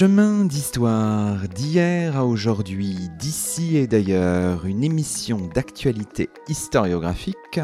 Chemin 0.00 0.46
d'histoire, 0.46 1.46
d'hier 1.46 2.16
à 2.16 2.24
aujourd'hui, 2.24 3.10
d'ici 3.18 3.76
et 3.76 3.86
d'ailleurs, 3.86 4.64
une 4.64 4.82
émission 4.82 5.50
d'actualité 5.54 6.30
historiographique 6.48 7.60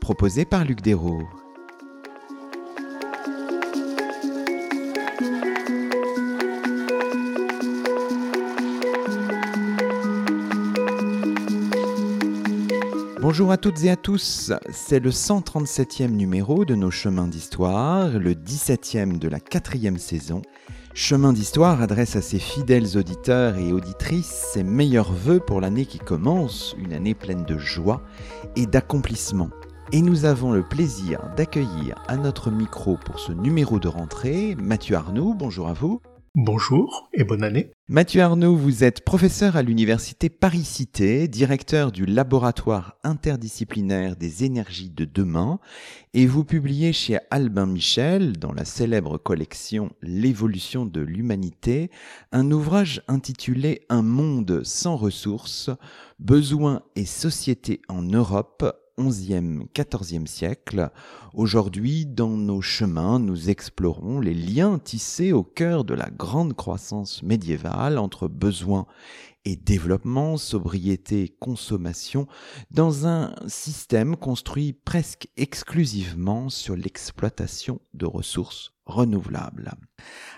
proposée 0.00 0.44
par 0.44 0.64
Luc 0.64 0.80
Dérault. 0.80 1.24
Bonjour 13.20 13.50
à 13.50 13.56
toutes 13.56 13.82
et 13.82 13.90
à 13.90 13.96
tous, 13.96 14.52
c'est 14.70 15.00
le 15.00 15.10
137e 15.10 16.10
numéro 16.10 16.64
de 16.64 16.76
nos 16.76 16.92
chemins 16.92 17.26
d'histoire, 17.26 18.20
le 18.20 18.34
17e 18.34 19.18
de 19.18 19.26
la 19.26 19.40
quatrième 19.40 19.98
saison. 19.98 20.42
Chemin 20.94 21.32
d'Histoire 21.32 21.80
adresse 21.80 22.16
à 22.16 22.20
ses 22.20 22.38
fidèles 22.38 22.98
auditeurs 22.98 23.56
et 23.56 23.72
auditrices 23.72 24.50
ses 24.52 24.62
meilleurs 24.62 25.10
voeux 25.10 25.40
pour 25.40 25.62
l'année 25.62 25.86
qui 25.86 25.98
commence, 25.98 26.76
une 26.78 26.92
année 26.92 27.14
pleine 27.14 27.44
de 27.44 27.56
joie 27.56 28.02
et 28.56 28.66
d'accomplissement. 28.66 29.48
Et 29.92 30.02
nous 30.02 30.26
avons 30.26 30.52
le 30.52 30.62
plaisir 30.62 31.30
d'accueillir 31.34 32.02
à 32.08 32.18
notre 32.18 32.50
micro 32.50 32.98
pour 33.06 33.20
ce 33.20 33.32
numéro 33.32 33.78
de 33.78 33.88
rentrée 33.88 34.54
Mathieu 34.56 34.96
Arnoux. 34.96 35.34
Bonjour 35.34 35.68
à 35.68 35.72
vous. 35.72 36.02
Bonjour 36.34 37.08
et 37.14 37.24
bonne 37.24 37.42
année. 37.42 37.71
Mathieu 37.88 38.22
Arnaud, 38.22 38.54
vous 38.54 38.84
êtes 38.84 39.04
professeur 39.04 39.56
à 39.56 39.62
l'université 39.62 40.30
Paris-Cité, 40.30 41.26
directeur 41.26 41.90
du 41.90 42.06
laboratoire 42.06 42.96
interdisciplinaire 43.02 44.14
des 44.14 44.44
énergies 44.44 44.88
de 44.88 45.04
demain, 45.04 45.58
et 46.14 46.26
vous 46.26 46.44
publiez 46.44 46.92
chez 46.92 47.18
Albin 47.32 47.66
Michel, 47.66 48.38
dans 48.38 48.52
la 48.52 48.64
célèbre 48.64 49.18
collection 49.18 49.90
L'évolution 50.00 50.86
de 50.86 51.00
l'humanité, 51.00 51.90
un 52.30 52.52
ouvrage 52.52 53.02
intitulé 53.08 53.84
Un 53.88 54.02
monde 54.02 54.62
sans 54.62 54.96
ressources, 54.96 55.68
besoins 56.20 56.82
et 56.94 57.04
société 57.04 57.82
en 57.88 58.02
Europe, 58.02 58.64
11e, 58.98 59.66
14e 59.74 60.26
siècle. 60.26 60.90
Aujourd'hui, 61.34 62.06
dans 62.06 62.36
nos 62.36 62.60
chemins, 62.60 63.18
nous 63.18 63.50
explorons 63.50 64.20
les 64.20 64.34
liens 64.34 64.78
tissés 64.78 65.32
au 65.32 65.42
cœur 65.42 65.84
de 65.84 65.94
la 65.94 66.10
grande 66.10 66.54
croissance 66.54 67.22
médiévale 67.22 67.98
entre 67.98 68.28
besoins 68.28 68.86
et 69.44 69.56
développement, 69.56 70.36
sobriété, 70.36 71.34
consommation, 71.40 72.26
dans 72.70 73.06
un 73.06 73.34
système 73.48 74.16
construit 74.16 74.72
presque 74.72 75.28
exclusivement 75.36 76.48
sur 76.48 76.76
l'exploitation 76.76 77.80
de 77.94 78.06
ressources 78.06 78.72
renouvelables. 78.86 79.72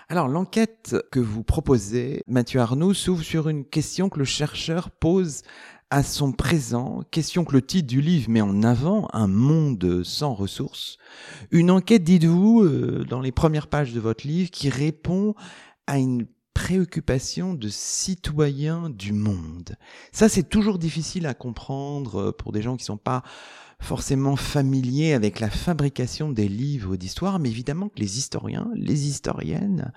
Alors 0.07 0.27
l'enquête 0.27 0.95
que 1.11 1.19
vous 1.19 1.43
proposez, 1.43 2.21
Mathieu 2.27 2.59
Arnaud, 2.59 2.93
s'ouvre 2.93 3.23
sur 3.23 3.49
une 3.49 3.65
question 3.65 4.09
que 4.09 4.19
le 4.19 4.25
chercheur 4.25 4.91
pose 4.91 5.41
à 5.91 6.03
son 6.03 6.31
présent, 6.31 7.03
question 7.11 7.45
que 7.45 7.53
le 7.53 7.61
titre 7.61 7.87
du 7.87 8.01
livre 8.01 8.29
met 8.29 8.41
en 8.41 8.63
avant, 8.63 9.07
un 9.13 9.27
monde 9.27 10.03
sans 10.03 10.33
ressources. 10.33 10.97
Une 11.51 11.71
enquête, 11.71 12.03
dites-vous, 12.03 12.63
euh, 12.63 13.05
dans 13.07 13.21
les 13.21 13.31
premières 13.31 13.67
pages 13.67 13.93
de 13.93 13.99
votre 13.99 14.25
livre, 14.25 14.49
qui 14.49 14.69
répond 14.69 15.35
à 15.87 15.99
une 15.99 16.25
préoccupation 16.55 17.53
de 17.53 17.67
citoyens 17.67 18.89
du 18.89 19.13
monde. 19.13 19.75
Ça, 20.11 20.29
c'est 20.29 20.49
toujours 20.49 20.79
difficile 20.79 21.27
à 21.27 21.33
comprendre 21.33 22.15
euh, 22.15 22.31
pour 22.31 22.51
des 22.51 22.61
gens 22.61 22.77
qui 22.77 22.83
ne 22.83 22.87
sont 22.87 22.97
pas 22.97 23.23
forcément 23.85 24.35
familiers 24.35 25.13
avec 25.13 25.39
la 25.39 25.49
fabrication 25.49 26.31
des 26.31 26.49
livres 26.49 26.97
d'histoire, 26.97 27.39
mais 27.39 27.49
évidemment 27.49 27.87
que 27.87 27.99
les 27.99 28.17
historiens, 28.17 28.69
les 28.75 29.07
historiennes, 29.07 29.93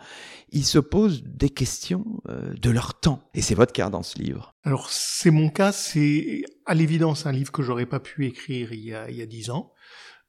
ils 0.51 0.65
se 0.65 0.79
posent 0.79 1.25
des 1.25 1.51
questions 1.51 2.05
euh, 2.29 2.55
de 2.55 2.71
leur 2.71 3.01
temps. 3.01 3.29
Et 3.35 3.41
c'est 3.41 3.55
votre 3.55 3.73
cas 3.73 3.89
dans 3.89 4.03
ce 4.03 4.19
livre. 4.19 4.55
Alors 4.63 4.91
c'est 4.91 5.31
mon 5.31 5.49
cas, 5.49 5.73
c'est 5.73 6.45
à 6.67 6.75
l'évidence 6.75 7.27
un 7.27 7.33
livre 7.33 7.51
que 7.51 7.63
j'aurais 7.63 7.87
pas 7.87 7.99
pu 7.99 8.27
écrire 8.27 8.73
il 8.73 8.85
y 8.85 8.95
a, 8.95 9.27
dix 9.27 9.51
ans. 9.51 9.73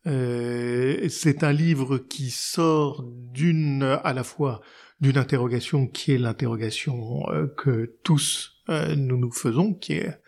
Euh, 0.08 1.10
c'est 1.10 1.44
un 1.44 1.52
livre 1.52 1.98
qui 1.98 2.32
sort 2.32 3.04
d'une 3.06 3.84
à 3.84 4.14
la 4.14 4.24
fois 4.24 4.62
d'une 5.02 5.18
interrogation 5.18 5.86
qui 5.86 6.14
est 6.14 6.18
l'interrogation 6.18 7.30
euh, 7.30 7.48
que 7.58 7.98
tous 8.04 8.56
nous 8.70 9.18
nous 9.18 9.32
faisons, 9.32 9.74
qui 9.74 9.94
est 9.94 10.22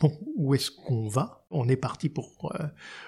bon, 0.00 0.16
où 0.36 0.54
est-ce 0.54 0.70
qu'on 0.70 1.08
va? 1.08 1.37
On 1.50 1.68
est 1.68 1.76
parti 1.76 2.08
pour 2.08 2.52
euh, 2.54 2.66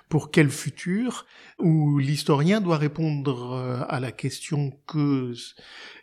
pour 0.09 0.31
quel 0.31 0.51
futur 0.51 1.27
Où 1.59 1.99
l'historien 1.99 2.61
doit 2.61 2.79
répondre 2.79 3.53
euh, 3.53 3.83
à 3.89 4.01
la 4.01 4.13
question 4.13 4.73
que 4.87 5.35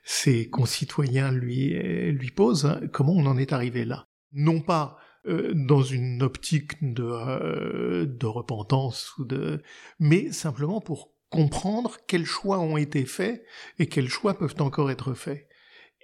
ses 0.04 0.50
concitoyens 0.50 1.32
lui 1.32 1.74
lui 2.12 2.32
posent 2.32 2.66
hein, 2.66 2.82
comment 2.92 3.14
on 3.14 3.26
en 3.26 3.38
est 3.38 3.54
arrivé 3.54 3.86
là? 3.86 4.08
Non 4.34 4.62
pas 4.62 4.98
euh, 5.26 5.54
dans 5.56 5.82
une 5.82 6.22
optique 6.22 6.74
de 6.82 8.06
de 8.06 8.26
repentance 8.26 9.18
ou 9.18 9.26
de 9.26 9.64
mais 10.00 10.32
simplement 10.32 10.80
pour 10.80 11.12
comprendre 11.30 11.98
quels 12.08 12.26
choix 12.26 12.60
ont 12.60 12.78
été 12.78 13.06
faits 13.06 13.44
et 13.80 13.88
quels 13.88 14.10
choix 14.10 14.38
peuvent 14.38 14.56
encore 14.60 14.92
être 14.92 15.14
faits. 15.14 15.48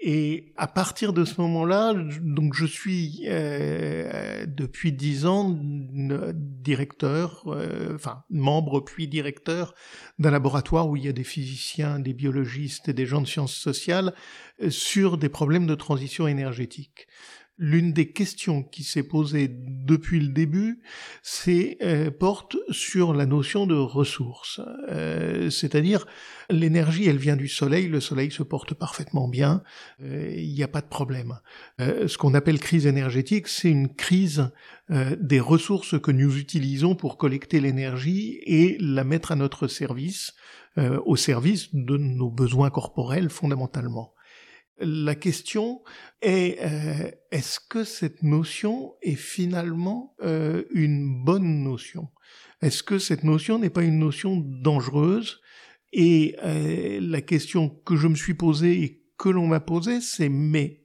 Et 0.02 0.54
à 0.58 0.68
partir 0.68 1.14
de 1.14 1.24
ce 1.24 1.40
moment-là, 1.40 1.94
donc 2.22 2.56
je 2.56 2.66
suis 2.66 3.22
euh, 3.28 4.10
depuis 4.46 4.92
dix 4.92 5.26
ans 5.26 5.58
directeur, 5.60 7.44
euh, 7.48 7.96
enfin 7.96 8.24
membre 8.30 8.80
puis 8.80 9.08
directeur 9.08 9.74
d'un 10.20 10.32
laboratoire 10.32 10.90
où 10.90 10.96
il 10.96 11.06
y 11.06 11.10
a 11.10 11.14
des 11.14 11.24
physiciens, 11.24 12.00
des 12.00 12.14
biologistes 12.14 12.90
et 12.90 12.94
des 12.94 13.06
gens 13.06 13.22
de 13.22 13.28
sciences 13.28 13.56
sociales 13.56 14.14
euh, 14.62 14.70
sur 14.70 15.18
des 15.18 15.30
problèmes 15.30 15.68
de 15.68 15.76
transition 15.76 16.28
énergétique 16.28 17.08
l'une 17.58 17.94
des 17.94 18.12
questions 18.12 18.64
qui 18.64 18.84
s'est 18.84 19.04
posée 19.04 19.48
depuis 19.50 20.20
le 20.20 20.30
début, 20.30 20.82
euh, 21.48 22.10
porte 22.10 22.58
sur 22.70 23.14
la 23.14 23.26
notion 23.26 23.68
de 23.68 23.76
ressources. 23.76 24.60
Euh, 24.90 25.50
c'est-à-dire 25.50 26.06
l'énergie, 26.50 27.08
elle 27.08 27.18
vient 27.18 27.36
du 27.36 27.48
soleil, 27.48 27.88
le 27.88 28.00
soleil 28.00 28.32
se 28.32 28.44
porte 28.44 28.74
parfaitement 28.74 29.28
bien, 29.28 29.64
euh, 30.02 30.34
il 30.36 30.54
n'y 30.54 30.64
a 30.64 30.68
pas 30.68 30.82
de 30.82 30.88
problème. 30.88 31.40
ce 31.80 32.18
qu'on 32.18 32.34
appelle 32.34 32.60
crise 32.60 32.86
énergétique, 32.86 33.48
c'est 33.48 33.70
une 33.70 33.94
crise 33.94 34.52
des 34.90 35.40
ressources 35.40 36.00
que 36.00 36.12
nous 36.12 36.38
utilisons 36.38 36.96
pour 36.96 37.18
collecter 37.18 37.60
l'énergie 37.60 38.40
et 38.46 38.78
la 38.80 39.04
mettre 39.04 39.32
à 39.32 39.36
notre 39.36 39.68
service, 39.68 40.34
au 40.78 41.16
service 41.16 41.74
de 41.74 41.98
nos 41.98 42.30
besoins 42.30 42.70
corporels 42.70 43.30
fondamentalement. 43.30 44.14
La 44.80 45.14
question 45.14 45.84
est 46.22 46.58
euh, 46.62 47.12
est-ce 47.32 47.60
que 47.60 47.84
cette 47.84 48.24
notion 48.24 48.96
est 49.04 49.16
finalement 49.16 50.16
euh, 50.24 50.64
une 50.72 51.24
bonne 51.24 51.64
notion? 51.64 52.10
Est-ce 52.62 52.82
que 52.82 52.98
cette 52.98 53.24
notion 53.24 53.60
n'est 53.60 53.70
pas 53.70 53.84
une 53.84 54.00
notion 54.00 54.38
dangereuse? 54.38 55.42
Et 55.92 56.36
euh, 56.44 57.00
la 57.02 57.22
question 57.22 57.70
que 57.70 57.96
je 57.96 58.08
me 58.08 58.16
suis 58.16 58.34
posée 58.34 58.82
et 58.82 59.04
que 59.18 59.30
l'on 59.30 59.46
m'a 59.46 59.60
posée, 59.60 60.02
c'est 60.02 60.30
mais 60.30 60.82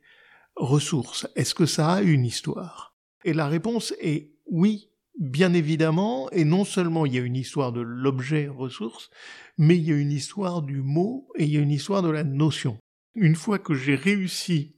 ressources, 0.54 1.26
est-ce 1.34 1.54
que 1.54 1.66
ça 1.66 1.94
a 1.94 2.02
une 2.02 2.26
histoire? 2.26 2.94
Et 3.24 3.32
la 3.32 3.48
réponse 3.48 3.94
est 4.00 4.32
oui, 4.50 4.90
bien 5.18 5.54
évidemment, 5.54 6.30
et 6.30 6.44
non 6.44 6.64
seulement 6.64 7.06
il 7.06 7.14
y 7.14 7.18
a 7.18 7.22
une 7.22 7.36
histoire 7.36 7.72
de 7.72 7.80
l'objet 7.80 8.48
ressource, 8.48 9.08
mais 9.56 9.78
il 9.78 9.84
y 9.84 9.92
a 9.92 9.96
une 9.96 10.12
histoire 10.12 10.60
du 10.60 10.82
mot 10.82 11.28
et 11.36 11.44
il 11.44 11.50
y 11.50 11.56
a 11.56 11.60
une 11.60 11.70
histoire 11.70 12.02
de 12.02 12.10
la 12.10 12.24
notion 12.24 12.78
une 13.20 13.36
fois 13.36 13.58
que 13.58 13.74
j'ai 13.74 13.94
réussi 13.94 14.76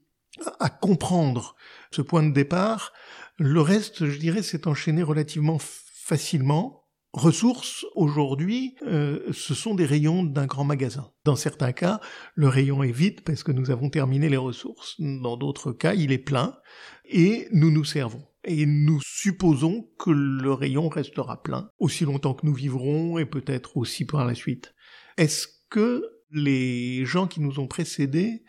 à 0.59 0.69
comprendre 0.69 1.57
ce 1.91 2.03
point 2.03 2.23
de 2.23 2.33
départ, 2.33 2.93
le 3.39 3.61
reste, 3.61 4.07
je 4.07 4.19
dirais, 4.19 4.43
s'est 4.43 4.69
enchaîné 4.69 5.03
relativement 5.03 5.59
facilement. 5.59 6.87
Ressources, 7.13 7.85
aujourd'hui, 7.97 8.77
euh, 8.87 9.33
ce 9.33 9.55
sont 9.55 9.75
des 9.75 9.85
rayons 9.85 10.23
d'un 10.23 10.47
grand 10.47 10.63
magasin. 10.63 11.11
Dans 11.25 11.35
certains 11.35 11.73
cas, 11.73 12.01
le 12.35 12.47
rayon 12.47 12.85
est 12.85 12.93
vide 12.93 13.23
parce 13.23 13.43
que 13.43 13.51
nous 13.51 13.71
avons 13.71 13.91
terminé 13.91 14.29
les 14.29 14.37
ressources. 14.37 14.95
Dans 15.01 15.37
d'autres 15.37 15.73
cas, 15.73 15.95
il 15.95 16.13
est 16.13 16.19
plein 16.19 16.57
et 17.05 17.49
nous 17.53 17.71
nous 17.71 17.85
servons. 17.85 18.25
Et 18.45 18.65
nous 18.65 19.01
supposons 19.05 19.91
que 19.99 20.11
le 20.11 20.53
rayon 20.53 20.89
restera 20.89 21.43
plein 21.43 21.71
aussi 21.79 22.05
longtemps 22.05 22.35
que 22.35 22.47
nous 22.47 22.55
vivrons 22.55 23.19
et 23.19 23.27
peut-être 23.27 23.77
aussi 23.77 24.05
par 24.05 24.25
la 24.25 24.35
suite. 24.35 24.75
Est-ce 25.17 25.49
que 25.69 26.20
les 26.33 27.05
gens 27.05 27.27
qui 27.27 27.41
nous 27.41 27.59
ont 27.59 27.67
précédés 27.67 28.43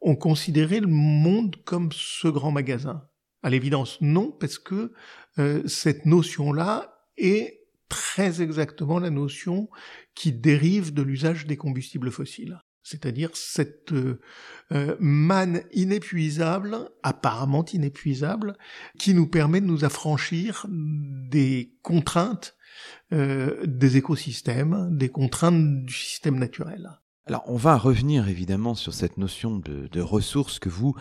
ont 0.00 0.16
considéré 0.16 0.80
le 0.80 0.86
monde 0.86 1.56
comme 1.64 1.90
ce 1.92 2.28
grand 2.28 2.50
magasin. 2.50 3.04
À 3.42 3.50
l'évidence, 3.50 3.98
non, 4.00 4.30
parce 4.30 4.58
que 4.58 4.92
euh, 5.38 5.66
cette 5.66 6.06
notion-là 6.06 7.06
est 7.16 7.60
très 7.88 8.42
exactement 8.42 8.98
la 8.98 9.10
notion 9.10 9.68
qui 10.14 10.32
dérive 10.32 10.92
de 10.92 11.02
l'usage 11.02 11.46
des 11.46 11.56
combustibles 11.56 12.10
fossiles. 12.10 12.60
C'est-à-dire 12.82 13.30
cette 13.34 13.92
euh, 13.92 14.20
euh, 14.72 14.96
manne 15.00 15.62
inépuisable, 15.72 16.90
apparemment 17.02 17.64
inépuisable, 17.64 18.56
qui 18.98 19.14
nous 19.14 19.26
permet 19.26 19.60
de 19.60 19.66
nous 19.66 19.84
affranchir 19.84 20.66
des 20.68 21.74
contraintes 21.82 22.56
des 23.10 23.96
écosystèmes, 23.96 24.96
des 24.96 25.08
contraintes 25.08 25.84
du 25.84 25.92
système 25.92 26.38
naturel. 26.38 26.99
Alors, 27.26 27.44
on 27.46 27.56
va 27.56 27.76
revenir 27.76 28.28
évidemment 28.28 28.74
sur 28.74 28.94
cette 28.94 29.16
notion 29.16 29.58
de, 29.58 30.00
ressources 30.00 30.58
que 30.58 30.68
vous 30.68 30.94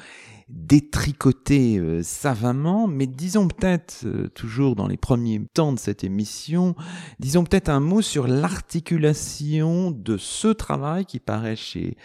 détricotez 0.49 1.77
euh, 1.77 2.01
savamment, 2.01 2.87
mais 2.87 3.05
disons 3.05 3.47
peut-être, 3.47 4.01
euh, 4.05 4.27
toujours 4.29 4.75
dans 4.75 4.87
les 4.87 4.97
premiers 4.97 5.41
temps 5.53 5.73
de 5.73 5.79
cette 5.79 6.03
émission, 6.03 6.75
disons 7.19 7.43
peut-être 7.43 7.69
un 7.69 7.79
mot 7.79 8.01
sur 8.01 8.27
l'articulation 8.27 9.91
de 9.91 10.17
ce 10.17 10.47
travail 10.47 11.05
qui 11.05 11.19
paraît 11.19 11.55
chez 11.55 11.97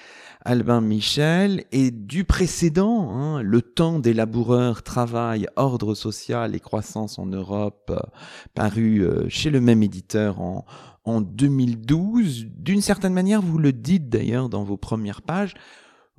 Albin 0.44 0.82
Michel 0.82 1.64
et 1.72 1.90
du 1.90 2.24
précédent, 2.24 3.10
hein, 3.10 3.42
le 3.42 3.62
temps 3.62 3.98
des 3.98 4.12
laboureurs, 4.12 4.82
travail, 4.82 5.46
ordre 5.56 5.94
social 5.94 6.54
et 6.54 6.60
croissance 6.60 7.18
en 7.18 7.26
Europe, 7.26 7.90
euh, 7.90 7.98
paru 8.54 9.06
chez 9.28 9.50
le 9.50 9.60
même 9.60 9.82
éditeur 9.82 10.40
en 10.40 10.64
en 11.04 11.20
2012. 11.20 12.46
D'une 12.56 12.80
certaine 12.80 13.12
manière, 13.12 13.42
vous 13.42 13.58
le 13.58 13.72
dites 13.72 14.08
d'ailleurs 14.08 14.48
dans 14.48 14.64
vos 14.64 14.76
premières 14.76 15.22
pages, 15.22 15.54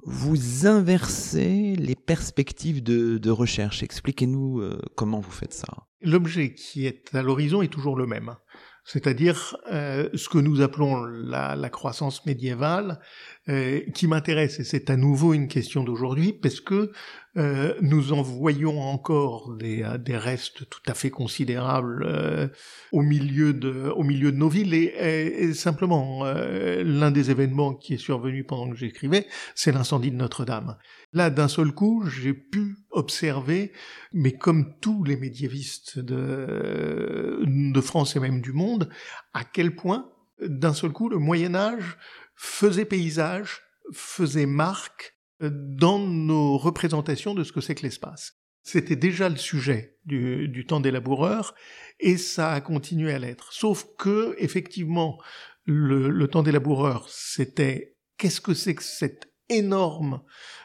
vous 0.05 0.67
inversez 0.67 1.75
les 1.77 1.95
perspectives 1.95 2.83
de, 2.83 3.29
recherche. 3.29 3.83
Expliquez-nous 3.83 4.61
euh, 4.61 4.79
comment 4.95 5.19
vous 5.19 5.31
faites 5.31 5.53
ça. 5.53 5.67
L'objet 6.01 6.53
qui 6.53 6.85
est 6.85 7.13
à 7.15 7.23
l'horizon 7.23 7.61
est 7.61 7.73
toujours 7.73 7.95
le 7.95 8.05
même 8.05 8.35
c'est-à-dire 8.85 9.57
euh, 9.71 10.09
ce 10.13 10.29
que 10.29 10.37
nous 10.37 10.61
appelons 10.61 11.03
la, 11.03 11.55
la 11.55 11.69
croissance 11.69 12.25
médiévale, 12.27 12.99
euh, 13.49 13.81
qui 13.95 14.07
m'intéresse, 14.07 14.59
et 14.59 14.63
c'est 14.63 14.91
à 14.91 14.95
nouveau 14.95 15.33
une 15.33 15.47
question 15.47 15.83
d'aujourd'hui, 15.83 16.33
parce 16.33 16.61
que 16.61 16.91
euh, 17.37 17.73
nous 17.81 18.13
en 18.13 18.21
voyons 18.21 18.81
encore 18.81 19.55
des, 19.55 19.85
des, 19.99 20.17
restes 20.17 20.69
tout 20.69 20.81
à 20.87 20.93
fait 20.93 21.09
considérables 21.09 22.51
au, 22.91 23.01
milieu 23.01 23.53
de, 23.53 23.89
au 23.95 24.03
milieu 24.03 24.31
de 24.31 24.37
nos 24.37 24.49
villes, 24.49 24.73
et, 24.73 24.87
et 24.93 25.53
simplement, 25.53 26.23
l'un 26.23 27.11
des 27.11 27.31
événements 27.31 27.73
qui 27.73 27.95
est 27.95 27.97
survenu 27.97 28.43
pendant 28.43 28.69
que 28.69 28.77
j'écrivais, 28.77 29.27
c'est 29.53 29.71
l'incendie 29.71 30.11
de 30.11 30.15
Notre-Dame. 30.15 30.77
Là, 31.13 31.29
d'un 31.29 31.47
seul 31.47 31.71
coup, 31.71 32.03
j'ai 32.05 32.33
pu 32.33 32.77
observer, 32.91 33.71
mais 34.11 34.33
comme 34.33 34.77
tous 34.79 35.03
les 35.03 35.15
médiévistes 35.15 35.99
de, 35.99 37.41
de 37.45 37.81
France 37.81 38.15
et 38.15 38.19
même 38.19 38.41
du 38.41 38.51
monde, 38.51 38.89
à 39.33 39.43
quel 39.43 39.75
point, 39.75 40.11
d'un 40.41 40.73
seul 40.73 40.91
coup, 40.91 41.09
le 41.09 41.17
Moyen 41.17 41.55
Âge 41.55 41.97
faisait 42.35 42.85
paysage, 42.85 43.61
faisait 43.93 44.45
marque 44.45 45.14
dans 45.41 45.99
nos 45.99 46.57
représentations 46.57 47.33
de 47.33 47.43
ce 47.43 47.51
que 47.51 47.61
c'est 47.61 47.75
que 47.75 47.83
l'espace. 47.83 48.37
C'était 48.63 48.95
déjà 48.95 49.29
le 49.29 49.37
sujet 49.37 49.97
du, 50.05 50.47
du, 50.47 50.65
temps 50.65 50.79
des 50.79 50.89
laboureurs 50.89 51.53
et 51.99 52.17
ça 52.17 52.51
a 52.51 52.61
continué 52.61 53.13
à 53.13 53.19
l'être. 53.19 53.53
Sauf 53.53 53.85
que, 53.97 54.35
effectivement, 54.39 55.21
le, 55.65 56.09
le 56.09 56.27
temps 56.27 56.41
des 56.41 56.51
laboureurs, 56.51 57.07
c'était 57.09 57.95
qu'est-ce 58.17 58.41
que 58.41 58.53
c'est 58.53 58.75
que 58.75 58.83
cette 58.83 59.31
énorme 59.49 60.23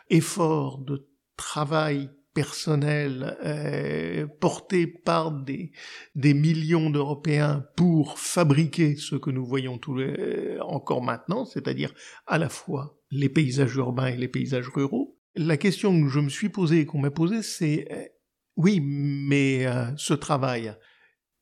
effort 0.09 0.79
de 0.79 1.09
travail 1.37 2.11
personnel 2.33 3.37
euh, 3.45 4.27
porté 4.41 4.87
par 4.87 5.33
des, 5.33 5.73
des 6.15 6.33
millions 6.33 6.91
d'Européens 6.91 7.67
pour 7.77 8.19
fabriquer 8.19 8.97
ce 8.97 9.17
que 9.17 9.31
nous 9.31 9.45
voyons 9.45 9.79
tous 9.79 9.97
les, 9.97 10.07
euh, 10.07 10.63
encore 10.63 11.03
maintenant, 11.03 11.45
c'est-à-dire 11.45 11.93
à 12.27 12.39
la 12.39 12.49
fois 12.49 13.00
les 13.11 13.29
paysages 13.29 13.75
urbains 13.77 14.09
et 14.09 14.17
les 14.17 14.29
paysages 14.29 14.69
ruraux. 14.69 15.19
La 15.35 15.57
question 15.57 16.01
que 16.03 16.09
je 16.09 16.21
me 16.21 16.29
suis 16.29 16.49
posée 16.49 16.81
et 16.81 16.87
qu'on 16.87 17.01
m'a 17.01 17.11
posée, 17.11 17.43
c'est 17.43 17.87
euh, 17.91 18.05
oui, 18.57 18.81
mais 18.81 19.67
ce 19.97 20.13
travail, 20.13 20.75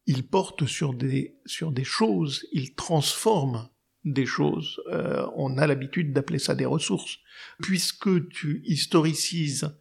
il 0.07 0.27
porte 0.27 0.67
sur 0.67 0.95
des, 0.95 1.39
sur 1.45 1.73
des 1.73 1.85
choses, 1.85 2.47
il 2.53 2.75
transforme 2.75 3.69
des 4.05 4.27
choses. 4.27 4.81
Euh, 4.91 5.27
on 5.37 5.59
a 5.59 5.67
l'habitude 5.67 6.13
d'appeler 6.13 6.39
ça 6.39 6.55
des 6.55 6.65
ressources. 6.65 7.19
Puisque 7.63 8.29
tu 8.29 8.63
historicises 8.65 9.77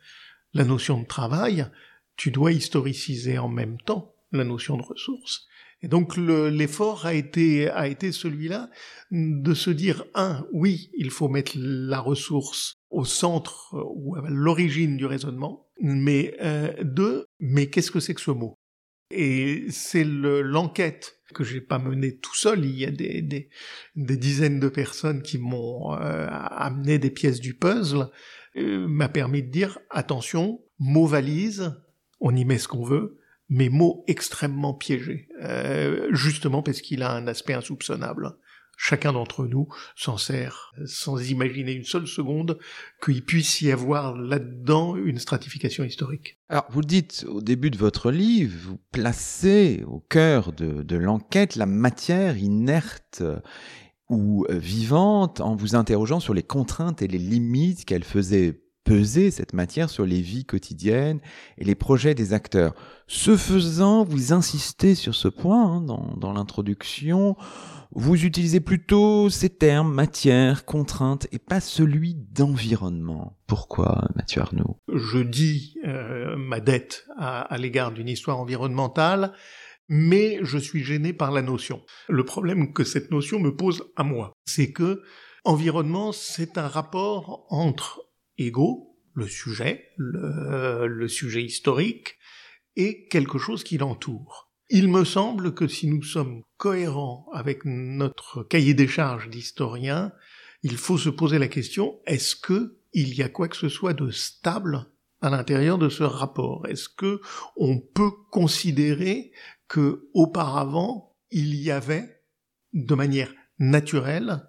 la 0.54 0.64
notion 0.64 1.02
de 1.02 1.08
travail, 1.08 1.68
tu 2.16 2.32
dois 2.32 2.52
historiciser 2.52 3.38
en 3.38 3.48
même 3.48 3.80
temps 3.80 4.16
la 4.32 4.44
notion 4.44 4.78
de 4.78 4.84
ressources. 4.84 5.48
Et 5.82 5.88
donc 5.88 6.18
l'effort 6.18 7.06
a 7.06 7.14
été 7.14 7.70
a 7.70 7.88
été 7.88 8.12
celui-là 8.12 8.70
de 9.12 9.54
se 9.54 9.70
dire 9.70 10.06
un 10.16 10.46
oui 10.52 10.90
il 10.98 11.12
faut 11.12 11.30
mettre 11.30 11.52
la 11.56 12.00
ressource 12.00 12.74
au 12.90 13.06
centre 13.06 13.76
ou 13.96 14.16
à 14.16 14.24
l'origine 14.28 14.98
du 14.98 15.06
raisonnement, 15.06 15.68
mais 15.80 16.36
euh, 16.42 16.74
deux 16.84 17.26
mais 17.40 17.70
qu'est-ce 17.70 17.92
que 17.92 18.00
c'est 18.00 18.16
que 18.16 18.22
ce 18.22 18.32
mot? 18.32 18.56
Et 19.12 19.68
c'est 19.70 20.04
l'enquête 20.04 21.18
que 21.34 21.44
j'ai 21.44 21.62
pas 21.62 21.80
menée 21.80 22.18
tout 22.18 22.36
seul. 22.36 22.66
Il 22.66 22.78
y 22.78 22.86
a 22.86 22.92
des, 22.92 23.22
des, 23.22 23.50
dizaines 24.18 24.60
de 24.60 24.70
personnes 24.70 25.22
qui 25.22 25.38
m'ont 25.38 25.94
euh, 25.94 26.28
amené 26.30 27.00
des 27.00 27.12
pièces 27.12 27.40
du 27.40 27.54
puzzle, 27.54 28.10
euh, 28.58 28.88
m'a 28.88 29.10
permis 29.10 29.44
de 29.44 29.50
dire 29.50 29.80
attention, 29.90 30.62
mot 30.80 31.06
valise, 31.06 31.74
on 32.20 32.36
y 32.36 32.44
met 32.44 32.58
ce 32.58 32.68
qu'on 32.68 32.84
veut, 32.84 33.20
mais 33.50 33.70
mot 33.70 34.04
extrêmement 34.08 34.74
piégé, 34.74 35.30
euh, 35.42 36.08
justement 36.12 36.62
parce 36.62 36.82
qu'il 36.82 37.04
a 37.04 37.12
un 37.12 37.28
aspect 37.28 37.54
insoupçonnable 37.54 38.38
chacun 38.78 39.12
d'entre 39.12 39.46
nous 39.46 39.68
s'en 39.96 40.18
sert 40.18 40.72
sans 40.86 41.30
imaginer 41.30 41.74
une 41.74 41.84
seule 41.84 42.08
seconde 42.08 42.60
qu'il 43.04 43.26
puisse 43.26 43.60
y 43.62 43.72
avoir 43.72 44.16
là-dedans 44.16 44.96
une 44.96 45.18
stratification 45.18 45.84
historique. 45.84 46.38
Alors, 46.48 46.68
vous 46.70 46.82
le 46.82 46.86
dites 46.86 47.26
au 47.28 47.42
début 47.42 47.72
de 47.72 47.78
votre 47.78 48.12
livre, 48.12 48.56
vous 48.62 48.80
placez 48.92 49.84
au 49.88 50.00
cœur 50.00 50.54
de, 50.54 50.84
de 50.84 50.96
l'enquête 50.96 51.56
la 51.56 51.66
matière 51.66 52.38
inerte 52.38 53.24
ou 54.10 54.46
vivante 54.50 55.42
en 55.42 55.56
vous 55.56 55.76
interrogeant 55.76 56.22
sur 56.22 56.34
les 56.34 56.44
contraintes 56.44 57.02
et 57.02 57.08
les 57.08 57.18
limites 57.18 57.84
qu'elle 57.84 58.06
faisait 58.06 58.62
peser 58.88 59.32
cette 59.32 59.52
matière 59.52 59.90
sur 59.90 60.06
les 60.06 60.22
vies 60.22 60.46
quotidiennes 60.46 61.20
et 61.58 61.66
les 61.66 61.76
projets 61.76 62.16
des 62.16 62.32
acteurs. 62.32 62.74
Ce 63.06 63.36
faisant, 63.36 64.06
vous 64.06 64.32
insistez 64.32 64.96
sur 64.96 65.14
ce 65.14 65.28
point 65.28 65.62
hein, 65.62 65.82
dans, 65.82 66.32
l'introduction, 66.32 67.36
vous 67.92 68.24
utilisez 68.24 68.62
plutôt 68.62 69.30
ces 69.30 69.50
termes 69.50 69.94
matière, 69.94 70.64
contrainte 70.64 71.28
et 71.34 71.38
pas 71.38 71.60
celui 71.60 72.16
d'environnement. 72.16 73.38
Pourquoi, 73.46 74.08
Mathieu 74.16 74.42
Arnaud? 74.42 74.78
Je 74.94 75.20
dis 75.20 75.76
euh, 75.86 76.38
ma 76.38 76.62
dette 76.62 77.06
à, 77.18 77.42
à 77.42 77.58
l'égard 77.58 77.92
d'une 77.92 78.08
histoire 78.08 78.40
environnementale, 78.40 79.34
mais 79.90 80.40
je 80.44 80.58
suis 80.58 80.84
gêné 80.86 81.12
par 81.12 81.32
la 81.32 81.42
notion. 81.42 81.82
Le 82.08 82.24
problème 82.24 82.72
que 82.72 82.86
cette 82.86 83.12
notion 83.12 83.42
me 83.42 83.54
pose 83.54 83.84
à 83.98 84.04
moi, 84.04 84.32
c'est 84.46 84.72
que 84.72 85.02
environnement, 85.44 86.14
c'est 86.14 86.58
un 86.58 86.68
rapport 86.68 87.46
entre 87.50 88.07
égaux, 88.38 88.98
le 89.14 89.28
sujet, 89.28 89.90
le, 89.98 90.88
le 90.88 91.08
sujet 91.08 91.44
historique, 91.44 92.18
et 92.76 93.08
quelque 93.08 93.40
chose 93.40 93.64
qui 93.64 93.78
l'entoure. 93.78 94.52
Il 94.70 94.90
me 94.90 95.04
semble 95.04 95.54
que 95.54 95.68
si 95.68 95.88
nous 95.88 96.04
sommes 96.04 96.44
cohérents 96.58 97.28
avec 97.34 97.66
notre 97.66 98.44
cahier 98.44 98.74
des 98.74 98.88
charges 98.88 99.30
d'historien, 99.30 100.12
il 100.62 100.78
faut 100.78 100.98
se 100.98 101.10
poser 101.10 101.40
la 101.40 101.48
question 101.48 102.00
est-ce 102.06 102.36
que 102.36 102.80
il 102.94 103.16
y 103.16 103.24
a 103.24 103.30
quoi 103.30 103.48
que 103.48 103.56
ce 103.56 103.70
soit 103.70 103.94
de 103.94 104.12
stable 104.12 104.86
à 105.22 105.30
l'intérieur 105.30 105.78
de 105.78 105.90
ce 105.90 106.04
rapport? 106.04 106.68
Est-ce 106.68 106.90
que 106.90 107.22
on 107.56 107.80
peut 107.80 108.12
considérer 108.32 109.32
que 109.68 110.10
auparavant 110.14 111.16
il 111.32 111.56
y 111.56 111.72
avait 111.72 112.24
de 112.74 112.96
manière 112.96 113.34
naturelle 113.60 114.44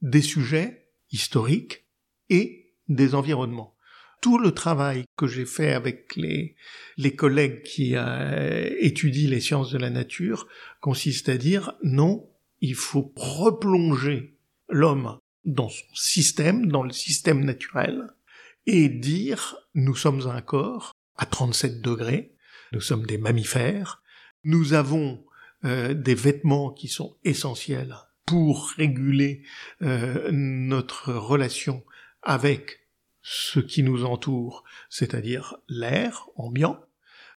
des 0.00 0.22
sujets 0.22 0.90
historiques 1.10 1.86
et 2.30 2.63
des 2.88 3.14
environnements. 3.14 3.74
Tout 4.20 4.38
le 4.38 4.52
travail 4.52 5.04
que 5.16 5.26
j'ai 5.26 5.44
fait 5.44 5.72
avec 5.72 6.16
les, 6.16 6.56
les 6.96 7.14
collègues 7.14 7.62
qui 7.62 7.92
euh, 7.94 8.70
étudient 8.78 9.28
les 9.28 9.40
sciences 9.40 9.70
de 9.70 9.78
la 9.78 9.90
nature 9.90 10.46
consiste 10.80 11.28
à 11.28 11.36
dire 11.36 11.74
non, 11.82 12.28
il 12.60 12.74
faut 12.74 13.12
replonger 13.16 14.38
l'homme 14.68 15.18
dans 15.44 15.68
son 15.68 15.84
système, 15.94 16.66
dans 16.68 16.82
le 16.82 16.92
système 16.92 17.44
naturel, 17.44 18.14
et 18.66 18.88
dire 18.88 19.56
nous 19.74 19.94
sommes 19.94 20.26
un 20.26 20.40
corps 20.40 20.92
à 21.16 21.26
37 21.26 21.82
degrés, 21.82 22.34
nous 22.72 22.80
sommes 22.80 23.06
des 23.06 23.18
mammifères, 23.18 24.02
nous 24.44 24.72
avons 24.72 25.24
euh, 25.64 25.94
des 25.94 26.14
vêtements 26.14 26.70
qui 26.70 26.88
sont 26.88 27.16
essentiels 27.24 27.94
pour 28.26 28.70
réguler 28.76 29.42
euh, 29.82 30.30
notre 30.32 31.12
relation 31.12 31.84
avec 32.24 32.80
ce 33.22 33.60
qui 33.60 33.82
nous 33.82 34.04
entoure, 34.04 34.64
c'est-à-dire 34.90 35.56
l'air 35.68 36.28
ambiant. 36.36 36.80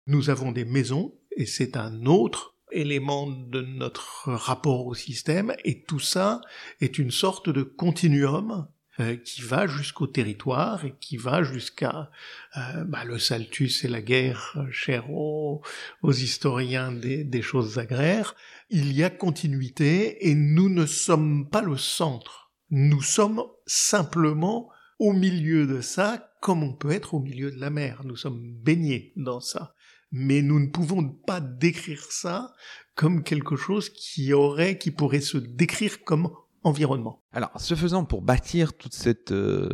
Nous 0.07 0.29
avons 0.29 0.51
des 0.51 0.65
maisons, 0.65 1.13
et 1.35 1.45
c'est 1.45 1.77
un 1.77 2.05
autre 2.05 2.55
élément 2.71 3.27
de 3.27 3.61
notre 3.61 4.31
rapport 4.31 4.87
au 4.87 4.95
système, 4.95 5.53
et 5.63 5.83
tout 5.83 5.99
ça 5.99 6.41
est 6.81 6.97
une 6.97 7.11
sorte 7.11 7.49
de 7.49 7.63
continuum 7.63 8.67
euh, 9.01 9.17
qui 9.17 9.41
va 9.41 9.67
jusqu'au 9.67 10.07
territoire 10.07 10.85
et 10.85 10.95
qui 11.01 11.17
va 11.17 11.43
jusqu'à 11.43 12.09
euh, 12.55 12.85
bah, 12.85 13.03
le 13.03 13.19
saltus 13.19 13.83
et 13.83 13.89
la 13.89 14.01
guerre, 14.01 14.53
euh, 14.55 14.71
cher 14.71 15.11
aux, 15.11 15.61
historiens 16.03 16.93
des, 16.93 17.25
des, 17.25 17.41
choses 17.41 17.77
agraires. 17.77 18.35
Il 18.69 18.93
y 18.93 19.03
a 19.03 19.09
continuité 19.09 20.29
et 20.29 20.33
nous 20.33 20.69
ne 20.69 20.85
sommes 20.85 21.49
pas 21.49 21.61
le 21.61 21.75
centre 21.75 22.53
Nous 22.69 23.01
sommes 23.01 23.43
simplement 23.65 24.69
au 24.99 25.13
milieu 25.13 25.67
de 25.67 25.81
ça, 25.81 26.31
comme 26.41 26.63
on 26.63 26.73
peut 26.73 26.91
être 26.91 27.13
au 27.13 27.19
milieu 27.19 27.51
de 27.51 27.59
la 27.59 27.69
mer. 27.69 28.01
Nous 28.05 28.15
sommes 28.15 28.41
baignés 28.41 29.13
dans 29.15 29.39
ça. 29.39 29.73
Mais 30.11 30.41
nous 30.41 30.59
ne 30.59 30.67
pouvons 30.67 31.09
pas 31.09 31.41
décrire 31.41 32.03
ça 32.11 32.53
comme 32.95 33.23
quelque 33.23 33.55
chose 33.55 33.89
qui 33.89 34.31
aurait, 34.33 34.77
qui 34.77 34.91
pourrait 34.91 35.21
se 35.21 35.37
décrire 35.37 36.03
comme 36.03 36.29
environnement. 36.63 37.23
Alors, 37.31 37.51
ce 37.57 37.75
faisant, 37.75 38.05
pour 38.05 38.21
bâtir 38.21 38.75
toute 38.75 38.93
cette, 38.93 39.31
euh, 39.31 39.69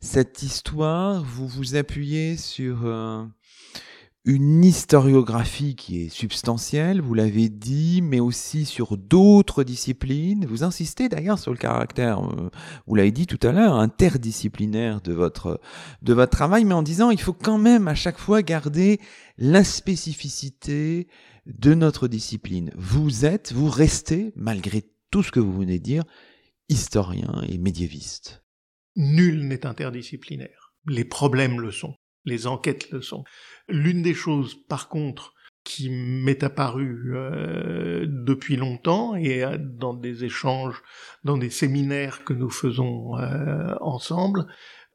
cette 0.00 0.42
histoire, 0.42 1.22
vous 1.22 1.46
vous 1.46 1.76
appuyez 1.76 2.36
sur 2.36 2.86
euh, 2.86 3.24
une 4.24 4.64
historiographie 4.64 5.74
qui 5.74 6.02
est 6.02 6.08
substantielle, 6.10 7.00
vous 7.00 7.14
l'avez 7.14 7.48
dit, 7.48 8.02
mais 8.02 8.20
aussi 8.20 8.66
sur 8.66 8.98
d'autres 8.98 9.64
disciplines. 9.64 10.44
Vous 10.44 10.62
insistez 10.62 11.08
d'ailleurs 11.08 11.38
sur 11.38 11.52
le 11.52 11.56
caractère, 11.56 12.20
euh, 12.20 12.50
vous 12.86 12.94
l'avez 12.94 13.12
dit 13.12 13.26
tout 13.26 13.38
à 13.46 13.52
l'heure, 13.52 13.76
interdisciplinaire 13.76 15.00
de 15.00 15.14
votre, 15.14 15.60
de 16.02 16.12
votre 16.12 16.32
travail, 16.32 16.64
mais 16.64 16.74
en 16.74 16.82
disant 16.82 17.10
il 17.10 17.20
faut 17.20 17.32
quand 17.32 17.58
même 17.58 17.88
à 17.88 17.94
chaque 17.94 18.18
fois 18.18 18.42
garder 18.42 19.00
la 19.38 19.64
spécificité 19.64 21.08
de 21.46 21.72
notre 21.72 22.06
discipline. 22.06 22.70
Vous 22.76 23.24
êtes, 23.24 23.52
vous 23.52 23.70
restez, 23.70 24.32
malgré 24.36 24.84
tout 25.10 25.22
ce 25.22 25.32
que 25.32 25.40
vous 25.40 25.58
venez 25.58 25.78
de 25.78 25.84
dire, 25.84 26.04
historien 26.68 27.42
et 27.48 27.56
médiéviste. 27.56 28.44
Nul 28.96 29.46
n'est 29.48 29.64
interdisciplinaire. 29.64 30.74
Les 30.86 31.04
problèmes 31.04 31.60
le 31.60 31.72
sont. 31.72 31.94
Les 32.24 32.46
enquêtes 32.46 32.90
le 32.90 33.02
sont. 33.02 33.24
L'une 33.68 34.02
des 34.02 34.14
choses, 34.14 34.56
par 34.68 34.88
contre, 34.88 35.34
qui 35.64 35.90
m'est 35.90 36.42
apparue 36.42 37.12
euh, 37.14 38.06
depuis 38.08 38.56
longtemps 38.56 39.14
et 39.14 39.44
euh, 39.44 39.58
dans 39.58 39.94
des 39.94 40.24
échanges, 40.24 40.82
dans 41.24 41.36
des 41.36 41.50
séminaires 41.50 42.24
que 42.24 42.32
nous 42.32 42.50
faisons 42.50 43.18
euh, 43.18 43.74
ensemble, 43.80 44.46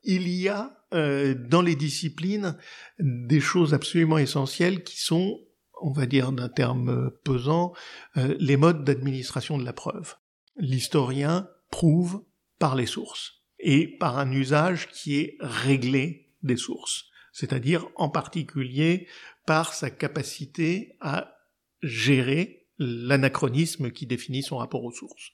il 0.04 0.28
y 0.28 0.50
a 0.50 0.72
dans 0.92 1.62
les 1.62 1.76
disciplines 1.76 2.58
des 3.00 3.42
choses 3.42 3.74
absolument 3.74 4.18
essentielles 4.18 4.84
qui 4.84 4.98
sont, 4.98 5.42
on 5.82 5.92
va 5.92 6.06
dire 6.06 6.32
d'un 6.32 6.48
terme 6.48 7.12
pesant, 7.26 7.74
les 8.16 8.56
modes 8.56 8.86
d'administration 8.86 9.58
de 9.58 9.66
la 9.66 9.74
preuve. 9.74 10.16
L'historien 10.56 11.50
prouve 11.70 12.24
par 12.60 12.76
les 12.76 12.86
sources 12.86 13.42
et 13.60 13.98
par 13.98 14.20
un 14.20 14.32
usage 14.32 14.88
qui 14.88 15.18
est 15.18 15.36
réglé 15.42 16.30
des 16.44 16.56
sources 16.56 17.10
c'est-à-dire 17.36 17.90
en 17.98 18.08
particulier 18.08 19.08
par 19.46 19.74
sa 19.74 19.90
capacité 19.90 20.96
à 21.02 21.36
gérer 21.84 22.70
l'anachronisme 22.80 23.92
qui 23.92 24.08
définit 24.08 24.42
son 24.42 24.58
rapport 24.58 24.86
aux 24.86 24.94
sources. 24.94 25.32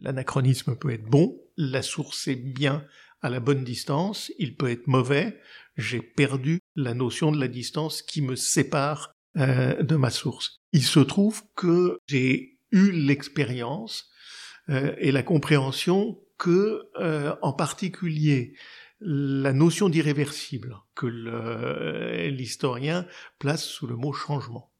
L'anachronisme 0.00 0.74
peut 0.74 0.90
être 0.90 1.04
bon, 1.04 1.40
la 1.56 1.82
source 1.82 2.26
est 2.26 2.34
bien 2.34 2.84
à 3.22 3.30
la 3.30 3.38
bonne 3.38 3.62
distance, 3.62 4.32
il 4.38 4.56
peut 4.56 4.68
être 4.68 4.88
mauvais, 4.88 5.40
j'ai 5.76 6.02
perdu 6.02 6.58
la 6.74 6.92
notion 6.92 7.30
de 7.30 7.38
la 7.38 7.48
distance 7.48 8.02
qui 8.02 8.20
me 8.20 8.34
sépare 8.34 9.12
euh, 9.36 9.80
de 9.80 9.94
ma 9.94 10.10
source. 10.10 10.56
Il 10.72 10.82
se 10.82 11.00
trouve 11.00 11.42
que 11.54 11.98
j'ai 12.08 12.58
eu 12.72 12.90
l'expérience 12.90 14.10
euh, 14.70 14.92
et 14.98 15.12
la 15.12 15.22
compréhension 15.22 16.18
que, 16.36 16.82
euh, 17.00 17.36
en 17.42 17.52
particulier, 17.52 18.54
la 19.06 19.52
notion 19.52 19.90
d'irréversible 19.90 20.76
que 20.94 21.06
l'historien 22.28 23.06
place 23.38 23.64
sous 23.64 23.86
le 23.86 23.96
mot 23.96 24.12
changement. 24.12 24.72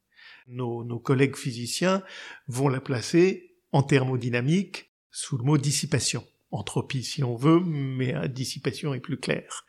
Nos, 0.47 0.99
collègues 0.99 1.37
physiciens 1.37 2.02
vont 2.49 2.69
la 2.69 2.81
placer 2.81 3.54
en 3.73 3.83
thermodynamique 3.83 4.93
sous 5.11 5.37
le 5.37 5.45
mot 5.45 5.59
dissipation. 5.59 6.25
Entropie 6.50 7.04
si 7.04 7.23
on 7.23 7.37
veut, 7.37 7.61
mais 7.61 8.28
dissipation 8.28 8.95
est 8.95 9.00
plus 9.00 9.19
clair. 9.19 9.66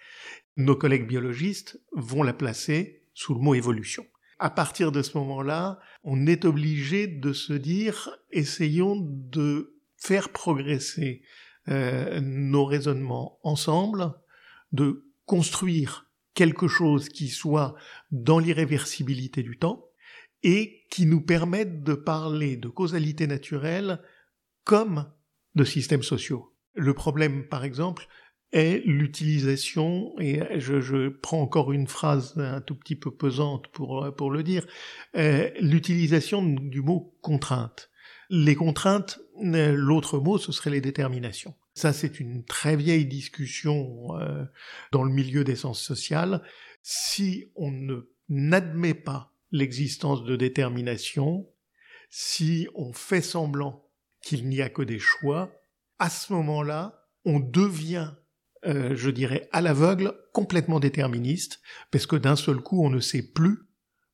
Nos 0.56 0.76
collègues 0.76 1.08
biologistes 1.08 1.82
vont 1.92 2.24
la 2.24 2.34
placer 2.34 3.02
sous 3.14 3.34
le 3.34 3.42
mot 3.42 3.56
évolution. 3.56 4.06
À 4.40 4.50
partir 4.50 4.92
de 4.92 5.02
ce 5.02 5.18
moment-là, 5.18 5.80
on 6.04 6.28
est 6.28 6.46
obligé 6.46 7.08
de 7.08 7.34
se 7.34 7.54
dire, 7.54 8.10
essayons 8.32 8.96
de 9.02 9.76
faire 9.98 10.30
progresser 10.30 11.24
euh, 11.68 12.22
nos 12.22 12.66
raisonnements 12.66 13.40
ensemble 13.44 14.14
de 14.76 15.10
construire 15.26 16.12
quelque 16.34 16.68
chose 16.68 17.10
qui 17.10 17.30
soit 17.30 17.76
dans 18.12 18.40
l'irréversibilité 18.40 19.42
du 19.42 19.58
temps 19.58 19.86
et 20.44 20.84
qui 20.92 21.06
nous 21.06 21.22
permette 21.22 21.82
de 21.82 21.94
parler 21.94 22.58
de 22.58 22.68
causalité 22.68 23.26
naturelle 23.26 24.02
comme 24.64 25.12
de 25.56 25.64
systèmes 25.64 26.04
sociaux. 26.04 26.54
Le 26.76 26.94
problème, 26.94 27.48
par 27.48 27.64
exemple, 27.64 28.08
est 28.52 28.86
l'utilisation, 28.86 30.14
et 30.20 30.42
je, 30.60 31.10
prends 31.10 31.42
encore 31.42 31.72
une 31.72 31.88
phrase 31.88 32.38
un 32.38 32.62
tout 32.62 32.76
petit 32.76 32.96
peu 32.96 33.12
pesante 33.12 33.68
pour, 33.70 34.14
pour 34.16 34.30
le 34.30 34.44
dire, 34.44 34.66
l'utilisation 35.14 36.44
du 36.44 36.82
mot 36.82 37.18
contrainte. 37.22 37.90
Les 38.30 38.56
contraintes, 38.56 39.20
l'autre 39.42 40.20
mot, 40.20 40.38
ce 40.38 40.52
serait 40.52 40.70
les 40.70 40.82
déterminations. 40.82 41.56
Ça, 41.76 41.92
c'est 41.92 42.22
une 42.22 42.46
très 42.46 42.78
vieille 42.78 43.06
discussion 43.06 44.18
euh, 44.18 44.46
dans 44.94 45.04
le 45.04 45.12
milieu 45.12 45.44
des 45.44 45.58
sciences 45.58 45.82
sociales. 45.82 46.42
Si 46.82 47.52
on 47.56 47.70
ne 47.70 48.10
n'admet 48.30 48.94
pas 48.94 49.34
l'existence 49.52 50.24
de 50.24 50.38
détermination, 50.38 51.48
si 52.10 52.68
on 52.76 52.94
fait 52.94 53.22
semblant 53.22 53.90
qu'il 54.22 54.48
n'y 54.48 54.62
a 54.62 54.70
que 54.70 54.82
des 54.82 55.00
choix, 55.00 55.52
à 56.00 56.10
ce 56.10 56.32
moment-là, 56.34 57.08
on 57.26 57.42
devient, 57.42 58.12
euh, 58.66 58.96
je 58.96 59.10
dirais, 59.10 59.50
à 59.52 59.60
l'aveugle, 59.60 60.14
complètement 60.32 60.80
déterministe, 60.80 61.60
parce 61.92 62.06
que 62.06 62.16
d'un 62.16 62.38
seul 62.38 62.62
coup, 62.62 62.86
on 62.86 62.90
ne 62.90 63.02
sait 63.02 63.22
plus 63.22 63.60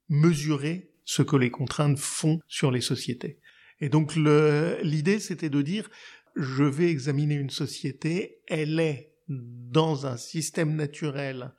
mesurer 0.10 0.92
ce 1.06 1.22
que 1.22 1.36
les 1.36 1.52
contraintes 1.52 2.00
font 2.00 2.40
sur 2.48 2.72
les 2.72 2.82
sociétés. 2.82 3.40
Et 3.82 3.90
donc 3.90 4.16
l'idée, 4.16 5.20
c'était 5.20 5.50
de 5.50 5.62
dire, 5.62 5.90
je 6.36 6.64
vais 6.64 6.90
examiner 6.90 7.36
une 7.36 7.50
société, 7.50 8.42
elle 8.48 8.80
est 8.80 9.14
dans 9.28 10.06
un 10.06 10.18
système 10.18 10.76
naturel 10.76 11.54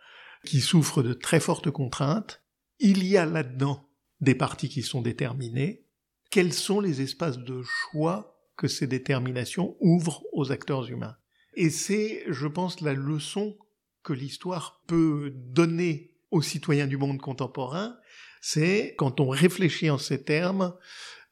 qui 0.45 0.61
souffre 0.61 1.03
de 1.03 1.13
très 1.13 1.41
fortes 1.41 1.71
contraintes, 1.71 2.43
il 2.79 3.07
y 3.07 3.17
a 3.17 3.25
là-dedans 3.25 3.89
des 4.21 4.35
parties 4.35 4.69
qui 4.69 4.83
sont 4.83 5.03
déterminées, 5.03 5.85
quels 6.31 6.53
sont 6.53 6.81
les 6.81 7.01
espaces 7.01 7.39
de 7.39 7.63
choix 7.63 8.39
que 8.57 8.69
ces 8.69 8.87
déterminations 8.87 9.77
ouvrent 9.81 10.23
aux 10.33 10.53
acteurs 10.53 10.89
humains? 10.89 11.17
Et 11.55 11.71
c'est, 11.71 12.25
je 12.29 12.47
pense, 12.47 12.81
la 12.81 12.95
leçon 12.95 13.57
que 14.03 14.13
l'histoire 14.13 14.83
peut 14.87 15.33
donner 15.35 16.15
aux 16.31 16.43
citoyens 16.43 16.87
du 16.87 16.97
monde 16.97 17.21
contemporain, 17.21 17.97
c'est 18.41 18.95
quand 18.97 19.21
on 19.21 19.29
réfléchit 19.29 19.91
en 19.91 19.99
ces 19.99 20.25
termes, 20.25 20.75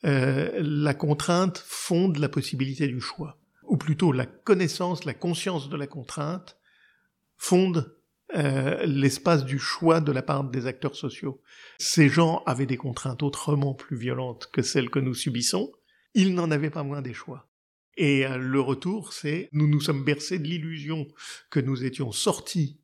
euh, 0.05 0.51
la 0.63 0.95
contrainte 0.95 1.63
fonde 1.67 2.19
la 2.19 2.29
possibilité 2.29 2.87
du 2.87 3.01
choix. 3.01 3.39
Ou 3.65 3.77
plutôt 3.77 4.13
la 4.13 4.27
connaissance, 4.27 5.05
la 5.05 5.15
conscience 5.15 5.69
de 5.69 5.77
la 5.77 5.87
contrainte 5.87 6.59
fonde 7.37 7.97
euh, 8.37 8.85
l'espace 8.87 9.45
du 9.45 9.59
choix 9.59 10.01
de 10.01 10.13
la 10.13 10.23
part 10.23 10.45
des 10.45 10.67
acteurs 10.67 10.95
sociaux. 10.95 11.43
Ces 11.79 12.09
gens 12.09 12.43
avaient 12.47 12.67
des 12.67 12.77
contraintes 12.77 13.25
autrement 13.25 13.75
plus 13.75 13.97
violentes 13.97 14.49
que 14.53 14.63
celles 14.63 14.91
que 14.91 15.01
nous 15.01 15.15
subissons, 15.15 15.73
ils 16.15 16.35
n'en 16.35 16.51
avaient 16.53 16.71
pas 16.71 16.85
moins 16.85 17.03
des 17.03 17.15
choix. 17.15 17.49
Et 17.97 18.25
euh, 18.25 18.37
le 18.37 18.61
retour, 18.61 19.13
c'est 19.13 19.49
nous 19.53 19.67
nous 19.67 19.81
sommes 19.81 20.05
bercés 20.05 20.39
de 20.39 20.47
l'illusion 20.47 21.09
que 21.51 21.59
nous 21.59 21.85
étions 21.85 22.13
sortis 22.13 22.81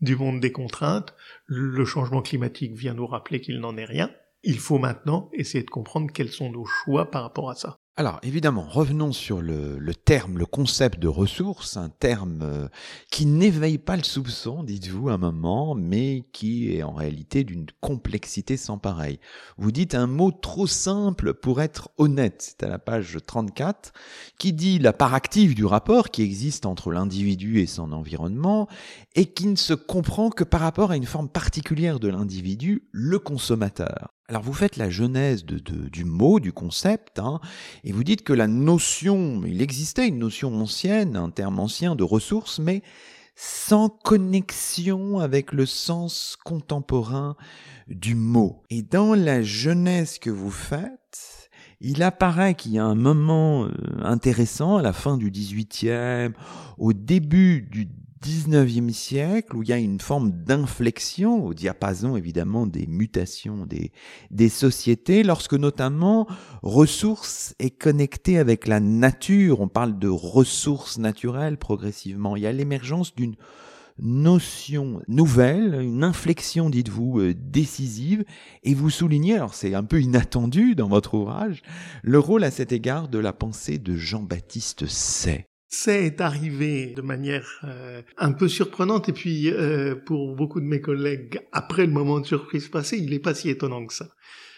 du 0.00 0.16
monde 0.16 0.40
des 0.40 0.50
contraintes, 0.50 1.14
le 1.46 1.84
changement 1.84 2.22
climatique 2.22 2.74
vient 2.74 2.94
nous 2.94 3.06
rappeler 3.06 3.40
qu'il 3.40 3.60
n'en 3.60 3.76
est 3.76 3.84
rien, 3.84 4.12
il 4.42 4.58
faut 4.58 4.78
maintenant 4.78 5.28
essayer 5.32 5.64
de 5.64 5.70
comprendre 5.70 6.10
quels 6.12 6.30
sont 6.30 6.50
nos 6.50 6.64
choix 6.64 7.10
par 7.10 7.22
rapport 7.22 7.50
à 7.50 7.54
ça. 7.54 7.78
Alors 7.94 8.20
évidemment, 8.22 8.66
revenons 8.66 9.12
sur 9.12 9.42
le, 9.42 9.78
terme, 9.94 10.38
le 10.38 10.46
concept 10.46 10.98
de 10.98 11.08
ressources, 11.08 11.76
un 11.76 11.90
terme 11.90 12.40
euh, 12.40 12.68
qui 13.10 13.26
n'éveille 13.26 13.76
pas 13.76 13.98
le 13.98 14.02
soupçon, 14.02 14.62
dites-vous 14.62 15.10
un 15.10 15.18
moment, 15.18 15.74
mais 15.74 16.24
qui 16.32 16.74
est 16.74 16.82
en 16.82 16.94
réalité 16.94 17.44
d'une 17.44 17.66
complexité 17.82 18.56
sans 18.56 18.78
pareil. 18.78 19.20
Vous 19.58 19.72
dites 19.72 19.94
un 19.94 20.06
mot 20.06 20.32
trop 20.32 20.66
simple 20.66 21.34
pour 21.34 21.60
être 21.60 21.90
honnête, 21.98 22.36
c'est 22.40 22.62
à 22.62 22.70
la 22.70 22.78
page 22.78 23.18
34, 23.26 23.92
qui 24.38 24.54
dit 24.54 24.78
la 24.78 24.94
part 24.94 25.12
active 25.12 25.54
du 25.54 25.66
rapport 25.66 26.08
qui 26.08 26.22
existe 26.22 26.64
entre 26.64 26.92
l'individu 26.92 27.60
et 27.60 27.66
son 27.66 27.92
environnement, 27.92 28.68
et 29.14 29.26
qui 29.26 29.46
ne 29.46 29.56
se 29.56 29.74
comprend 29.74 30.30
que 30.30 30.44
par 30.44 30.62
rapport 30.62 30.92
à 30.92 30.96
une 30.96 31.04
forme 31.04 31.28
particulière 31.28 32.00
de 32.00 32.08
l'individu, 32.08 32.88
le 32.90 33.18
consommateur. 33.18 34.14
Alors 34.32 34.44
vous 34.44 34.54
faites 34.54 34.78
la 34.78 34.88
genèse 34.88 35.44
du 35.44 36.06
mot, 36.06 36.40
du 36.40 36.54
concept, 36.54 37.18
hein, 37.18 37.38
et 37.84 37.92
vous 37.92 38.02
dites 38.02 38.24
que 38.24 38.32
la 38.32 38.46
notion, 38.46 39.42
il 39.44 39.60
existait 39.60 40.08
une 40.08 40.20
notion 40.20 40.58
ancienne, 40.58 41.16
un 41.16 41.28
terme 41.28 41.58
ancien 41.58 41.96
de 41.96 42.02
ressources, 42.02 42.58
mais 42.58 42.82
sans 43.36 43.90
connexion 43.90 45.18
avec 45.18 45.52
le 45.52 45.66
sens 45.66 46.38
contemporain 46.46 47.36
du 47.88 48.14
mot. 48.14 48.62
Et 48.70 48.80
dans 48.80 49.14
la 49.14 49.42
genèse 49.42 50.18
que 50.18 50.30
vous 50.30 50.50
faites, 50.50 51.50
Il 51.84 52.04
apparaît 52.04 52.54
qu'il 52.54 52.72
y 52.72 52.78
a 52.78 52.84
un 52.84 52.94
moment 52.94 53.64
euh, 53.64 53.72
intéressant 54.02 54.76
à 54.76 54.82
la 54.82 54.92
fin 54.92 55.16
du 55.16 55.32
18e, 55.32 56.32
au 56.78 56.92
début 56.92 57.62
du 57.62 57.88
19e 58.22 58.90
siècle, 58.90 59.56
où 59.56 59.62
il 59.62 59.68
y 59.68 59.72
a 59.72 59.78
une 59.78 60.00
forme 60.00 60.30
d'inflexion 60.30 61.44
au 61.44 61.54
diapason 61.54 62.16
évidemment 62.16 62.66
des 62.66 62.86
mutations 62.86 63.66
des, 63.66 63.90
des 64.30 64.48
sociétés, 64.48 65.22
lorsque 65.22 65.54
notamment 65.54 66.26
ressources 66.62 67.54
est 67.58 67.70
connectée 67.70 68.38
avec 68.38 68.66
la 68.66 68.80
nature. 68.80 69.60
On 69.60 69.68
parle 69.68 69.98
de 69.98 70.08
ressources 70.08 70.98
naturelles 70.98 71.58
progressivement. 71.58 72.36
Il 72.36 72.42
y 72.42 72.46
a 72.46 72.52
l'émergence 72.52 73.14
d'une 73.14 73.34
notion 73.98 75.02
nouvelle, 75.08 75.80
une 75.80 76.04
inflexion, 76.04 76.70
dites-vous, 76.70 77.20
euh, 77.20 77.34
décisive, 77.34 78.24
et 78.62 78.74
vous 78.74 78.90
soulignez, 78.90 79.36
alors 79.36 79.54
c'est 79.54 79.74
un 79.74 79.84
peu 79.84 80.00
inattendu 80.00 80.74
dans 80.74 80.88
votre 80.88 81.14
ouvrage, 81.14 81.62
le 82.02 82.18
rôle 82.18 82.44
à 82.44 82.50
cet 82.50 82.72
égard 82.72 83.08
de 83.08 83.18
la 83.18 83.32
pensée 83.32 83.78
de 83.78 83.96
Jean-Baptiste 83.96 84.86
Say. 84.86 85.51
Say 85.74 86.06
est 86.06 86.20
arrivé 86.20 86.92
de 86.94 87.02
manière 87.02 87.60
euh, 87.64 88.02
un 88.18 88.32
peu 88.32 88.48
surprenante, 88.48 89.08
et 89.08 89.12
puis 89.12 89.50
euh, 89.50 89.94
pour 89.94 90.36
beaucoup 90.36 90.60
de 90.60 90.66
mes 90.66 90.80
collègues, 90.80 91.40
après 91.52 91.86
le 91.86 91.92
moment 91.92 92.20
de 92.20 92.26
surprise 92.26 92.68
passé, 92.68 92.98
il 92.98 93.10
n'est 93.10 93.18
pas 93.18 93.34
si 93.34 93.48
étonnant 93.48 93.86
que 93.86 93.94
ça. 93.94 94.08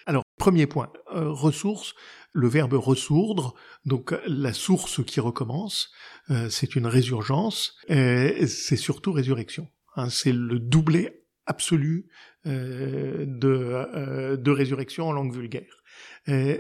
Alors, 0.07 0.25
premier 0.39 0.67
point, 0.67 0.93
ressources, 1.11 1.95
le 2.35 2.49
verbe 2.49 2.75
ressourdre, 2.75 3.55
donc 3.87 4.15
la 4.27 4.53
source 4.53 5.03
qui 5.05 5.21
recommence, 5.21 5.93
euh, 6.31 6.49
c'est 6.51 6.75
une 6.75 6.87
résurgence, 6.87 7.79
c'est 7.89 8.77
surtout 8.77 9.13
résurrection. 9.13 9.69
Hein, 9.97 10.11
c'est 10.11 10.33
le 10.33 10.59
doublé 10.59 11.23
absolu 11.47 12.09
euh, 12.47 13.25
de, 13.27 13.49
euh, 13.49 14.37
de 14.37 14.51
résurrection 14.51 15.09
en 15.09 15.13
langue 15.13 15.33
vulgaire. 15.33 15.83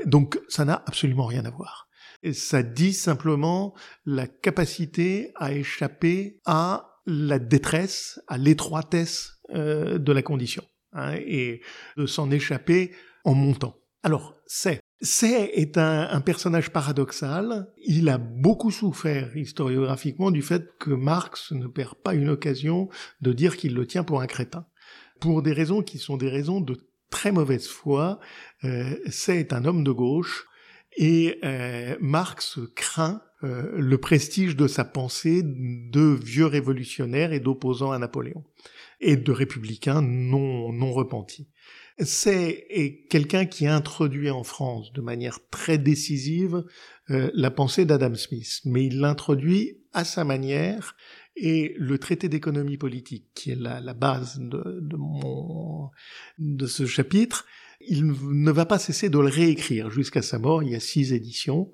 donc 0.07 0.39
ça 0.49 0.65
n'a 0.65 0.83
absolument 0.87 1.27
rien 1.27 1.45
à 1.45 1.51
voir. 1.51 1.84
Ça 2.33 2.62
dit 2.62 2.93
simplement 2.93 3.75
la 4.07 4.26
capacité 4.26 5.33
à 5.37 5.52
échapper 5.52 6.40
à 6.47 7.00
la 7.07 7.38
détresse, 7.38 8.21
à 8.28 8.38
l'étroitesse 8.38 9.40
de 9.52 10.12
la 10.12 10.23
condition, 10.23 10.64
hein, 10.93 11.16
et 11.16 11.61
de 11.99 12.07
s'en 12.07 12.31
échapper 12.31 12.93
en 13.25 13.35
montant. 13.35 13.76
Alors, 14.02 14.35
c'est 14.47 14.81
c'est 15.04 15.50
est 15.54 15.76
un, 15.76 16.21
personnage 16.23 16.71
paradoxal. 16.71 17.69
Il 17.85 18.09
a 18.09 18.19
beaucoup 18.19 18.71
souffert 18.71 19.37
historiographiquement 19.37 20.31
du 20.31 20.40
fait 20.40 20.66
que 20.78 20.90
Marx 20.90 21.52
ne 21.52 21.66
perd 21.66 21.95
pas 21.97 22.14
une 22.14 22.31
occasion 22.31 22.88
de 23.21 23.33
dire 23.33 23.57
qu'il 23.57 23.75
le 23.75 23.87
tient 23.87 24.02
pour 24.02 24.23
un 24.23 24.26
crétin. 24.26 24.66
Pour 25.21 25.43
des 25.43 25.52
raisons 25.52 25.83
qui 25.83 25.99
sont 25.99 26.16
des 26.16 26.31
raisons 26.31 26.61
de 26.61 26.88
très 27.11 27.33
mauvaise 27.33 27.69
foi, 27.69 28.19
euh, 28.64 28.97
c'est 29.11 29.37
est 29.37 29.52
un 29.52 29.64
homme 29.66 29.85
de 29.85 29.93
gauche 29.93 30.47
et 30.97 31.39
euh, 31.45 31.97
Marx 32.01 32.59
craint 32.75 33.23
euh, 33.43 33.73
le 33.77 33.99
prestige 33.99 34.57
de 34.57 34.67
sa 34.67 34.85
pensée 34.85 35.43
de 35.45 36.19
vieux 36.23 36.47
révolutionnaire 36.47 37.33
et 37.33 37.41
d'opposant 37.41 37.91
à 37.91 37.99
Napoléon 37.99 38.45
et 39.01 39.17
de 39.17 39.33
républicain 39.33 40.03
non, 40.03 40.73
non 40.73 40.93
repenti 40.93 41.49
c'est 41.99 42.67
quelqu'un 43.09 43.47
qui 43.47 43.67
a 43.67 43.75
introduit 43.75 44.31
en 44.31 44.43
France 44.43 44.93
de 44.93 45.01
manière 45.01 45.39
très 45.51 45.79
décisive 45.79 46.65
euh, 47.11 47.31
la 47.35 47.51
pensée 47.51 47.85
d'Adam 47.85 48.15
Smith, 48.15 48.61
mais 48.65 48.87
il 48.87 48.99
l'introduit 48.99 49.79
à 49.93 50.05
sa 50.05 50.25
manière 50.25 50.97
et 51.37 51.75
le 51.79 51.99
traité 51.99 52.29
d'économie 52.29 52.79
politique, 52.79 53.27
qui 53.35 53.51
est 53.51 53.57
la, 53.57 53.81
la 53.81 53.95
base 53.95 54.39
de, 54.39 54.81
de, 54.81 54.97
mon, 54.97 55.91
de 56.38 56.66
ce 56.66 56.87
chapitre, 56.87 57.45
il 57.88 58.07
ne 58.07 58.51
va 58.51 58.66
pas 58.66 58.79
cesser 58.79 59.09
de 59.09 59.18
le 59.18 59.29
réécrire 59.29 59.90
jusqu'à 59.90 60.23
sa 60.23 60.38
mort. 60.38 60.62
Il 60.62 60.70
y 60.70 60.75
a 60.75 60.81
six 60.81 61.12
éditions 61.12 61.70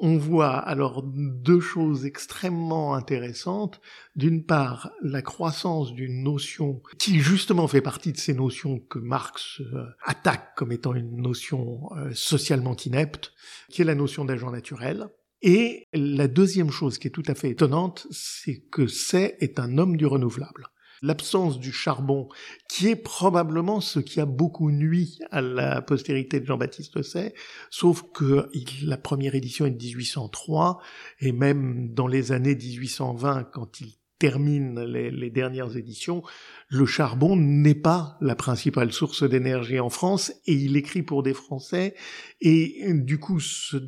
on 0.00 0.16
voit 0.16 0.56
alors 0.56 1.02
deux 1.04 1.60
choses 1.60 2.06
extrêmement 2.06 2.94
intéressantes. 2.94 3.80
D'une 4.16 4.44
part, 4.44 4.92
la 5.02 5.20
croissance 5.20 5.92
d'une 5.92 6.22
notion 6.22 6.82
qui 6.98 7.20
justement 7.20 7.68
fait 7.68 7.82
partie 7.82 8.12
de 8.12 8.16
ces 8.16 8.34
notions 8.34 8.80
que 8.80 8.98
Marx 8.98 9.60
euh, 9.60 9.84
attaque 10.04 10.54
comme 10.56 10.72
étant 10.72 10.94
une 10.94 11.20
notion 11.20 11.80
euh, 11.96 12.10
socialement 12.14 12.76
inepte, 12.76 13.32
qui 13.68 13.82
est 13.82 13.84
la 13.84 13.94
notion 13.94 14.24
d'agent 14.24 14.50
naturel. 14.50 15.08
Et 15.42 15.86
la 15.92 16.28
deuxième 16.28 16.70
chose 16.70 16.98
qui 16.98 17.08
est 17.08 17.12
tout 17.12 17.22
à 17.26 17.34
fait 17.34 17.50
étonnante, 17.50 18.06
c'est 18.10 18.60
que 18.70 18.86
c'est 18.86 19.36
est 19.40 19.58
un 19.58 19.78
homme 19.78 19.96
du 19.96 20.06
renouvelable 20.06 20.68
l'absence 21.02 21.58
du 21.58 21.72
charbon, 21.72 22.28
qui 22.68 22.88
est 22.88 22.96
probablement 22.96 23.80
ce 23.80 24.00
qui 24.00 24.20
a 24.20 24.26
beaucoup 24.26 24.70
nui 24.70 25.18
à 25.30 25.40
la 25.40 25.82
postérité 25.82 26.40
de 26.40 26.46
Jean-Baptiste 26.46 27.02
Say, 27.02 27.34
sauf 27.70 28.04
que 28.12 28.50
la 28.84 28.96
première 28.96 29.34
édition 29.34 29.66
est 29.66 29.70
de 29.70 29.82
1803, 29.82 30.80
et 31.20 31.32
même 31.32 31.92
dans 31.92 32.06
les 32.06 32.32
années 32.32 32.54
1820, 32.54 33.44
quand 33.44 33.80
il 33.80 34.00
termine 34.20 34.78
les, 34.84 35.30
dernières 35.30 35.78
éditions, 35.78 36.22
le 36.68 36.84
charbon 36.84 37.36
n'est 37.36 37.74
pas 37.74 38.18
la 38.20 38.36
principale 38.36 38.92
source 38.92 39.28
d'énergie 39.28 39.80
en 39.80 39.88
France 39.88 40.30
et 40.46 40.52
il 40.52 40.76
écrit 40.76 41.02
pour 41.02 41.22
des 41.22 41.32
Français 41.32 41.94
et 42.42 42.92
du 42.92 43.18
coup 43.18 43.40
ce, 43.40 43.78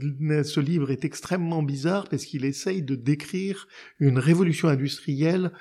ce 0.42 0.60
livre 0.60 0.90
est 0.90 1.04
extrêmement 1.04 1.62
bizarre 1.62 2.08
parce 2.08 2.24
qu'il 2.24 2.46
essaye 2.46 2.82
de 2.82 2.94
décrire 2.94 3.68
une 4.00 4.18
révolution 4.18 4.68
industrielle 4.68 5.52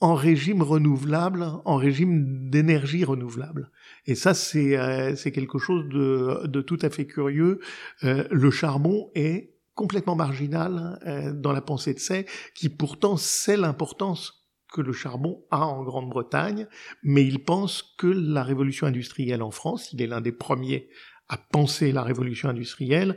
en 0.00 0.14
régime 0.14 0.62
renouvelable, 0.62 1.46
en 1.64 1.76
régime 1.76 2.48
d'énergie 2.48 3.04
renouvelable. 3.04 3.70
Et 4.06 4.14
ça, 4.14 4.32
c'est 4.32 4.76
euh, 4.76 5.14
quelque 5.14 5.58
chose 5.58 5.86
de, 5.88 6.60
tout 6.62 6.78
à 6.80 6.88
fait 6.88 7.06
curieux. 7.06 7.60
Euh, 8.04 8.26
le 8.30 8.50
charbon 8.50 9.10
est 9.14 9.54
complètement 9.74 10.16
marginal 10.16 10.98
euh, 11.06 11.32
dans 11.32 11.52
la 11.52 11.60
pensée 11.60 11.94
de 11.94 11.98
Say, 11.98 12.26
qui 12.54 12.70
pourtant 12.70 13.16
sait 13.16 13.58
l'importance 13.58 14.48
que 14.72 14.80
le 14.80 14.92
charbon 14.92 15.44
a 15.50 15.66
en 15.66 15.82
Grande-Bretagne, 15.82 16.66
mais 17.02 17.24
il 17.24 17.44
pense 17.44 17.94
que 17.98 18.06
la 18.06 18.42
révolution 18.42 18.86
industrielle 18.86 19.42
en 19.42 19.50
France, 19.50 19.92
il 19.92 20.00
est 20.00 20.06
l'un 20.06 20.20
des 20.20 20.32
premiers 20.32 20.88
à 21.28 21.36
penser 21.36 21.92
la 21.92 22.02
révolution 22.02 22.48
industrielle, 22.48 23.16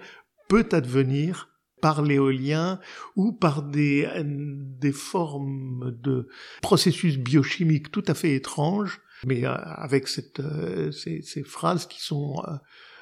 peut 0.50 0.67
advenir 0.72 1.52
par 1.84 2.02
l'éolien 2.02 2.80
ou 3.17 3.34
par 3.34 3.62
des, 3.62 4.08
des 4.24 4.93
formes 4.93 5.93
de 6.02 6.30
processus 6.62 7.17
biochimiques 7.17 7.91
tout 7.91 8.06
à 8.08 8.13
fait 8.13 8.36
étranges, 8.36 9.02
mais 9.26 9.46
euh, 9.46 9.54
avec 9.54 10.08
cette, 10.08 10.39
euh, 10.39 10.91
ces, 10.91 11.22
ces, 11.22 11.43
phrases 11.43 11.86
qui 11.86 12.02
sont 12.02 12.41
euh, 12.48 12.56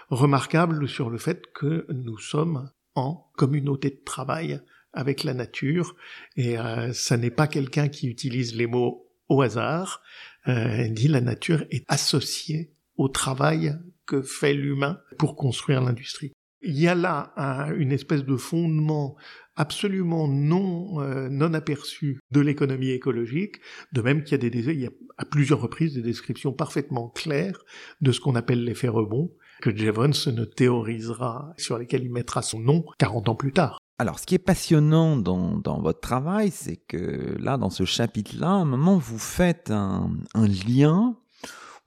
remarquables 0.10 0.90
sur 0.90 1.12
le 1.12 1.20
fait 1.20 1.44
que 1.54 1.86
nous 1.94 2.18
sommes 2.18 2.72
en 2.96 3.30
communauté 3.38 3.92
de 3.92 4.02
travail 4.04 4.60
avec 4.94 5.24
la 5.24 5.36
nature, 5.36 5.96
et 6.36 6.58
ça 6.92 7.16
n'est 7.16 7.32
pas 7.32 7.48
quelqu'un 7.48 7.88
qui 7.88 8.08
utilise 8.10 8.56
les 8.56 8.68
mots 8.68 9.08
au 9.30 9.42
hasard, 9.42 10.02
dit 10.46 11.08
la 11.08 11.22
nature 11.22 11.64
est 11.72 11.86
associée 11.88 12.74
au 12.98 13.08
travail 13.08 13.78
que 14.06 14.22
fait 14.22 14.54
l'humain 14.54 15.00
pour 15.18 15.38
construire 15.38 15.80
l'industrie. 15.80 16.34
Il 16.62 16.80
y 16.80 16.88
a 16.88 16.96
là 16.96 17.34
une 17.78 17.92
espèce 17.92 18.24
de 18.24 18.38
fondement 18.38 19.16
absolument 19.56 20.28
non 20.28 21.02
euh, 21.02 21.28
non 21.30 21.54
aperçu 21.54 22.20
de 22.32 22.40
l'économie 22.40 22.90
écologique, 22.90 23.58
de 23.92 24.02
même 24.02 24.24
qu'il 24.24 24.32
y 24.32 24.46
a 24.46 24.50
des 24.50 24.70
il 24.70 24.80
y 24.80 24.88
a 24.88 24.92
à 25.18 25.26
plusieurs 25.26 25.62
reprises 25.62 25.94
des 25.94 26.02
descriptions 26.02 26.54
parfaitement 26.54 27.10
claires 27.10 27.60
de 28.02 28.12
ce 28.12 28.20
qu'on 28.20 28.36
appelle 28.36 28.64
l'effet 28.64 28.88
rebond 28.88 29.32
que 29.62 29.76
Jevons 29.76 30.32
ne 30.32 30.46
théorisera 30.46 31.54
sur 31.58 31.78
lesquels 31.78 32.04
il 32.04 32.12
mettra 32.12 32.42
son 32.42 32.60
nom 32.60 32.84
40 32.98 33.30
ans 33.30 33.36
plus 33.36 33.54
tard. 33.54 33.78
Alors, 34.00 34.18
ce 34.18 34.26
qui 34.26 34.34
est 34.34 34.40
passionnant 34.40 35.16
dans, 35.16 35.58
dans 35.58 35.80
votre 35.80 36.00
travail, 36.00 36.50
c'est 36.50 36.78
que 36.78 37.38
là, 37.40 37.58
dans 37.58 37.70
ce 37.70 37.86
chapitre-là, 37.86 38.48
à 38.48 38.54
un 38.54 38.66
moment, 38.66 38.98
vous 38.98 39.20
faites 39.20 39.70
un, 39.70 40.10
un 40.34 40.48
lien 40.48 41.16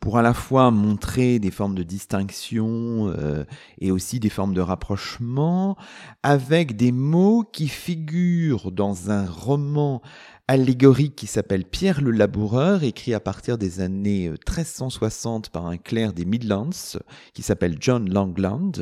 pour 0.05 0.19
à 0.19 0.23
la 0.23 0.35
fois 0.35 0.71
montrer 0.71 1.38
des 1.38 1.51
formes 1.51 1.75
de 1.75 1.83
distinction 1.83 3.09
euh, 3.09 3.45
et 3.81 3.90
aussi 3.90 4.21
des 4.21 4.29
formes 4.29 4.53
de 4.53 4.61
rapprochement, 4.61 5.79
avec 6.23 6.77
des 6.77 6.93
mots 6.93 7.43
qui 7.51 7.69
figurent 7.69 8.71
dans 8.71 9.11
un 9.11 9.25
roman 9.25 10.03
allégorique 10.47 11.17
qui 11.17 11.27
s'appelle 11.27 11.65
Pierre 11.65 12.01
le 12.01 12.11
Laboureur, 12.11 12.85
écrit 12.85 13.15
à 13.15 13.21
partir 13.21 13.57
des 13.57 13.81
années 13.81 14.29
1360 14.29 15.47
euh, 15.47 15.51
par 15.51 15.67
un 15.67 15.79
clerc 15.79 16.13
des 16.13 16.25
Midlands, 16.25 16.99
qui 17.33 17.43
s'appelle 17.43 17.77
John 17.81 18.13
Langland. 18.13 18.73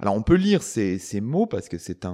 Alors 0.00 0.14
on 0.14 0.22
peut 0.22 0.34
lire 0.34 0.62
ces, 0.62 0.98
mots 1.20 1.46
parce 1.46 1.68
que 1.68 1.78
c'est 1.78 2.06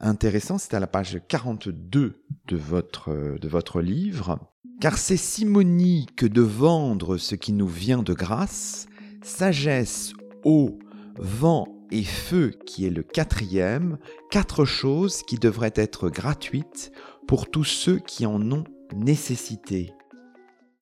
intéressant, 0.00 0.58
c'est 0.58 0.74
à 0.74 0.80
la 0.80 0.88
page 0.88 1.20
42 1.28 2.22
de 2.48 2.56
votre, 2.56 3.10
euh, 3.10 3.38
de 3.38 3.48
votre 3.48 3.80
livre. 3.80 4.38
Car 4.80 4.98
c'est 4.98 5.16
simonie 5.16 6.06
que 6.16 6.26
de 6.26 6.40
vendre 6.40 7.18
ce 7.18 7.34
qui 7.34 7.52
nous 7.52 7.68
vient 7.68 8.02
de 8.02 8.14
grâce, 8.14 8.86
sagesse, 9.22 10.12
eau, 10.44 10.78
vent 11.18 11.68
et 11.90 12.02
feu 12.02 12.52
qui 12.66 12.86
est 12.86 12.90
le 12.90 13.02
quatrième, 13.02 13.98
quatre 14.30 14.64
choses 14.64 15.22
qui 15.22 15.36
devraient 15.36 15.74
être 15.74 16.08
gratuites 16.08 16.92
pour 17.30 17.48
tous 17.48 17.62
ceux 17.62 18.00
qui 18.00 18.26
en 18.26 18.50
ont 18.50 18.64
nécessité. 18.92 19.92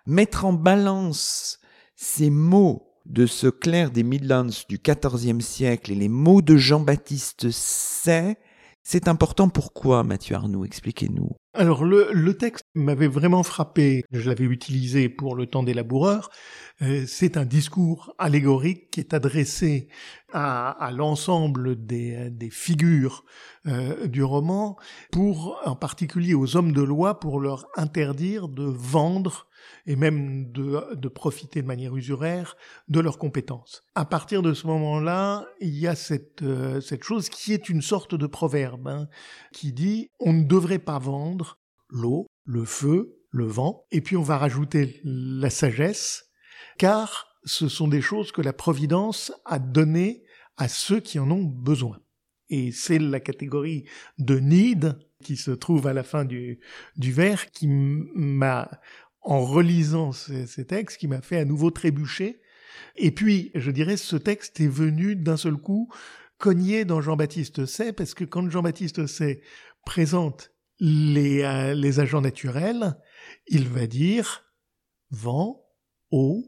Mettre 0.07 0.47
en 0.47 0.55
balance 0.55 1.61
ces 1.95 2.31
mots 2.31 2.91
de 3.05 3.27
ce 3.27 3.49
clerc 3.49 3.91
des 3.91 4.03
Midlands 4.03 4.47
du 4.67 4.79
XIVe 4.79 5.43
siècle 5.43 5.93
et 5.93 5.95
les 5.95 6.09
mots 6.09 6.41
de 6.41 6.57
Jean-Baptiste 6.57 7.51
Say, 7.51 8.39
c'est 8.83 9.09
important 9.09 9.51
pourquoi, 9.51 10.05
Mathieu 10.05 10.37
Arnoux? 10.37 10.65
Expliquez-nous. 10.65 11.33
Alors 11.59 11.85
le, 11.85 12.33
texte 12.35 12.65
m'avait 12.77 13.09
vraiment 13.09 13.43
frappé. 13.43 14.05
Je 14.13 14.29
l'avais 14.29 14.45
utilisé 14.45 15.09
pour 15.09 15.35
le 15.35 15.47
temps 15.47 15.65
des 15.65 15.75
laboureurs. 15.75 16.31
Euh, 16.83 17.03
c'est 17.05 17.37
un 17.37 17.45
discours 17.45 18.15
allégorique 18.17 18.93
qui 18.93 19.01
est 19.01 19.13
adressé 19.13 19.89
à, 20.33 20.93
l'ensemble 20.95 21.85
des, 21.85 22.31
des, 22.31 22.51
figures 22.51 23.25
euh, 23.67 24.07
du 24.07 24.23
roman, 24.23 24.77
pour 25.11 25.61
en 25.65 25.75
particulier 25.75 26.35
aux 26.35 26.57
hommes 26.57 26.71
de 26.71 26.83
loi, 26.83 27.19
pour 27.19 27.41
leur 27.41 27.67
interdire 27.75 28.47
de 28.47 28.63
vendre 28.63 29.48
et 29.87 29.97
même 29.97 30.51
de, 30.53 31.09
profiter 31.09 31.63
de 31.63 31.67
manière 31.67 31.97
usuraire 31.97 32.57
de 32.89 33.01
leurs 33.01 33.19
compétences. 33.19 33.83
À 33.95 34.05
partir 34.05 34.43
de 34.43 34.55
ce 34.55 34.67
moment-là, 34.67 35.47
il 35.61 35.77
y 35.79 35.87
a 35.87 35.95
cette, 35.95 36.43
euh, 36.43 36.81
chose 37.03 37.29
qui 37.29 37.53
est 37.53 37.69
une 37.69 37.83
sorte 37.83 38.15
de 38.15 38.27
proverbe, 38.27 38.89
hein, 38.89 39.09
qui 39.53 39.73
dit 39.73 40.11
on 40.21 40.33
ne 40.33 40.45
devrait 40.45 40.79
pas 40.79 40.99
vendre 40.99 41.59
l'eau, 41.89 42.27
le 42.45 42.65
feu, 42.65 43.17
le 43.31 43.47
vent, 43.47 43.85
et 43.91 44.01
puis 44.01 44.17
on 44.17 44.23
va 44.23 44.39
rajouter 44.39 45.01
la 45.05 45.51
sagesse, 45.51 46.31
car 46.79 47.29
ce 47.45 47.69
sont 47.69 47.89
des 47.89 48.01
choses 48.01 48.33
que 48.33 48.43
la 48.43 48.53
Providence 48.53 49.33
a 49.45 49.59
données 49.59 50.23
à 50.57 50.69
ceux 50.69 51.01
qui 51.01 51.19
en 51.19 51.31
ont 51.31 51.45
besoin. 51.45 51.99
Et 52.51 52.73
c'est 52.73 52.99
la 52.99 53.21
catégorie 53.21 53.85
de 54.19 54.39
need 54.39 54.99
qui 55.23 55.37
se 55.37 55.51
trouve 55.51 55.87
à 55.87 55.93
la 55.93 56.03
fin 56.03 56.25
du, 56.25 56.61
du 56.97 57.13
vers 57.13 57.51
qui 57.51 57.67
m'a 57.69 58.71
en 59.23 59.45
relisant 59.45 60.13
ces, 60.13 60.65
textes 60.67 60.99
qui 60.99 61.09
m'a 61.09 61.21
fait 61.21 61.39
à 61.39 61.45
nouveau 61.45 61.71
trébucher. 61.71 62.41
Et 62.97 63.11
puis, 63.11 63.51
je 63.55 63.71
dirais, 63.71 63.97
ce 63.97 64.17
texte 64.17 64.61
est 64.61 64.69
venu 64.69 65.17
d'un 65.17 65.37
seul 65.37 65.57
coup 65.57 65.93
cogner 66.39 66.85
dans 66.85 67.01
Jean-Baptiste 67.01 67.67
Say, 67.67 67.93
parce 67.93 68.15
que 68.15 68.25
quand 68.25 68.49
Jean-Baptiste 68.49 69.07
Say 69.07 69.43
présente 69.85 70.53
les, 70.79 71.43
euh, 71.43 71.75
les 71.75 71.99
agents 71.99 72.21
naturels, 72.21 72.97
il 73.49 73.67
va 73.69 73.87
dire 73.87 74.45
vent, 75.11 75.65
eau, 76.11 76.45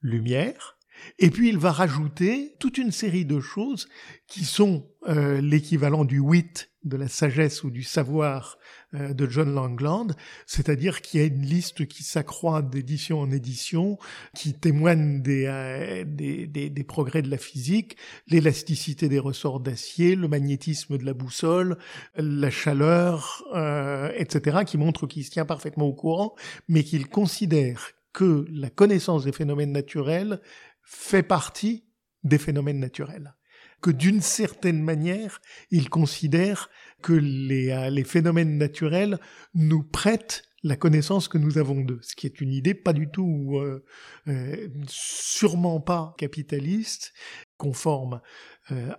lumière, 0.00 0.79
et 1.18 1.30
puis 1.30 1.48
il 1.48 1.58
va 1.58 1.72
rajouter 1.72 2.54
toute 2.58 2.78
une 2.78 2.92
série 2.92 3.24
de 3.24 3.40
choses 3.40 3.88
qui 4.26 4.44
sont 4.44 4.86
euh, 5.08 5.40
l'équivalent 5.40 6.04
du 6.04 6.18
wit, 6.18 6.70
de 6.84 6.96
la 6.96 7.08
sagesse 7.08 7.62
ou 7.62 7.70
du 7.70 7.82
savoir 7.82 8.58
euh, 8.94 9.12
de 9.12 9.28
John 9.28 9.54
Langland, 9.54 10.08
c'est-à-dire 10.46 11.02
qu'il 11.02 11.20
y 11.20 11.22
a 11.22 11.26
une 11.26 11.42
liste 11.42 11.86
qui 11.86 12.02
s'accroît 12.02 12.62
d'édition 12.62 13.20
en 13.20 13.30
édition, 13.30 13.98
qui 14.34 14.54
témoigne 14.54 15.20
des, 15.20 15.44
euh, 15.46 16.04
des, 16.06 16.46
des, 16.46 16.70
des, 16.70 16.84
progrès 16.84 17.22
de 17.22 17.30
la 17.30 17.36
physique, 17.36 17.96
l'élasticité 18.28 19.08
des 19.08 19.18
ressorts 19.18 19.60
d'acier, 19.60 20.16
le 20.16 20.28
magnétisme 20.28 20.96
de 20.96 21.04
la 21.04 21.12
boussole, 21.12 21.76
la 22.16 22.50
chaleur, 22.50 23.44
euh, 23.54 24.10
etc., 24.16 24.60
qui 24.66 24.78
montre 24.78 25.06
qu'il 25.06 25.24
se 25.24 25.30
tient 25.30 25.44
parfaitement 25.44 25.86
au 25.86 25.94
courant, 25.94 26.34
mais 26.68 26.82
qu'il 26.82 27.08
considère 27.08 27.92
que 28.12 28.46
la 28.50 28.70
connaissance 28.70 29.24
des 29.24 29.32
phénomènes 29.32 29.72
naturels 29.72 30.40
fait 30.82 31.22
partie 31.22 31.84
des 32.24 32.38
phénomènes 32.38 32.80
naturels. 32.80 33.34
Que 33.80 33.90
d'une 33.90 34.20
certaine 34.20 34.82
manière, 34.82 35.40
il 35.70 35.88
considère 35.88 36.68
que 37.02 37.14
les, 37.14 37.70
euh, 37.70 37.90
les 37.90 38.04
phénomènes 38.04 38.58
naturels 38.58 39.18
nous 39.54 39.82
prêtent 39.82 40.42
la 40.62 40.76
connaissance 40.76 41.26
que 41.26 41.38
nous 41.38 41.56
avons 41.56 41.80
d'eux, 41.80 42.00
ce 42.02 42.14
qui 42.14 42.26
est 42.26 42.42
une 42.42 42.52
idée 42.52 42.74
pas 42.74 42.92
du 42.92 43.08
tout, 43.10 43.58
euh, 43.58 43.82
euh, 44.28 44.68
sûrement 44.86 45.80
pas 45.80 46.14
capitaliste, 46.18 47.14
conforme 47.56 48.20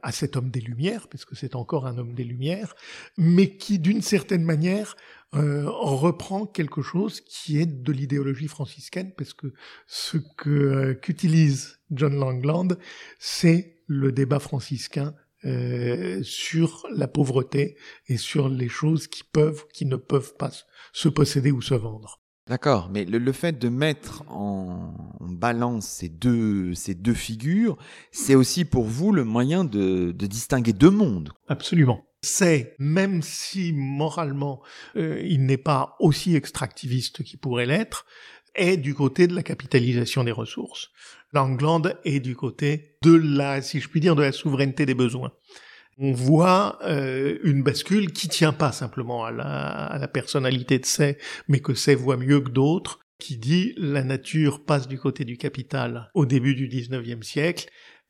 à 0.04 0.12
cet 0.12 0.36
homme 0.36 0.52
des 0.52 0.60
Lumières, 0.60 1.08
puisque 1.08 1.34
c'est 1.34 1.56
encore 1.56 1.88
un 1.88 1.98
homme 1.98 2.14
des 2.14 2.26
Lumières, 2.26 2.76
mais 3.18 3.56
qui 3.56 3.80
d'une 3.80 4.02
certaine 4.02 4.44
manière 4.44 4.98
euh, 5.34 5.64
reprend 5.66 6.46
quelque 6.46 6.82
chose 6.82 7.22
qui 7.22 7.60
est 7.60 7.66
de 7.66 7.92
l'idéologie 7.94 8.50
franciscaine, 8.50 9.14
parce 9.18 9.34
que 9.34 9.54
ce 9.88 10.18
que 10.18 10.50
euh, 10.50 10.94
qu'utilise 10.94 11.80
John 11.90 12.16
Langland, 12.16 12.68
c'est 13.18 13.78
le 13.88 14.12
débat 14.12 14.40
franciscain 14.40 15.16
euh, 15.46 16.22
sur 16.22 16.86
la 16.94 17.08
pauvreté 17.08 17.78
et 18.08 18.18
sur 18.18 18.50
les 18.50 18.68
choses 18.68 19.08
qui 19.08 19.24
peuvent, 19.24 19.66
qui 19.74 19.86
ne 19.86 19.96
peuvent 19.96 20.36
pas 20.38 20.52
se 20.92 21.08
posséder 21.08 21.52
ou 21.52 21.62
se 21.62 21.76
vendre. 21.76 22.22
D'accord, 22.48 22.90
mais 22.92 23.06
le, 23.06 23.18
le, 23.18 23.32
fait 23.32 23.58
de 23.58 23.70
mettre 23.70 24.24
en, 24.30 24.94
balance 25.22 25.88
ces 25.88 26.10
deux, 26.10 26.74
ces 26.74 26.94
deux 26.94 27.14
figures, 27.14 27.78
c'est 28.12 28.36
aussi 28.36 28.66
pour 28.66 28.84
vous 28.84 29.14
le 29.14 29.24
moyen 29.24 29.64
de, 29.64 30.12
de 30.12 30.28
distinguer 30.28 30.74
deux 30.74 30.90
mondes. 30.90 31.32
Absolument. 31.48 32.04
C'est, 32.24 32.76
même 32.78 33.24
si 33.24 33.74
moralement 33.74 34.62
euh, 34.96 35.20
il 35.24 35.46
n'est 35.46 35.58
pas 35.58 35.96
aussi 36.00 36.36
extractiviste 36.36 37.24
qu'il 37.24 37.40
pourrait 37.40 37.66
l'être, 37.66 38.06
est 38.54 38.78
du 38.78 38.94
côté 38.94 39.28
de 39.28 39.34
la 39.34 39.44
capitalisation 39.44 40.24
des 40.24 40.32
ressources. 40.32 40.92
Langland 41.34 41.82
est 42.04 42.20
du 42.20 42.36
côté 42.36 42.98
de 43.02 43.16
la, 43.16 43.62
si 43.62 43.80
je 43.80 43.90
puis 43.90 44.02
dire, 44.02 44.16
de 44.16 44.22
la 44.22 44.32
souveraineté 44.32 44.86
des 44.86 44.94
besoins. 44.94 45.32
On 45.98 46.12
voit 46.14 46.78
euh, 46.84 47.40
une 47.44 47.64
bascule 47.64 48.12
qui 48.12 48.28
tient 48.28 48.54
pas 48.54 48.72
simplement 48.72 49.26
à 49.26 49.32
la, 49.32 49.46
à 49.46 49.98
la 49.98 50.08
personnalité 50.08 50.80
de 50.80 50.86
Say, 50.86 51.18
mais 51.48 51.60
que 51.60 51.74
Say 51.74 51.96
voit 51.96 52.18
mieux 52.18 52.42
que 52.42 52.50
d'autres, 52.50 53.00
qui 53.18 53.38
dit 53.38 53.74
la 53.78 54.04
nature 54.04 54.64
passe 54.64 54.88
du 54.88 55.00
côté 55.00 55.26
du 55.26 55.38
capital 55.38 56.10
au 56.14 56.26
début 56.26 56.56
du 56.56 56.68
19e 56.68 57.24
siècle, 57.24 57.70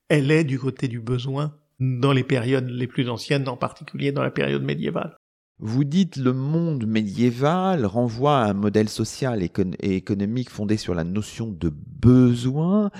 elle 0.09 0.31
est 0.31 0.43
du 0.43 0.59
côté 0.59 0.87
du 0.87 0.99
besoin 0.99 1.57
dans 1.81 2.13
les 2.13 2.23
périodes 2.23 2.69
les 2.69 2.87
plus 2.87 3.09
anciennes, 3.09 3.49
en 3.49 3.57
particulier 3.57 4.11
dans 4.11 4.21
la 4.21 4.31
période 4.31 4.63
médiévale. 4.63 5.17
Vous 5.59 5.83
dites 5.83 6.15
le 6.15 6.31
monde 6.31 6.85
médiéval 6.85 7.85
renvoie 7.85 8.39
à 8.39 8.49
un 8.49 8.53
modèle 8.53 8.89
social 8.89 9.43
et 9.43 9.95
économique 9.95 10.49
fondé 10.49 10.77
sur 10.77 10.95
la 10.95 11.03
notion 11.03 11.51
de 11.51 11.71
besoin, 11.71 12.91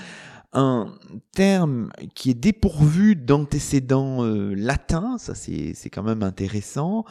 un 0.54 0.94
terme 1.34 1.92
qui 2.14 2.32
est 2.32 2.36
dépourvu 2.36 3.16
d'antécédents 3.16 4.26
euh, 4.26 4.54
latins, 4.56 5.18
ça 5.18 5.34
c'est 5.36 5.90
quand 5.92 6.04
même 6.04 6.24
intéressant, 6.24 7.06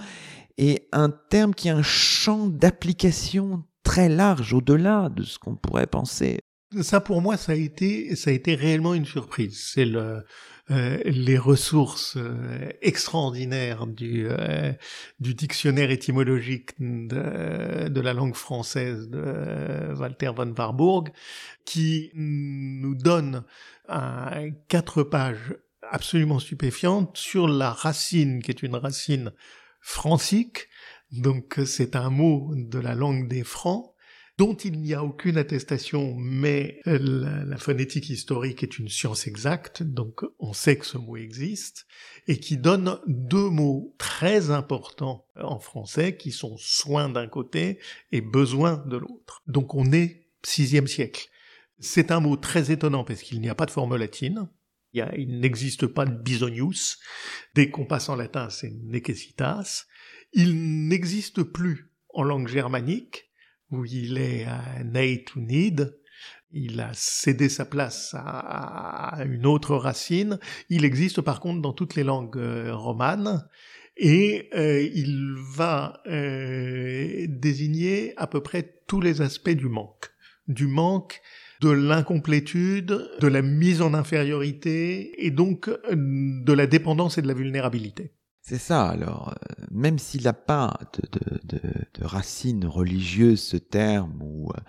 et 0.59 0.89
un 0.93 1.11
terme 1.11 1.55
qui 1.55 1.69
a 1.69 1.77
un 1.77 1.83
champ 1.83 2.47
d'application 2.47 3.65
très 3.83 4.09
large 4.09 4.53
au-delà 4.53 5.09
de 5.09 5.23
ce 5.23 5.39
qu'on 5.39 5.57
pourrait 5.57 5.87
penser. 5.87 6.39
Ça 6.83 7.01
pour 7.01 7.21
moi 7.21 7.37
ça 7.37 7.53
a 7.53 7.57
été 7.57 8.15
ça 8.15 8.31
a 8.31 8.33
été 8.33 8.55
réellement 8.55 8.95
une 8.95 9.07
surprise. 9.07 9.61
C'est 9.61 9.85
le 9.85 10.25
euh, 10.71 10.99
les 11.05 11.37
ressources 11.37 12.17
euh, 12.17 12.69
extraordinaires 12.81 13.89
du, 13.89 14.29
euh, 14.29 14.73
du 15.19 15.35
dictionnaire 15.35 15.91
étymologique 15.91 16.75
de, 16.79 17.89
de, 17.89 18.01
la 18.01 18.13
langue 18.13 18.37
française 18.37 19.09
de 19.09 19.93
Walter 19.99 20.31
von 20.37 20.55
Warburg, 20.57 21.09
qui 21.65 22.13
nous 22.15 22.95
donne 22.95 23.43
quatre 24.69 25.03
pages 25.03 25.57
absolument 25.91 26.39
stupéfiantes 26.39 27.17
sur 27.17 27.49
la 27.49 27.73
racine, 27.73 28.41
qui 28.41 28.53
est 28.53 28.63
une 28.63 28.77
racine 28.77 29.33
francique, 29.81 30.69
donc 31.11 31.59
c'est 31.67 31.97
un 31.97 32.11
mot 32.11 32.53
de 32.55 32.79
la 32.79 32.95
langue 32.95 33.27
des 33.27 33.43
Francs, 33.43 33.90
dont 34.41 34.55
il 34.55 34.81
n'y 34.81 34.95
a 34.95 35.05
aucune 35.05 35.37
attestation, 35.37 36.15
mais 36.17 36.81
euh, 36.87 37.45
la, 37.47 37.59
phonétique 37.59 38.09
historique 38.09 38.63
est 38.63 38.79
une 38.79 38.89
science 38.89 39.27
exacte, 39.27 39.83
donc 39.83 40.23
on 40.39 40.55
sait 40.55 40.79
que 40.79 40.87
ce 40.87 40.97
mot 40.97 41.19
existe, 41.19 41.87
et 42.27 42.39
qui 42.39 42.57
donne 42.57 42.99
deux 43.07 43.51
mots 43.51 43.95
très 43.99 44.51
importants 44.51 45.27
en 45.37 45.59
français, 45.59 46.17
qui 46.17 46.33
sont 46.33 46.57
soin 46.57 47.11
d'un 47.11 47.27
côté 47.27 47.81
et 48.13 48.23
besoin 48.23 48.83
de 48.87 48.97
l'autre. 48.97 49.43
Donc 49.47 49.75
on 49.75 49.93
est 49.93 50.25
sixième 50.43 50.87
siècle. 50.87 51.29
C'est 51.79 52.11
un 52.11 52.21
mot 52.21 52.39
très 52.39 52.73
étonnant 52.73 53.05
parce 53.05 53.21
qu'il 53.21 53.43
n'y 53.43 53.51
a 53.51 53.55
pas 53.55 53.67
de 53.67 53.71
forme 53.71 53.95
latine, 53.95 54.49
il, 54.95 55.07
il 55.19 55.41
n'existe 55.41 55.87
pas 55.87 56.07
de 56.07 56.17
bisonius. 56.17 56.99
Dès 57.55 57.69
qu'on 57.69 57.85
passe 57.85 58.09
en 58.09 58.17
latin, 58.17 58.49
c'est 58.49 58.73
necessitas. 58.85 59.85
Il 60.33 60.89
n'existe 60.89 61.43
plus 61.43 61.93
en 62.15 62.23
langue 62.23 62.49
germanique 62.49 63.30
où 63.71 63.85
il 63.85 64.19
est 64.19 64.47
Nate 64.85 65.35
ou 65.37 65.41
Need. 65.41 65.95
Il 66.53 66.81
a 66.81 66.91
cédé 66.95 67.49
sa 67.49 67.65
place 67.65 68.15
à, 68.19 69.23
une 69.25 69.47
autre 69.47 69.77
racine. 69.77 70.39
Il 70.69 70.85
existe 70.85 71.21
par 71.21 71.41
contre 71.41 71.63
dans 71.63 71.73
toutes 71.73 71.95
les 71.95 72.03
langues 72.03 72.39
euh, 72.39 72.75
romanes 72.75 73.47
et 73.97 74.49
euh, 74.55 74.83
il 74.83 75.35
va 75.55 76.03
euh, 76.09 77.27
désigner 77.29 78.15
à 78.17 78.27
peu 78.27 78.43
près 78.43 78.81
tous 78.89 79.01
les 79.01 79.21
aspects 79.21 79.51
du 79.51 79.69
manque. 79.69 80.11
Du 80.49 80.67
manque, 80.67 81.21
de 81.61 81.71
l'incomplétude, 81.71 83.09
de 83.21 83.27
la 83.29 83.43
mise 83.43 83.81
en 83.83 83.95
infériorité 83.95 85.25
et 85.25 85.31
donc 85.31 85.71
de 85.93 86.53
la 86.53 86.67
dépendance 86.67 87.19
et 87.19 87.23
de 87.23 87.29
la 87.29 87.35
vulnérabilité. 87.35 88.13
C'est 88.43 88.59
ça, 88.59 88.89
alors, 88.89 89.35
euh, 89.35 89.65
même 89.71 89.99
s'il 89.99 90.23
n'a 90.23 90.33
pas 90.33 90.79
de, 90.95 91.29
de, 91.45 91.61
de, 91.95 92.05
racines 92.05 92.65
religieuses, 92.65 93.43
ce 93.43 93.59
terme, 93.59 94.19
où 94.23 94.51
euh, 94.51 94.61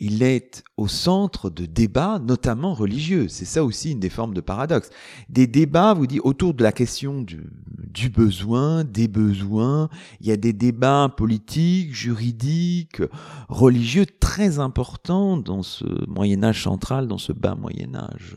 il 0.00 0.22
est 0.22 0.64
au 0.78 0.88
centre 0.88 1.50
de 1.50 1.66
débats, 1.66 2.18
notamment 2.20 2.72
religieux. 2.72 3.28
C'est 3.28 3.44
ça 3.44 3.64
aussi 3.64 3.92
une 3.92 4.00
des 4.00 4.08
formes 4.08 4.32
de 4.32 4.40
paradoxe. 4.40 4.88
Des 5.28 5.46
débats, 5.46 5.92
vous 5.92 6.06
dites, 6.06 6.22
autour 6.24 6.54
de 6.54 6.62
la 6.62 6.72
question 6.72 7.20
du, 7.20 7.44
du 7.76 8.08
besoin, 8.08 8.84
des 8.84 9.08
besoins. 9.08 9.90
Il 10.20 10.26
y 10.26 10.32
a 10.32 10.38
des 10.38 10.54
débats 10.54 11.12
politiques, 11.14 11.92
juridiques, 11.92 13.02
religieux 13.50 14.06
très 14.06 14.58
importants 14.58 15.36
dans 15.36 15.62
ce 15.62 15.84
Moyen 16.08 16.42
Âge 16.44 16.64
central, 16.64 17.06
dans 17.06 17.18
ce 17.18 17.32
bas 17.32 17.54
Moyen 17.54 17.94
Âge. 17.94 18.36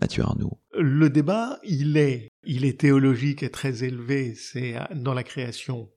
Mathieu 0.00 0.22
Arnaud. 0.22 0.59
Le 0.72 1.10
débat, 1.10 1.58
il 1.64 1.96
est 1.96 2.30
il 2.44 2.64
est 2.64 2.80
théologique 2.80 3.42
et 3.42 3.50
très 3.50 3.84
élevé, 3.84 4.34
c'est 4.34 4.76
dans 4.94 5.14
la 5.14 5.22
création 5.22 5.90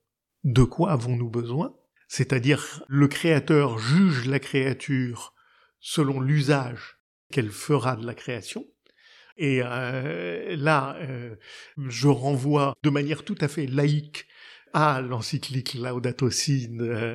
de 0.44 0.64
quoi 0.64 0.92
avons-nous 0.92 1.30
besoin? 1.30 1.76
C'est-à-dire 2.08 2.84
le 2.88 3.08
créateur 3.08 3.80
juge 3.80 4.28
la 4.28 4.40
créature 4.40 5.34
selon 5.80 6.20
l'usage 6.20 6.98
qu'elle 7.32 7.50
fera 7.50 7.96
de 7.96 8.06
la 8.06 8.14
création. 8.14 8.66
Et 9.38 9.62
euh, 9.64 10.56
là, 10.56 10.96
euh, 11.02 11.36
je 11.78 12.08
renvoie 12.08 12.76
de 12.84 12.90
manière 12.90 13.24
tout 13.24 13.38
à 13.42 13.48
fait 13.48 13.66
laïque 13.66 14.28
à 14.74 15.02
l'encyclique 15.02 15.76
Laudato 15.76 16.30
Si 16.30 16.68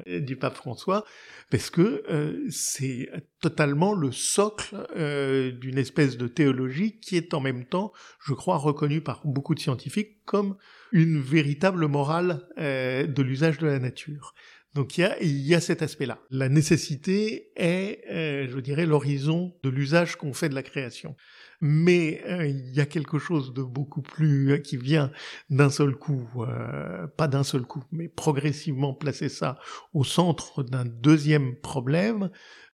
du 0.06 0.36
pape 0.36 0.54
François, 0.54 1.04
parce 1.50 1.70
que 1.70 2.04
euh, 2.10 2.46
c'est 2.50 3.08
totalement 3.40 3.94
le 3.94 4.12
socle 4.12 4.86
euh, 4.96 5.50
d'une 5.50 5.78
espèce 5.78 6.16
de 6.16 6.28
théologie 6.28 6.98
qui 7.00 7.16
est 7.16 7.32
en 7.32 7.40
même 7.40 7.64
temps, 7.64 7.92
je 8.24 8.34
crois, 8.34 8.58
reconnue 8.58 9.00
par 9.00 9.22
beaucoup 9.24 9.54
de 9.54 9.60
scientifiques 9.60 10.24
comme 10.24 10.56
une 10.92 11.20
véritable 11.20 11.86
morale 11.86 12.46
euh, 12.58 13.06
de 13.06 13.22
l'usage 13.22 13.58
de 13.58 13.66
la 13.66 13.78
nature. 13.78 14.34
Donc 14.74 14.98
il 14.98 15.00
y 15.00 15.04
a, 15.04 15.20
il 15.22 15.40
y 15.40 15.54
a 15.54 15.60
cet 15.60 15.80
aspect-là. 15.80 16.20
La 16.30 16.50
nécessité 16.50 17.50
est, 17.56 18.02
je 18.08 18.58
dirais, 18.60 18.84
l'horizon 18.84 19.54
de 19.62 19.70
l'usage 19.70 20.16
qu'on 20.16 20.34
fait 20.34 20.50
de 20.50 20.54
la 20.54 20.62
création 20.62 21.16
mais 21.60 22.22
euh, 22.26 22.46
il 22.46 22.74
y 22.74 22.80
a 22.80 22.86
quelque 22.86 23.18
chose 23.18 23.52
de 23.52 23.62
beaucoup 23.62 24.02
plus 24.02 24.52
euh, 24.52 24.58
qui 24.58 24.76
vient 24.76 25.10
d'un 25.50 25.70
seul 25.70 25.94
coup, 25.96 26.28
euh, 26.36 27.06
pas 27.06 27.28
d'un 27.28 27.42
seul 27.42 27.62
coup, 27.62 27.82
mais 27.90 28.08
progressivement 28.08 28.94
placer 28.94 29.28
ça 29.28 29.58
au 29.92 30.04
centre 30.04 30.62
d'un 30.62 30.84
deuxième 30.84 31.56
problème. 31.56 32.30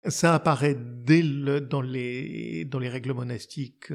Ça 0.08 0.34
apparaît 0.34 0.76
dès 0.78 1.22
le, 1.22 1.60
dans 1.60 1.80
les 1.80 2.64
dans 2.64 2.78
les 2.78 2.88
règles 2.88 3.12
monastiques, 3.12 3.92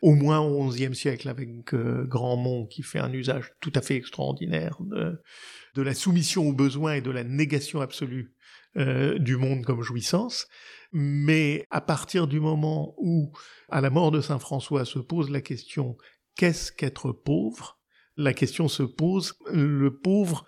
au 0.00 0.14
moins 0.14 0.40
au 0.40 0.68
XIe 0.68 0.94
siècle, 0.94 1.28
avec 1.28 1.74
Grandmont 2.08 2.66
qui 2.66 2.82
fait 2.82 2.98
un 2.98 3.12
usage 3.12 3.52
tout 3.60 3.72
à 3.74 3.82
fait 3.82 3.96
extraordinaire 3.96 4.78
de 4.80 5.20
de 5.74 5.82
la 5.82 5.94
soumission 5.94 6.48
aux 6.48 6.54
besoins 6.54 6.94
et 6.94 7.00
de 7.02 7.10
la 7.10 7.24
négation 7.24 7.80
absolue 7.80 8.32
du 8.74 9.36
monde 9.36 9.64
comme 9.64 9.82
jouissance. 9.82 10.48
Mais 10.92 11.66
à 11.70 11.80
partir 11.80 12.26
du 12.26 12.40
moment 12.40 12.94
où, 12.98 13.32
à 13.68 13.80
la 13.80 13.90
mort 13.90 14.10
de 14.10 14.20
Saint 14.20 14.38
François, 14.38 14.84
se 14.84 14.98
pose 14.98 15.30
la 15.30 15.42
question 15.42 15.96
qu'est-ce 16.34 16.72
qu'être 16.72 17.12
pauvre? 17.12 17.78
La 18.16 18.32
question 18.32 18.68
se 18.68 18.82
pose 18.82 19.34
le 19.52 19.98
pauvre, 19.98 20.46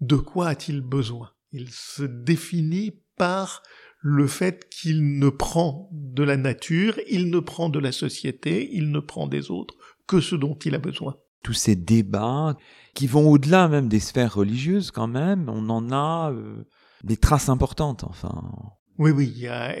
de 0.00 0.16
quoi 0.16 0.48
a-t-il 0.48 0.80
besoin? 0.80 1.32
Il 1.52 1.70
se 1.70 2.02
définit 2.02 3.02
par 3.16 3.62
le 4.00 4.26
fait 4.26 4.68
qu'il 4.70 5.18
ne 5.18 5.28
prend 5.28 5.90
de 5.92 6.22
la 6.22 6.36
nature, 6.36 6.98
il 7.08 7.30
ne 7.30 7.38
prend 7.38 7.68
de 7.68 7.78
la 7.78 7.92
société, 7.92 8.68
il 8.72 8.90
ne 8.90 9.00
prend 9.00 9.26
des 9.26 9.50
autres 9.50 9.74
que 10.06 10.20
ce 10.20 10.34
dont 10.34 10.54
il 10.64 10.74
a 10.74 10.78
besoin. 10.78 11.16
Tous 11.42 11.52
ces 11.52 11.76
débats 11.76 12.56
qui 12.94 13.06
vont 13.06 13.28
au-delà 13.30 13.68
même 13.68 13.88
des 13.88 14.00
sphères 14.00 14.34
religieuses 14.34 14.90
quand 14.90 15.06
même, 15.06 15.48
on 15.48 15.68
en 15.68 15.90
a 15.90 16.32
euh, 16.32 16.66
des 17.04 17.16
traces 17.16 17.48
importantes 17.48 18.04
enfin. 18.04 18.52
Oui, 18.98 19.12
oui, 19.12 19.32
il 19.34 19.40
y 19.40 19.48
a, 19.48 19.74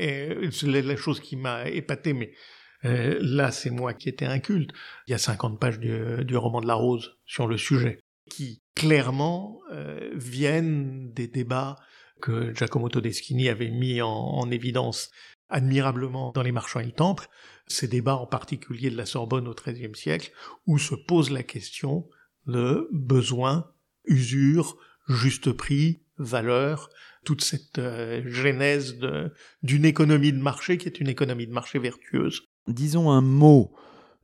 c'est 0.50 0.66
la 0.66 0.96
chose 0.96 1.20
qui 1.20 1.36
m'a 1.36 1.68
épaté, 1.68 2.14
mais 2.14 2.32
euh, 2.86 3.18
là, 3.20 3.50
c'est 3.50 3.68
moi 3.68 3.92
qui 3.92 4.08
étais 4.08 4.24
inculte. 4.24 4.70
Il 5.06 5.10
y 5.10 5.14
a 5.14 5.18
50 5.18 5.60
pages 5.60 5.78
du, 5.78 6.36
roman 6.36 6.62
de 6.62 6.66
la 6.66 6.74
Rose 6.74 7.18
sur 7.26 7.46
le 7.46 7.58
sujet, 7.58 8.00
qui 8.30 8.62
clairement 8.74 9.60
euh, 9.72 10.10
viennent 10.14 11.12
des 11.12 11.28
débats 11.28 11.76
que 12.20 12.54
Giacomo 12.54 12.88
Todeschini 12.88 13.48
avait 13.48 13.70
mis 13.70 14.00
en, 14.02 14.50
évidence 14.50 15.10
admirablement 15.48 16.32
dans 16.32 16.42
Les 16.42 16.52
Marchands 16.52 16.80
et 16.80 16.84
le 16.84 16.92
Temple, 16.92 17.28
ces 17.66 17.88
débats 17.88 18.16
en 18.16 18.26
particulier 18.26 18.90
de 18.90 18.96
la 18.96 19.06
Sorbonne 19.06 19.48
au 19.48 19.54
XIIIe 19.54 19.94
siècle, 19.94 20.32
où 20.66 20.78
se 20.78 20.94
pose 20.94 21.30
la 21.30 21.42
question 21.42 22.08
de 22.46 22.88
besoin, 22.92 23.70
usure, 24.04 24.76
juste 25.08 25.52
prix, 25.52 26.02
valeur, 26.18 26.88
toute 27.24 27.42
cette 27.42 27.78
euh, 27.78 28.22
genèse 28.26 28.98
d'une 29.62 29.84
économie 29.84 30.32
de 30.32 30.38
marché 30.38 30.78
qui 30.78 30.86
est 30.86 31.00
une 31.00 31.08
économie 31.08 31.46
de 31.46 31.52
marché 31.52 31.78
vertueuse. 31.78 32.42
Disons 32.68 33.10
un 33.10 33.20
mot 33.20 33.72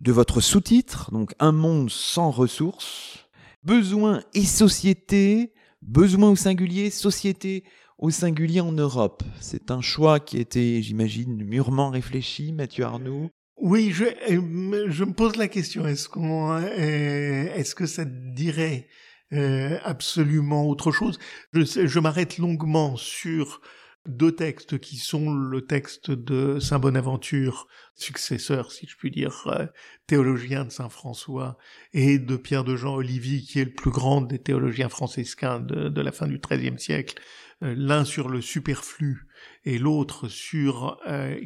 de 0.01 0.13
votre 0.13 0.41
sous-titre, 0.41 1.11
donc 1.11 1.35
Un 1.39 1.53
monde 1.53 1.91
sans 1.91 2.31
ressources, 2.31 3.29
besoin 3.65 4.23
et 4.35 4.45
société, 4.45 5.53
besoin 5.83 6.31
au 6.31 6.37
singulier, 6.37 6.91
société 6.91 7.65
au 7.99 8.11
singulier 8.11 8.61
en 8.61 8.73
Europe. 8.73 9.23
C'est 9.41 9.71
un 9.71 9.81
choix 9.81 10.21
qui 10.21 10.39
été, 10.39 10.83
j'imagine, 10.83 11.43
mûrement 11.45 11.91
réfléchi, 11.91 12.53
Mathieu 12.53 12.85
Arnaud. 12.85 13.31
Oui, 13.59 13.91
je, 13.91 14.05
euh, 14.05 14.91
je 14.91 15.05
me 15.05 15.13
pose 15.13 15.37
la 15.37 15.49
question, 15.49 15.87
est-ce 15.87 16.09
qu'on, 16.09 16.53
euh, 16.53 17.55
est-ce 17.55 17.75
que 17.75 17.87
ça 17.87 18.05
dirait 18.05 18.87
euh, 19.33 19.79
absolument 19.83 20.69
autre 20.69 20.93
chose? 20.93 21.19
Je, 21.55 21.87
je 21.87 21.99
m'arrête 21.99 22.37
longuement 22.37 22.97
sur 22.97 23.63
deux 24.07 24.33
textes 24.33 24.79
qui 24.79 24.97
sont 24.97 25.33
le 25.35 25.67
texte 25.67 26.11
de 26.11 26.61
Saint 26.61 26.79
Bonaventure, 26.79 27.67
successeur, 27.95 28.71
si 28.71 28.87
je 28.87 28.97
puis 28.97 29.11
dire, 29.11 29.49
théologien 30.07 30.67
de 30.67 30.71
Saint 30.71 30.91
François, 30.91 31.59
et 31.93 32.19
de 32.19 32.37
Pierre 32.37 32.63
de 32.63 32.77
Jean 32.77 32.95
Olivier, 32.95 33.41
qui 33.41 33.59
est 33.59 33.65
le 33.65 33.75
plus 33.75 33.91
grand 33.91 34.21
des 34.21 34.39
théologiens 34.39 34.89
franciscains 34.89 35.61
de, 35.61 35.89
de 35.89 36.01
la 36.01 36.13
fin 36.13 36.29
du 36.29 36.39
XIIIe 36.39 36.79
siècle, 36.79 37.21
l'un 37.61 38.05
sur 38.05 38.29
le 38.29 38.41
superflu 38.41 39.27
et 39.65 39.79
l'autre 39.79 40.29
sur 40.29 41.01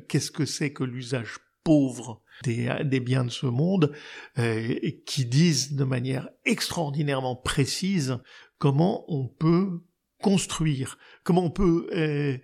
qu'est-ce 0.09 0.31
que 0.31 0.45
c'est 0.45 0.73
que 0.73 0.85
l'usage 0.85 1.39
pauvre 1.63 2.23
des, 2.43 3.01
biens 3.01 3.25
de 3.25 3.31
ce 3.31 3.47
monde, 3.47 3.95
euh, 4.39 4.75
qui 5.07 5.25
disent 5.25 5.75
de 5.75 5.85
manière 5.85 6.29
extraordinairement 6.45 7.37
précise 7.37 8.19
comment 8.59 9.05
on 9.09 9.29
peut 9.29 9.83
construire, 10.23 10.99
comment 11.23 11.45
on 11.45 11.51
peut 11.51 11.89
euh, 11.95 12.39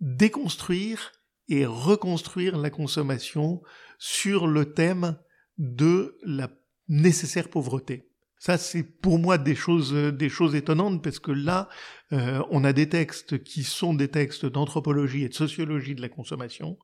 déconstruire 0.00 1.12
et 1.48 1.66
reconstruire 1.66 2.56
la 2.58 2.70
consommation 2.70 3.62
sur 3.98 4.46
le 4.46 4.72
thème 4.72 5.18
de 5.58 6.18
la 6.24 6.50
nécessaire 6.88 7.48
pauvreté. 7.48 8.08
Ça, 8.44 8.58
c'est 8.58 8.82
pour 8.82 9.20
moi 9.20 9.38
des 9.38 9.54
choses, 9.54 9.94
des 9.94 10.28
choses 10.28 10.56
étonnantes 10.56 11.00
parce 11.00 11.20
que 11.20 11.30
là, 11.30 11.68
euh, 12.12 12.42
on 12.50 12.64
a 12.64 12.72
des 12.72 12.88
textes 12.88 13.44
qui 13.44 13.62
sont 13.62 13.94
des 13.94 14.08
textes 14.08 14.46
d'anthropologie 14.46 15.22
et 15.22 15.28
de 15.28 15.34
sociologie 15.34 15.94
de 15.94 16.02
la 16.02 16.08
consommation, 16.08 16.76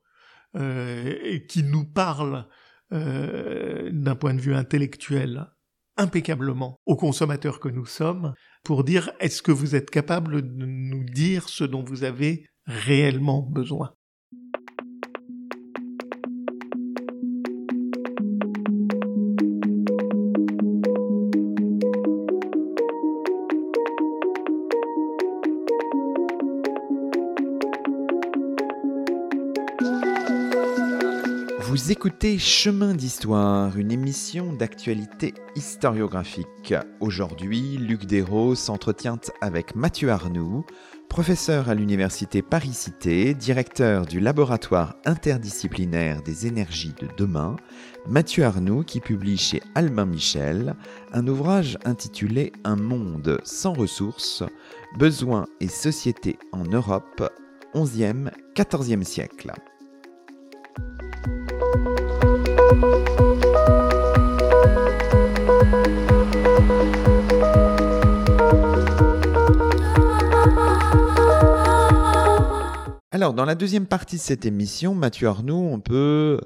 euh, 0.55 1.37
qui 1.49 1.63
nous 1.63 1.83
parle 1.83 2.47
euh, 2.93 3.89
d'un 3.91 4.15
point 4.15 4.33
de 4.33 4.39
vue 4.39 4.55
intellectuel 4.55 5.47
impeccablement 5.97 6.79
aux 6.85 6.95
consommateurs 6.95 7.59
que 7.59 7.67
nous 7.67 7.85
sommes 7.85 8.33
pour 8.63 8.85
dire 8.85 9.11
est-ce 9.19 9.41
que 9.41 9.51
vous 9.51 9.75
êtes 9.75 9.89
capable 9.89 10.41
de 10.41 10.65
nous 10.65 11.03
dire 11.03 11.49
ce 11.49 11.65
dont 11.65 11.83
vous 11.83 12.05
avez 12.05 12.45
réellement 12.67 13.41
besoin? 13.41 13.93
Vous 31.81 31.93
écoutez 31.93 32.37
Chemin 32.37 32.93
d'Histoire, 32.93 33.77
une 33.77 33.89
émission 33.89 34.51
d'actualité 34.51 35.33
historiographique. 35.55 36.73
Aujourd'hui, 36.99 37.77
Luc 37.77 38.03
Dérault 38.03 38.53
s'entretient 38.55 39.21
avec 39.39 39.75
Mathieu 39.75 40.09
Arnoux, 40.09 40.65
professeur 41.07 41.69
à 41.69 41.75
l'Université 41.75 42.41
Paris-Cité, 42.41 43.33
directeur 43.33 44.05
du 44.05 44.19
laboratoire 44.19 44.97
interdisciplinaire 45.05 46.21
des 46.21 46.47
énergies 46.47 46.93
de 46.99 47.07
demain. 47.17 47.55
Mathieu 48.05 48.43
Arnoux 48.43 48.83
qui 48.83 48.99
publie 48.99 49.37
chez 49.37 49.63
Albin 49.73 50.05
Michel 50.05 50.75
un 51.13 51.25
ouvrage 51.27 51.77
intitulé 51.85 52.51
Un 52.65 52.75
monde 52.75 53.39
sans 53.45 53.71
ressources, 53.71 54.43
besoins 54.97 55.45
et 55.61 55.69
sociétés 55.69 56.37
en 56.51 56.65
Europe, 56.65 57.31
11e-14e 57.73 59.03
siècle. 59.05 59.53
Alors, 73.11 73.33
dans 73.33 73.45
la 73.45 73.55
deuxième 73.55 73.87
partie 73.87 74.17
de 74.17 74.21
cette 74.21 74.45
émission, 74.45 74.93
Mathieu 74.93 75.27
Arnoux, 75.27 75.69
on 75.71 75.79
peut 75.79 76.39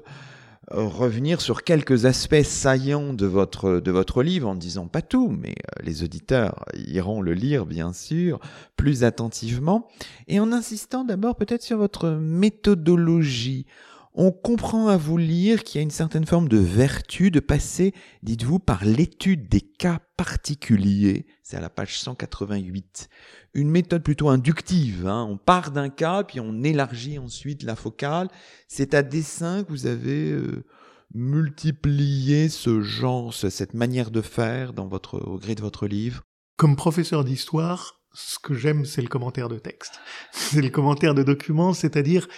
euh, 0.72 0.82
revenir 0.86 1.42
sur 1.42 1.62
quelques 1.62 2.06
aspects 2.06 2.42
saillants 2.42 3.12
de 3.12 3.26
votre, 3.26 3.80
de 3.80 3.90
votre 3.90 4.22
livre, 4.22 4.48
en 4.48 4.54
disant 4.54 4.86
pas 4.86 5.02
tout, 5.02 5.28
mais 5.28 5.50
euh, 5.50 5.82
les 5.82 6.02
auditeurs 6.02 6.64
iront 6.74 7.20
le 7.20 7.34
lire, 7.34 7.66
bien 7.66 7.92
sûr, 7.92 8.40
plus 8.76 9.04
attentivement, 9.04 9.88
et 10.26 10.40
en 10.40 10.52
insistant 10.52 11.04
d'abord 11.04 11.36
peut-être 11.36 11.62
sur 11.62 11.76
votre 11.76 12.08
méthodologie. 12.08 13.66
On 14.16 14.30
comprend 14.30 14.86
à 14.86 14.96
vous 14.96 15.16
lire 15.16 15.64
qu'il 15.64 15.80
y 15.80 15.80
a 15.80 15.82
une 15.82 15.90
certaine 15.90 16.24
forme 16.24 16.48
de 16.48 16.56
vertu 16.56 17.32
de 17.32 17.40
passer, 17.40 17.92
dites-vous, 18.22 18.60
par 18.60 18.84
l'étude 18.84 19.48
des 19.48 19.60
cas 19.60 19.98
particuliers. 20.16 21.26
C'est 21.42 21.56
à 21.56 21.60
la 21.60 21.68
page 21.68 21.98
188. 21.98 23.08
Une 23.54 23.70
méthode 23.70 24.04
plutôt 24.04 24.28
inductive. 24.28 25.08
Hein. 25.08 25.26
On 25.28 25.36
part 25.36 25.72
d'un 25.72 25.88
cas, 25.88 26.22
puis 26.22 26.38
on 26.38 26.62
élargit 26.62 27.18
ensuite 27.18 27.64
la 27.64 27.74
focale. 27.74 28.28
C'est 28.68 28.94
à 28.94 29.02
dessein 29.02 29.64
que 29.64 29.70
vous 29.70 29.86
avez 29.86 30.30
euh, 30.30 30.64
multiplié 31.12 32.48
ce 32.48 32.82
genre, 32.82 33.34
cette 33.34 33.74
manière 33.74 34.12
de 34.12 34.20
faire 34.20 34.74
dans 34.74 34.86
votre, 34.86 35.18
au 35.18 35.38
gré 35.38 35.56
de 35.56 35.60
votre 35.60 35.88
livre. 35.88 36.22
Comme 36.56 36.76
professeur 36.76 37.24
d'histoire, 37.24 38.00
ce 38.12 38.38
que 38.38 38.54
j'aime, 38.54 38.84
c'est 38.84 39.02
le 39.02 39.08
commentaire 39.08 39.48
de 39.48 39.58
texte. 39.58 39.98
C'est 40.32 40.62
le 40.62 40.70
commentaire 40.70 41.14
de 41.14 41.24
document, 41.24 41.72
c'est-à-dire 41.72 42.28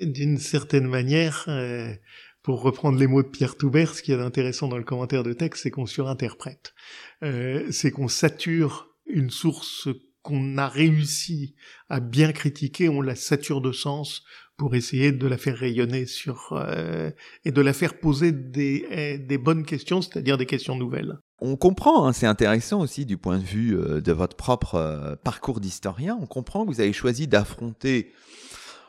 d'une 0.00 0.38
certaine 0.38 0.86
manière, 0.86 1.44
euh, 1.48 1.92
pour 2.42 2.62
reprendre 2.62 2.98
les 2.98 3.06
mots 3.06 3.22
de 3.22 3.28
Pierre 3.28 3.56
Toubert, 3.56 3.94
ce 3.94 4.02
qui 4.02 4.12
est 4.12 4.20
intéressant 4.20 4.68
dans 4.68 4.78
le 4.78 4.84
commentaire 4.84 5.22
de 5.22 5.32
texte, 5.32 5.64
c'est 5.64 5.70
qu'on 5.70 5.86
surinterprète. 5.86 6.74
Euh, 7.22 7.66
c'est 7.70 7.90
qu'on 7.90 8.08
sature 8.08 8.88
une 9.06 9.30
source 9.30 9.88
qu'on 10.22 10.58
a 10.58 10.68
réussi 10.68 11.54
à 11.88 12.00
bien 12.00 12.32
critiquer, 12.32 12.88
on 12.88 13.00
la 13.00 13.14
sature 13.14 13.60
de 13.60 13.72
sens 13.72 14.24
pour 14.56 14.74
essayer 14.74 15.12
de 15.12 15.26
la 15.26 15.36
faire 15.36 15.56
rayonner 15.56 16.06
sur 16.06 16.52
euh, 16.52 17.10
et 17.44 17.52
de 17.52 17.60
la 17.60 17.72
faire 17.72 17.98
poser 18.00 18.32
des, 18.32 18.86
eh, 18.90 19.18
des 19.18 19.38
bonnes 19.38 19.64
questions, 19.64 20.02
c'est-à-dire 20.02 20.38
des 20.38 20.46
questions 20.46 20.76
nouvelles. 20.76 21.18
On 21.40 21.56
comprend, 21.56 22.06
hein, 22.06 22.12
c'est 22.12 22.26
intéressant 22.26 22.80
aussi 22.80 23.06
du 23.06 23.18
point 23.18 23.38
de 23.38 23.44
vue 23.44 23.76
de 23.76 24.12
votre 24.12 24.36
propre 24.36 25.18
parcours 25.22 25.60
d'historien, 25.60 26.18
on 26.20 26.26
comprend 26.26 26.64
que 26.64 26.72
vous 26.72 26.80
avez 26.80 26.94
choisi 26.94 27.28
d'affronter 27.28 28.12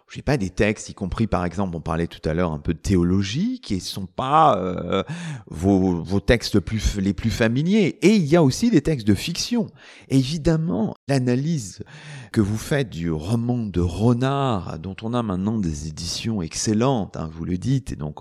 je 0.10 0.16
sais 0.16 0.22
pas, 0.22 0.38
des 0.38 0.50
textes, 0.50 0.90
y 0.90 0.94
compris 0.94 1.28
par 1.28 1.44
exemple, 1.44 1.76
on 1.76 1.82
parlait 1.82 2.08
tout 2.08 2.28
à 2.28 2.34
l'heure 2.34 2.54
un 2.54 2.60
peu 2.60 2.74
de 2.74 2.80
théologie, 2.80 3.60
qui 3.60 3.82
sont 3.82 4.06
pas 4.06 4.58
euh, 4.58 5.04
vos, 5.48 6.20
textes 6.22 6.60
les 6.98 7.14
plus 7.14 7.30
familiers. 7.30 7.98
Et 8.02 8.16
il 8.16 8.26
y 8.26 8.36
a 8.38 8.44
aussi 8.44 8.72
des 8.72 8.82
textes 8.82 9.08
de 9.08 9.16
fiction. 9.16 9.68
évidemment, 10.08 10.96
l'analyse 11.08 11.84
que 12.32 12.42
vous 12.42 12.58
faites 12.58 12.90
du 12.90 13.12
roman 13.12 13.58
de 13.58 13.82
Renard, 13.82 14.80
dont 14.80 14.96
on 15.02 15.14
a 15.14 15.24
maintenant 15.24 15.58
des 15.58 15.88
éditions 15.88 16.42
excellentes, 16.42 17.18
hein, 17.18 17.30
vous 17.32 17.46
le 17.46 17.58
dites, 17.58 17.92
et 17.92 17.96
donc 17.96 18.20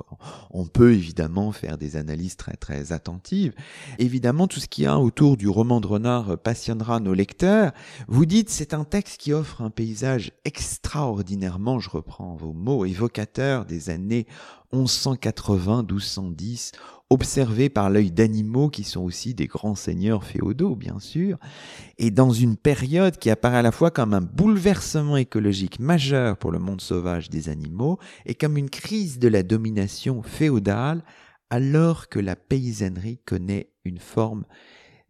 on 0.50 0.66
peut 0.66 0.92
évidemment 0.92 1.52
faire 1.52 1.78
des 1.78 1.96
analyses 1.96 2.36
très 2.36 2.56
très 2.56 2.92
attentives. 2.92 3.52
Évidemment, 3.98 4.46
tout 4.46 4.60
ce 4.60 4.68
qu'il 4.68 4.84
y 4.84 4.86
a 4.86 4.98
autour 4.98 5.36
du 5.36 5.48
roman 5.48 5.80
de 5.80 5.86
Renard 5.86 6.38
passionnera 6.38 7.00
nos 7.00 7.14
lecteurs. 7.14 7.72
Vous 8.08 8.26
dites 8.26 8.50
c'est 8.50 8.74
un 8.74 8.84
texte 8.84 9.20
qui 9.20 9.32
offre 9.32 9.62
un 9.62 9.70
paysage 9.70 10.32
extraordinairement 10.44 11.80
je 11.80 11.90
reprends 11.90 12.34
vos 12.34 12.52
mots, 12.52 12.84
évocateurs 12.84 13.64
des 13.64 13.90
années 13.90 14.26
1180-1210, 14.72 16.72
observés 17.10 17.68
par 17.68 17.88
l'œil 17.88 18.10
d'animaux 18.10 18.68
qui 18.68 18.82
sont 18.82 19.02
aussi 19.02 19.34
des 19.34 19.46
grands 19.46 19.76
seigneurs 19.76 20.24
féodaux, 20.24 20.74
bien 20.74 20.98
sûr, 20.98 21.38
et 21.98 22.10
dans 22.10 22.32
une 22.32 22.56
période 22.56 23.16
qui 23.16 23.30
apparaît 23.30 23.58
à 23.58 23.62
la 23.62 23.72
fois 23.72 23.90
comme 23.90 24.12
un 24.12 24.20
bouleversement 24.20 25.16
écologique 25.16 25.78
majeur 25.78 26.36
pour 26.36 26.50
le 26.50 26.58
monde 26.58 26.80
sauvage 26.80 27.30
des 27.30 27.48
animaux 27.48 27.98
et 28.24 28.34
comme 28.34 28.56
une 28.56 28.70
crise 28.70 29.18
de 29.18 29.28
la 29.28 29.44
domination 29.44 30.22
féodale, 30.22 31.04
alors 31.48 32.08
que 32.08 32.18
la 32.18 32.34
paysannerie 32.34 33.20
connaît 33.24 33.70
une 33.84 34.00
forme 34.00 34.44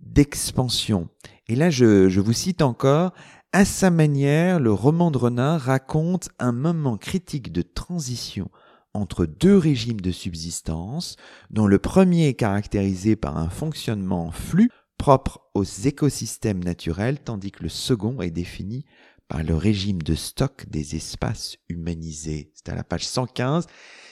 d'expansion. 0.00 1.09
Et 1.48 1.56
là, 1.56 1.70
je, 1.70 2.11
je 2.11 2.20
vous 2.20 2.35
cite 2.35 2.61
encore, 2.61 3.12
à 3.52 3.64
sa 3.64 3.88
manière, 3.88 4.61
le 4.61 4.70
roman 4.70 5.11
de 5.11 5.16
Renard 5.16 5.62
raconte 5.62 6.28
un 6.38 6.52
moment 6.52 6.98
critique 6.98 7.52
de 7.52 7.62
transition 7.62 8.50
entre 8.96 9.26
deux 9.26 9.56
régimes 9.56 10.00
de 10.00 10.11
subsistance, 10.11 11.16
dont 11.50 11.66
le 11.66 11.78
premier 11.78 12.28
est 12.28 12.35
caractérisé 12.35 13.16
par 13.16 13.37
un 13.38 13.48
fonctionnement 13.48 14.30
flux 14.30 14.70
propre 14.98 15.40
aux 15.54 15.64
écosystèmes 15.64 16.64
naturels, 16.64 17.20
tandis 17.20 17.52
que 17.52 17.62
le 17.62 17.68
second 17.68 18.20
est 18.20 18.30
défini 18.30 18.85
par 19.28 19.42
le 19.42 19.54
régime 19.54 20.02
de 20.02 20.14
stock 20.14 20.66
des 20.68 20.96
espaces 20.96 21.56
humanisés. 21.68 22.52
C'est 22.54 22.70
à 22.70 22.74
la 22.74 22.85
page 22.85 23.06
115. 23.06 23.66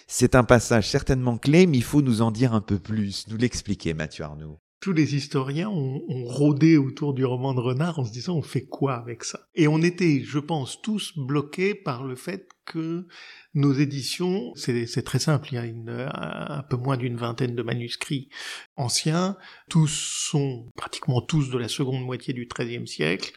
C'est 0.06 0.34
un 0.34 0.44
passage 0.44 0.88
certainement 0.88 1.38
clé, 1.38 1.66
mais 1.66 1.78
il 1.78 1.84
faut 1.84 2.02
nous 2.02 2.20
en 2.20 2.30
dire 2.30 2.52
un 2.52 2.60
peu 2.60 2.78
plus, 2.78 3.26
nous 3.28 3.36
l'expliquer, 3.36 3.94
Mathieu 3.94 4.24
Arnaud 4.24 4.60
tous 4.84 4.92
les 4.92 5.14
historiens 5.14 5.70
ont, 5.70 6.02
rôdé 6.26 6.76
autour 6.76 7.14
du 7.14 7.24
roman 7.24 7.54
de 7.54 7.60
Renard 7.60 7.98
en 7.98 8.04
se 8.04 8.12
disant 8.12 8.36
on 8.36 8.42
fait 8.42 8.66
quoi 8.66 8.96
avec 8.96 9.24
ça? 9.24 9.48
Et 9.54 9.66
on 9.66 9.80
était, 9.80 10.20
je 10.22 10.38
pense, 10.38 10.82
tous 10.82 11.16
bloqués 11.16 11.74
par 11.74 12.04
le 12.04 12.16
fait 12.16 12.50
que 12.66 13.06
nos 13.54 13.72
éditions, 13.72 14.52
c'est 14.56 15.02
très 15.02 15.18
simple, 15.18 15.48
il 15.52 15.54
y 15.54 15.58
a 15.58 16.58
un 16.58 16.62
peu 16.64 16.76
moins 16.76 16.98
d'une 16.98 17.16
vingtaine 17.16 17.54
de 17.54 17.62
manuscrits 17.62 18.28
anciens, 18.76 19.38
tous 19.70 19.88
sont 19.88 20.70
pratiquement 20.76 21.22
tous 21.22 21.48
de 21.48 21.56
la 21.56 21.68
seconde 21.68 22.04
moitié 22.04 22.34
du 22.34 22.46
XIIIe 22.46 22.86
siècle. 22.86 23.32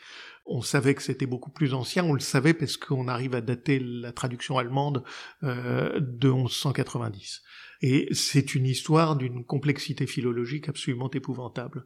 On 0.45 0.61
savait 0.61 0.95
que 0.95 1.01
c'était 1.01 1.27
beaucoup 1.27 1.51
plus 1.51 1.73
ancien, 1.73 2.03
on 2.03 2.13
le 2.13 2.19
savait 2.19 2.53
parce 2.53 2.75
qu'on 2.75 3.07
arrive 3.07 3.35
à 3.35 3.41
dater 3.41 3.79
la 3.79 4.11
traduction 4.11 4.57
allemande 4.57 5.01
euh, 5.43 5.97
de 6.01 6.29
1190. 6.29 7.41
Et 7.81 8.07
c'est 8.11 8.55
une 8.55 8.65
histoire 8.65 9.15
d'une 9.15 9.45
complexité 9.45 10.07
philologique 10.07 10.69
absolument 10.69 11.11
épouvantable. 11.11 11.85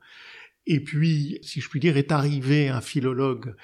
Et 0.66 0.80
puis, 0.80 1.40
si 1.42 1.62
je 1.62 1.70
puis 1.70 1.80
dire, 1.80 1.98
est 1.98 2.12
arrivé 2.12 2.70
un 2.70 2.82
philologue 2.82 3.56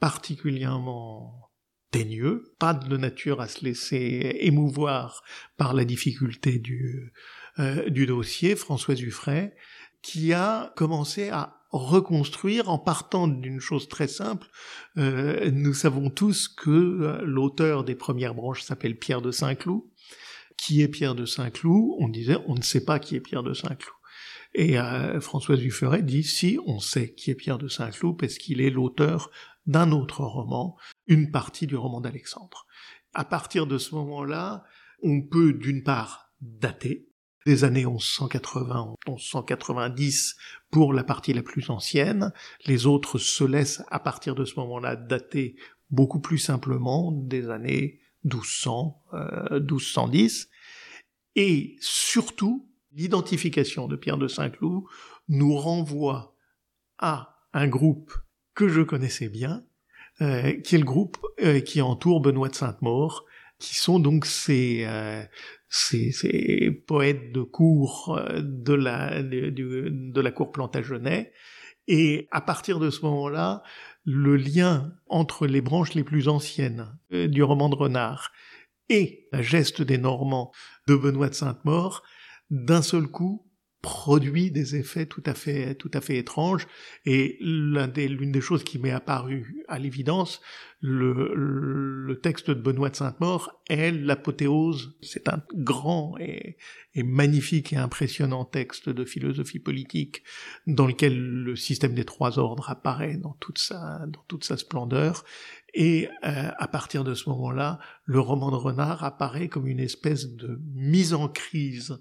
particulièrement 0.00 1.50
teigneux, 1.90 2.54
pas 2.58 2.74
de 2.74 2.96
nature 2.96 3.40
à 3.40 3.48
se 3.48 3.64
laisser 3.64 4.36
émouvoir 4.40 5.22
par 5.56 5.74
la 5.74 5.84
difficulté 5.84 6.58
du, 6.58 7.12
euh, 7.58 7.88
du 7.88 8.06
dossier, 8.06 8.56
François 8.56 8.94
Dufray, 8.94 9.54
qui 10.02 10.32
a 10.32 10.72
commencé 10.76 11.28
à 11.28 11.62
reconstruire 11.70 12.68
en 12.68 12.78
partant 12.78 13.28
d'une 13.28 13.60
chose 13.60 13.88
très 13.88 14.08
simple. 14.08 14.48
Euh, 14.98 15.50
nous 15.50 15.72
savons 15.72 16.10
tous 16.10 16.48
que 16.48 16.70
euh, 16.70 17.22
l'auteur 17.24 17.84
des 17.84 17.94
premières 17.94 18.34
branches 18.34 18.62
s'appelle 18.62 18.98
Pierre 18.98 19.22
de 19.22 19.30
Saint-Cloud, 19.30 19.82
qui 20.56 20.82
est 20.82 20.88
Pierre 20.88 21.14
de 21.14 21.26
Saint-Cloud, 21.26 21.96
on 21.98 22.08
disait 22.08 22.36
on 22.46 22.54
ne 22.54 22.62
sait 22.62 22.84
pas 22.84 22.98
qui 22.98 23.16
est 23.16 23.20
Pierre 23.20 23.42
de 23.42 23.54
Saint-Cloud. 23.54 23.96
Et 24.54 24.78
euh, 24.78 25.20
Françoise 25.20 25.58
Duferet 25.58 26.02
dit 26.02 26.24
si 26.24 26.58
on 26.66 26.78
sait 26.78 27.14
qui 27.14 27.30
est 27.30 27.34
Pierre 27.34 27.58
de 27.58 27.68
Saint-Cloud 27.68 28.18
parce 28.18 28.34
qu'il 28.34 28.60
est 28.60 28.70
l'auteur 28.70 29.30
d'un 29.66 29.92
autre 29.92 30.22
roman, 30.24 30.76
une 31.06 31.30
partie 31.30 31.66
du 31.66 31.76
roman 31.76 32.00
d'Alexandre. 32.00 32.66
À 33.14 33.24
partir 33.24 33.66
de 33.66 33.78
ce 33.78 33.94
moment-là, 33.94 34.64
on 35.02 35.22
peut 35.22 35.52
d'une 35.52 35.82
part 35.82 36.32
dater 36.40 37.08
les 37.46 37.64
années 37.64 37.86
1180, 37.86 38.94
1190 39.08 40.36
pour 40.70 40.92
la 40.92 41.04
partie 41.04 41.32
la 41.32 41.42
plus 41.42 41.70
ancienne, 41.70 42.32
les 42.66 42.86
autres 42.86 43.18
se 43.18 43.44
laissent 43.44 43.82
à 43.90 43.98
partir 43.98 44.34
de 44.34 44.44
ce 44.44 44.58
moment-là 44.60 44.96
dater 44.96 45.56
beaucoup 45.90 46.20
plus 46.20 46.38
simplement 46.38 47.10
des 47.12 47.50
années 47.50 48.00
1200, 48.24 49.02
euh, 49.14 49.60
1210, 49.60 50.48
et 51.34 51.76
surtout, 51.80 52.68
l'identification 52.92 53.88
de 53.88 53.96
Pierre 53.96 54.18
de 54.18 54.28
Saint-Cloud 54.28 54.84
nous 55.28 55.56
renvoie 55.56 56.36
à 56.98 57.36
un 57.52 57.68
groupe 57.68 58.12
que 58.54 58.68
je 58.68 58.82
connaissais 58.82 59.28
bien, 59.28 59.64
euh, 60.20 60.52
qui 60.60 60.74
est 60.74 60.78
le 60.78 60.84
groupe 60.84 61.16
euh, 61.42 61.60
qui 61.60 61.80
entoure 61.80 62.20
Benoît 62.20 62.48
de 62.48 62.54
Sainte-Maure, 62.54 63.24
qui 63.58 63.76
sont 63.76 63.98
donc 63.98 64.26
ces, 64.26 64.84
euh, 64.86 65.22
ces, 65.68 66.70
poètes 66.86 67.32
de 67.32 67.42
cour 67.42 68.18
euh, 68.18 68.40
de 68.42 68.74
la, 68.74 69.22
de, 69.22 69.50
de 69.50 70.20
la 70.20 70.30
cour 70.30 70.52
Plantagenet. 70.52 71.32
Et 71.88 72.28
à 72.30 72.40
partir 72.40 72.78
de 72.78 72.90
ce 72.90 73.02
moment-là, 73.02 73.62
le 74.04 74.36
lien 74.36 74.92
entre 75.08 75.46
les 75.46 75.60
branches 75.60 75.94
les 75.94 76.04
plus 76.04 76.28
anciennes 76.28 76.98
du 77.10 77.42
roman 77.42 77.68
de 77.68 77.76
Renard 77.76 78.32
et 78.88 79.28
la 79.32 79.42
geste 79.42 79.82
des 79.82 79.98
Normands 79.98 80.52
de 80.86 80.96
Benoît 80.96 81.28
de 81.28 81.34
Sainte-Maure, 81.34 82.02
d'un 82.50 82.82
seul 82.82 83.06
coup, 83.06 83.46
produit 83.82 84.52
des 84.52 84.76
effets 84.76 85.06
tout 85.06 85.22
à 85.26 85.34
fait, 85.34 85.74
tout 85.74 85.90
à 85.92 86.00
fait 86.00 86.16
étranges. 86.16 86.68
Et 87.04 87.36
l'une 87.40 88.32
des, 88.32 88.40
choses 88.40 88.62
qui 88.62 88.78
m'est 88.78 88.92
apparue 88.92 89.64
à 89.66 89.80
l'évidence, 89.80 90.40
le, 90.80 91.32
le, 91.34 92.20
texte 92.20 92.50
de 92.50 92.60
Benoît 92.60 92.90
de 92.90 92.96
Sainte-Maure 92.96 93.60
est 93.68 93.90
l'apothéose. 93.90 94.96
C'est 95.02 95.28
un 95.28 95.42
grand 95.54 96.16
et, 96.18 96.56
et, 96.94 97.02
magnifique 97.02 97.72
et 97.72 97.76
impressionnant 97.76 98.44
texte 98.44 98.88
de 98.88 99.04
philosophie 99.04 99.58
politique 99.58 100.22
dans 100.66 100.86
lequel 100.86 101.18
le 101.18 101.56
système 101.56 101.94
des 101.94 102.04
trois 102.04 102.38
ordres 102.38 102.70
apparaît 102.70 103.16
dans 103.16 103.36
toute 103.40 103.58
sa, 103.58 104.06
dans 104.06 104.24
toute 104.28 104.44
sa 104.44 104.56
splendeur 104.56 105.24
Et 105.74 106.08
euh, 106.24 106.50
à 106.58 106.68
partir 106.68 107.02
de 107.02 107.14
ce 107.14 107.30
moment-là, 107.30 107.78
le 108.04 108.20
roman 108.20 108.50
de 108.50 108.56
Renard 108.56 109.04
apparaît 109.04 109.48
comme 109.48 109.66
une 109.66 109.80
espèce 109.80 110.28
de 110.28 110.60
mise 110.74 111.14
en 111.14 111.28
crise 111.28 111.98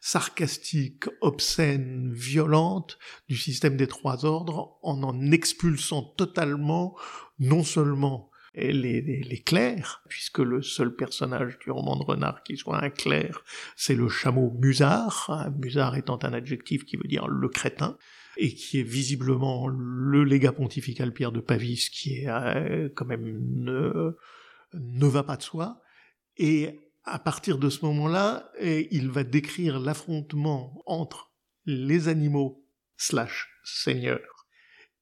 sarcastique, 0.00 1.04
obscène, 1.22 2.12
violente 2.12 2.98
du 3.28 3.36
système 3.36 3.76
des 3.76 3.86
trois 3.86 4.26
ordres, 4.26 4.78
en 4.82 5.02
en 5.02 5.30
expulsant 5.30 6.02
totalement 6.02 6.96
non 7.38 7.64
seulement 7.64 8.30
les, 8.54 9.00
les, 9.00 9.42
clercs, 9.42 10.02
puisque 10.08 10.38
le 10.38 10.62
seul 10.62 10.94
personnage 10.94 11.58
du 11.58 11.70
roman 11.70 11.96
de 11.96 12.04
Renard 12.04 12.42
qui 12.44 12.56
soit 12.56 12.82
un 12.82 12.90
clerc, 12.90 13.42
c'est 13.74 13.96
le 13.96 14.08
chameau 14.08 14.52
Musard, 14.60 15.50
Musard 15.58 15.96
étant 15.96 16.18
un 16.22 16.32
adjectif 16.32 16.84
qui 16.84 16.96
veut 16.96 17.08
dire 17.08 17.26
le 17.26 17.48
crétin, 17.48 17.96
et 18.36 18.54
qui 18.54 18.80
est 18.80 18.84
visiblement 18.84 19.68
le 19.68 20.24
légat 20.24 20.52
pontifical 20.52 21.12
Pierre 21.12 21.32
de 21.32 21.40
Pavis, 21.40 21.88
qui 21.92 22.18
est 22.18 22.28
euh, 22.28 22.88
quand 22.94 23.06
même 23.06 23.40
ne, 23.40 24.16
ne 24.72 25.06
va 25.06 25.22
pas 25.22 25.36
de 25.36 25.42
soi. 25.42 25.80
Et 26.36 26.80
à 27.04 27.18
partir 27.18 27.58
de 27.58 27.68
ce 27.68 27.84
moment-là, 27.84 28.50
il 28.60 29.10
va 29.10 29.24
décrire 29.24 29.78
l'affrontement 29.78 30.82
entre 30.86 31.32
les 31.66 32.08
animaux 32.08 32.66
slash 32.96 33.48
seigneurs 33.62 34.46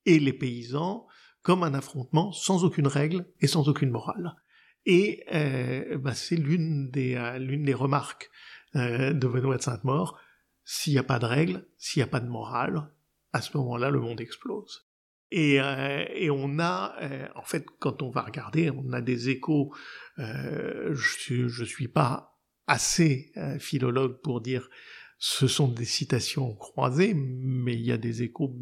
et 0.05 0.19
les 0.19 0.33
paysans 0.33 1.07
comme 1.43 1.63
un 1.65 1.75
affrontement 1.75 2.33
sans 2.33 2.65
aucune 2.65 2.87
règle 2.87 3.27
et 3.41 3.47
sans 3.47 3.69
aucune 3.69 3.91
morale. 3.91 4.37
Et 4.87 5.25
euh, 5.33 5.99
bah, 5.99 6.15
c'est 6.15 6.37
l'une 6.37 6.91
des, 6.91 7.15
euh, 7.15 7.39
l'une 7.39 7.65
des 7.65 7.75
remarques 7.75 8.31
euh, 8.77 9.13
de 9.13 9.27
Benoît 9.27 9.57
de 9.57 9.63
Sainte-Maure. 9.63 10.19
S'il 10.65 10.93
n'y 10.93 10.99
a 10.99 11.05
pas 11.05 11.19
de 11.19 11.27
règle, 11.27 11.67
s'il 11.79 12.01
n'y 12.01 12.05
a 12.05 12.11
pas 12.11 12.21
de 12.21 12.29
morale, 12.29 12.89
à 13.33 13.41
ce 13.41 13.57
moment-là, 13.57 13.91
le 13.91 14.01
monde 14.01 14.21
explose. 14.21 14.87
Et, 15.31 15.61
euh, 15.61 16.05
et 16.15 16.31
on 16.31 16.59
a, 16.59 16.95
euh, 17.01 17.27
en 17.35 17.43
fait, 17.43 17.65
quand 17.79 18.03
on 18.03 18.11
va 18.11 18.21
regarder, 18.21 18.71
on 18.71 18.93
a 18.93 19.01
des 19.01 19.31
échos. 19.31 19.75
Euh, 20.19 20.95
je, 20.95 21.49
je 21.49 21.65
suis 21.65 21.89
pas 21.89 22.39
assez 22.67 23.33
philologue 23.59 24.21
pour 24.23 24.41
dire 24.41 24.69
ce 25.19 25.47
sont 25.47 25.69
des 25.69 25.85
citations 25.85 26.55
croisées, 26.55 27.15
mais 27.15 27.75
il 27.75 27.83
y 27.83 27.93
a 27.93 27.97
des 27.97 28.23
échos 28.23 28.55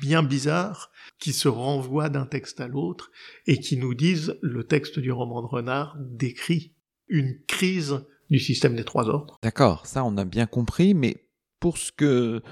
bien 0.00 0.22
bizarres 0.22 0.90
qui 1.18 1.32
se 1.32 1.48
renvoient 1.48 2.08
d'un 2.08 2.26
texte 2.26 2.60
à 2.60 2.68
l'autre 2.68 3.10
et 3.46 3.58
qui 3.58 3.76
nous 3.76 3.94
disent 3.94 4.38
le 4.42 4.64
texte 4.64 4.98
du 4.98 5.12
roman 5.12 5.40
de 5.40 5.46
Renard 5.46 5.96
décrit 6.00 6.74
une 7.08 7.40
crise 7.46 8.04
du 8.30 8.38
système 8.38 8.76
des 8.76 8.84
trois 8.84 9.08
ordres. 9.08 9.38
D'accord, 9.42 9.86
ça 9.86 10.04
on 10.04 10.16
a 10.16 10.24
bien 10.24 10.46
compris, 10.46 10.94
mais 10.94 11.28
pour 11.60 11.78
ce 11.78 11.92
que 11.92 12.42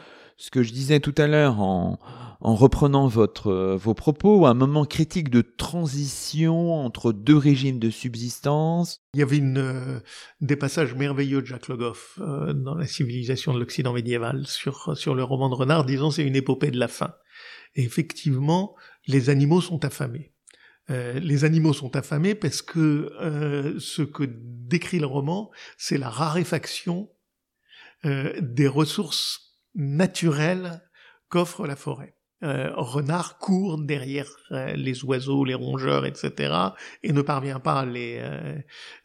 ce 0.42 0.50
que 0.50 0.64
je 0.64 0.72
disais 0.72 0.98
tout 0.98 1.14
à 1.18 1.28
l'heure 1.28 1.60
en, 1.60 2.00
en 2.40 2.56
reprenant 2.56 3.06
votre, 3.06 3.46
euh, 3.52 3.76
vos 3.76 3.94
propos, 3.94 4.44
un 4.46 4.54
moment 4.54 4.84
critique 4.84 5.30
de 5.30 5.40
transition 5.40 6.74
entre 6.74 7.12
deux 7.12 7.36
régimes 7.36 7.78
de 7.78 7.90
subsistance. 7.90 8.98
Il 9.14 9.20
y 9.20 9.22
avait 9.22 9.36
une, 9.36 9.58
euh, 9.58 10.00
des 10.40 10.56
passages 10.56 10.96
merveilleux 10.96 11.42
de 11.42 11.46
Jacques 11.46 11.68
Logoff 11.68 12.18
euh, 12.20 12.52
dans 12.54 12.74
la 12.74 12.88
civilisation 12.88 13.54
de 13.54 13.60
l'Occident 13.60 13.92
médiéval 13.92 14.44
sur, 14.48 14.98
sur 14.98 15.14
le 15.14 15.22
roman 15.22 15.48
de 15.48 15.54
Renard, 15.54 15.86
disons 15.86 16.10
c'est 16.10 16.24
une 16.24 16.34
épopée 16.34 16.72
de 16.72 16.78
la 16.78 16.88
faim. 16.88 17.14
Et 17.76 17.84
effectivement, 17.84 18.74
les 19.06 19.30
animaux 19.30 19.60
sont 19.60 19.84
affamés. 19.84 20.34
les 20.88 21.44
animaux 21.44 21.72
sont 21.72 21.94
affamés 21.96 22.34
parce 22.34 22.60
que 22.60 23.10
ce 23.78 24.02
que 24.02 24.24
décrit 24.28 24.98
le 24.98 25.06
roman, 25.06 25.50
c'est 25.78 25.96
la 25.96 26.10
raréfaction 26.10 27.08
des 28.04 28.68
ressources 28.68 29.51
naturel 29.74 30.82
qu'offre 31.28 31.66
la 31.66 31.76
forêt. 31.76 32.16
Euh, 32.44 32.72
renard 32.74 33.38
court 33.38 33.78
derrière 33.78 34.28
euh, 34.50 34.72
les 34.74 35.04
oiseaux, 35.04 35.44
les 35.44 35.54
rongeurs, 35.54 36.04
etc., 36.06 36.52
et 37.04 37.12
ne 37.12 37.22
parvient 37.22 37.60
pas 37.60 37.80
à 37.80 37.86
les, 37.86 38.18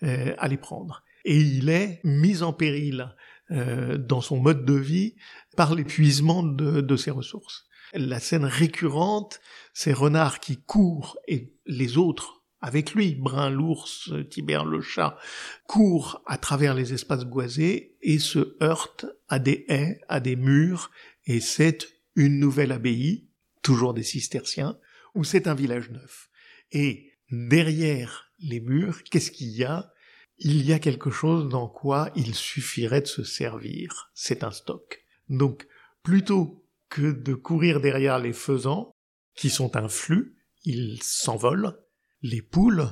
euh, 0.01 0.33
à 0.39 0.47
les 0.47 0.57
prendre. 0.57 1.03
Et 1.23 1.37
il 1.37 1.69
est 1.69 1.99
mis 2.03 2.41
en 2.41 2.53
péril 2.53 3.13
dans 3.49 4.19
son 4.19 4.41
mode 4.41 4.65
de 4.65 4.73
vie 4.73 5.15
par 5.55 5.73
l'épuisement 5.73 6.43
de, 6.43 6.81
de 6.81 6.95
ses 6.97 7.11
ressources. 7.11 7.65
La 7.93 8.19
scène 8.19 8.43
récurrente, 8.43 9.39
c'est 9.73 9.93
Renard 9.93 10.41
qui 10.41 10.57
court 10.57 11.17
et 11.29 11.53
les 11.65 11.97
autres 11.97 12.37
avec 12.59 12.93
lui, 12.93 13.15
Brun 13.15 13.49
l'ours, 13.49 14.11
Tibère 14.29 14.65
le 14.65 14.81
chat, 14.81 15.17
court 15.65 16.21
à 16.25 16.37
travers 16.37 16.73
les 16.73 16.93
espaces 16.93 17.23
boisés 17.23 17.95
et 18.01 18.19
se 18.19 18.57
heurte 18.61 19.05
à 19.29 19.39
des 19.39 19.65
haies, 19.67 19.99
à 20.07 20.19
des 20.19 20.35
murs, 20.35 20.91
et 21.25 21.39
c'est 21.39 21.87
une 22.15 22.39
nouvelle 22.39 22.71
abbaye, 22.71 23.27
toujours 23.61 23.93
des 23.93 24.03
cisterciens, 24.03 24.77
ou 25.15 25.23
c'est 25.23 25.47
un 25.47 25.55
village 25.55 25.89
neuf. 25.91 26.29
Et 26.71 27.13
derrière 27.31 28.31
les 28.39 28.59
murs, 28.59 29.03
qu'est-ce 29.03 29.31
qu'il 29.31 29.49
y 29.49 29.63
a? 29.63 29.91
Il 30.39 30.63
y 30.65 30.73
a 30.73 30.79
quelque 30.79 31.09
chose 31.09 31.49
dans 31.49 31.67
quoi 31.67 32.11
il 32.15 32.35
suffirait 32.35 33.01
de 33.01 33.07
se 33.07 33.23
servir. 33.23 34.11
C'est 34.13 34.43
un 34.43 34.51
stock. 34.51 35.03
Donc, 35.29 35.67
plutôt 36.03 36.63
que 36.89 37.11
de 37.11 37.33
courir 37.33 37.81
derrière 37.81 38.19
les 38.19 38.33
faisans, 38.33 38.91
qui 39.35 39.49
sont 39.49 39.75
un 39.75 39.87
flux, 39.87 40.37
ils 40.63 41.01
s'envolent, 41.01 41.77
les 42.21 42.41
poules 42.41 42.87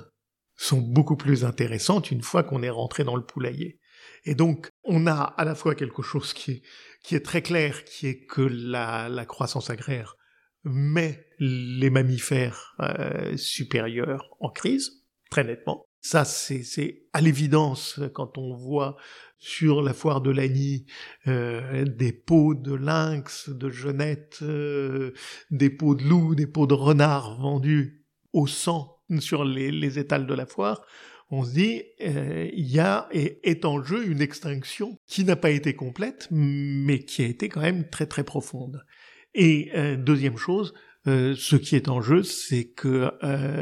sont 0.56 0.82
beaucoup 0.82 1.18
plus 1.18 1.44
intéressantes 1.44 2.12
une 2.12 2.22
fois 2.22 2.44
qu'on 2.44 2.64
est 2.64 2.70
rentré 2.70 3.04
dans 3.04 3.16
le 3.16 3.26
poulailler. 3.26 3.80
Et 4.26 4.36
donc, 4.36 4.70
on 4.84 5.08
a 5.08 5.22
à 5.22 5.46
la 5.46 5.56
fois 5.56 5.76
quelque 5.76 6.02
chose 6.02 6.34
qui 6.34 6.52
est, 6.52 6.62
qui 7.04 7.16
est 7.16 7.24
très 7.24 7.42
clair, 7.42 7.84
qui 7.86 8.08
est 8.08 8.26
que 8.26 8.42
la, 8.42 9.08
la 9.10 9.26
croissance 9.26 9.70
agraire 9.70 10.16
met 10.64 11.28
les 11.38 11.90
mammifères 11.90 12.76
euh, 12.80 13.38
supérieurs 13.38 14.36
en 14.40 14.50
crise, 14.50 15.04
très 15.30 15.44
nettement. 15.44 15.86
Ça, 16.02 16.24
c'est 16.24 17.08
à 17.14 17.22
l'évidence 17.22 18.00
quand 18.14 18.38
on 18.38 18.56
voit 18.56 18.96
sur 19.38 19.82
la 19.82 19.94
foire 19.94 20.22
de 20.22 20.32
Lagny 20.32 20.86
euh, 21.28 21.86
des 21.86 22.14
peaux 22.14 22.54
de 22.54 22.74
lynx, 22.74 23.50
de 23.50 23.70
genette, 23.70 24.40
euh, 24.42 25.14
des 25.52 25.70
peaux 25.70 25.96
de 25.96 26.04
loup, 26.04 26.36
des 26.36 26.48
peaux 26.48 26.68
de 26.68 26.74
renard 26.74 27.40
vendus 27.40 28.06
au 28.34 28.48
sang 28.48 29.00
sur 29.20 29.46
les, 29.46 30.00
étals 30.00 30.28
de 30.28 30.34
la 30.34 30.46
foire, 30.46 30.86
on 31.32 31.44
se 31.44 31.54
dit, 31.54 31.84
euh, 32.02 32.50
il 32.54 32.68
y 32.68 32.80
a 32.80 33.08
et 33.12 33.40
est 33.50 33.66
en 33.66 33.84
jeu 33.84 34.08
une 34.08 34.22
extinction 34.22 35.00
qui 35.08 35.24
n'a 35.24 35.36
pas 35.36 35.50
été 35.50 35.74
complète, 35.74 36.28
mais 36.32 37.00
qui 37.00 37.24
a 37.24 37.26
été 37.26 37.50
quand 37.50 37.62
même 37.62 37.90
très 37.90 38.06
très 38.06 38.24
profonde. 38.24 38.86
Et 39.34 39.72
euh, 39.76 39.98
deuxième 39.98 40.38
chose, 40.38 40.74
euh, 41.08 41.36
ce 41.36 41.56
qui 41.56 41.76
est 41.76 41.90
en 41.90 42.02
jeu, 42.02 42.24
c'est 42.24 42.70
que 42.70 43.12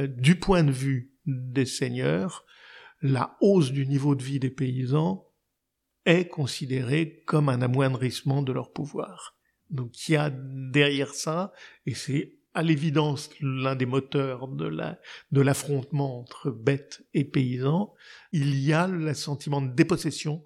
du 0.07 0.36
point 0.36 0.64
de 0.64 0.72
vue 0.72 1.11
des 1.26 1.66
seigneurs, 1.66 2.45
la 3.01 3.38
hausse 3.41 3.72
du 3.72 3.86
niveau 3.88 4.16
de 4.16 4.24
vie 4.24 4.39
des 4.39 4.49
paysans 4.49 5.26
est 6.05 6.28
considérée 6.28 7.24
comme 7.26 7.49
un 7.49 7.61
amoindrissement 7.61 8.41
de 8.41 8.51
leur 8.51 8.72
pouvoir. 8.74 9.38
Donc 9.70 10.07
il 10.07 10.14
y 10.14 10.16
a 10.16 10.30
derrière 10.32 11.14
ça, 11.14 11.53
et 11.86 11.93
c'est 11.93 12.34
à 12.54 12.64
l'évidence 12.64 13.30
l'un 13.41 13.76
des 13.76 13.86
moteurs 13.86 14.47
de 14.47 14.66
la 14.66 14.99
de 15.32 15.41
l'affrontement 15.41 16.20
entre 16.20 16.51
bêtes 16.51 17.06
et 17.14 17.24
paysans, 17.24 17.93
il 18.32 18.60
y 18.60 18.74
a 18.74 18.88
le 18.88 19.14
sentiment 19.14 19.62
de 19.62 19.74
dépossession 19.74 20.43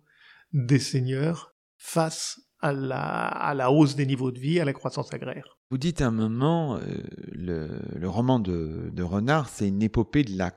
des 0.54 0.80
seigneurs 0.80 1.54
face 1.78 2.42
à 2.60 2.74
la, 2.74 3.72
hausse 3.72 3.96
des 3.96 4.06
niveaux 4.06 4.32
de 4.32 4.40
vie, 4.40 4.60
à 4.60 4.66
la 4.66 4.74
croissance 4.74 5.14
agraire. 5.14 5.58
Vous 5.70 5.78
dites 5.78 6.02
un 6.02 6.12
moment, 6.12 6.78
euh, 6.78 6.82
le, 7.32 8.08
roman 8.08 8.40
de 8.40 9.04
Renard, 9.04 9.50
c'est 9.50 9.68
une 9.68 9.84
épopée 9.84 10.24
de 10.24 10.36
la 10.38 10.52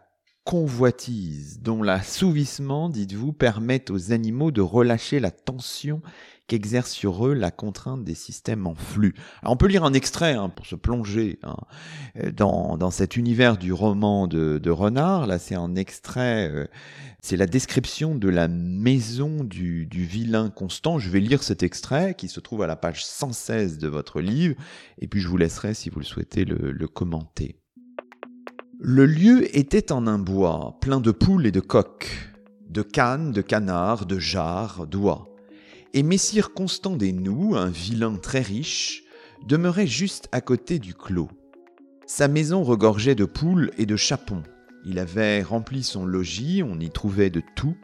convoitise, 0.45 1.61
dont 1.61 1.83
l'assouvissement, 1.83 2.89
dites-vous, 2.89 3.33
permet 3.33 3.91
aux 3.91 4.13
animaux 4.13 4.51
de 4.51 4.61
relâcher 4.61 5.21
la 5.21 5.31
tension 5.31 6.03
qu'exerce 6.51 6.91
sur 6.91 7.29
eux 7.29 7.35
la 7.35 7.53
contrainte 7.53 8.03
des 8.03 8.17
systèmes 8.17 8.67
en 8.67 8.75
flux. 8.75 9.15
Alors 9.41 9.53
on 9.53 9.57
peut 9.57 9.69
lire 9.69 9.85
un 9.85 9.93
extrait 9.93 10.33
hein, 10.33 10.49
pour 10.49 10.67
se 10.67 10.75
plonger 10.75 11.39
hein, 11.45 11.57
dans, 12.37 12.77
dans, 12.77 12.91
cet 12.91 13.17
univers 13.17 13.57
du 13.57 13.73
roman 13.73 14.27
de, 14.27 14.59
de 14.59 14.71
Renard. 14.71 15.29
Là, 15.29 15.39
c'est 15.39 15.55
un 15.55 15.77
extrait, 15.77 16.51
euh, 16.53 16.67
c'est 17.23 17.37
la 17.37 17.47
description 17.47 18.17
de 18.17 18.29
la 18.29 18.49
maison 18.49 19.45
du, 19.45 19.87
du, 19.87 20.05
vilain 20.05 20.51
Constant. 20.51 20.99
Je 20.99 21.09
vais 21.09 21.21
lire 21.21 21.45
cet 21.45 21.63
extrait 21.63 22.15
qui 22.15 22.27
se 22.27 22.41
trouve 22.41 22.63
à 22.63 22.67
la 22.67 22.77
page 22.77 23.05
116 23.05 23.79
de 23.79 23.87
votre 23.87 24.21
livre, 24.21 24.57
et 24.99 25.07
puis 25.07 25.21
je 25.21 25.29
vous 25.29 25.37
laisserai, 25.37 25.75
si 25.75 25.89
vous 25.89 26.01
le 26.01 26.05
souhaitez, 26.05 26.45
le, 26.45 26.73
le 26.73 26.89
commenter. 26.89 27.60
Le 28.83 29.05
lieu 29.05 29.57
était 29.57 29.93
en 29.93 30.07
un 30.07 30.19
bois, 30.19 30.79
plein 30.81 31.01
de 31.01 31.11
poules 31.11 31.47
et 31.47 31.53
de 31.53 31.61
coqs, 31.61 32.09
de 32.69 32.81
cannes, 32.81 33.31
de 33.31 33.43
canards, 33.43 34.07
de 34.07 34.19
jarres, 34.19 34.87
d'oies 34.87 35.31
et 35.93 36.03
Messire 36.03 36.53
Constant 36.53 36.97
des 36.97 37.13
Noux, 37.13 37.57
un 37.57 37.69
vilain 37.69 38.17
très 38.17 38.41
riche, 38.41 39.03
demeurait 39.47 39.87
juste 39.87 40.29
à 40.33 40.41
côté 40.41 40.79
du 40.79 40.95
clos. 40.95 41.31
Sa 42.07 42.29
maison 42.29 42.63
regorgeait 42.63 43.15
de 43.15 43.25
poules 43.25 43.71
et 43.79 43.87
de 43.87 43.97
chapons. 43.97 44.43
Il 44.85 44.99
avait 44.99 45.43
rempli 45.43 45.83
son 45.83 46.07
logis, 46.07 46.63
on 46.63 46.79
y 46.79 46.91
trouvait 46.91 47.31
de 47.31 47.43
tout, 47.57 47.77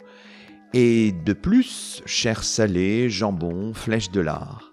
et 0.73 1.13
de 1.13 1.33
plus, 1.33 2.03
chair 2.07 2.43
salée, 2.43 3.11
jambon, 3.11 3.75
flèches 3.75 4.11
de 4.11 4.21
lard. 4.21 4.73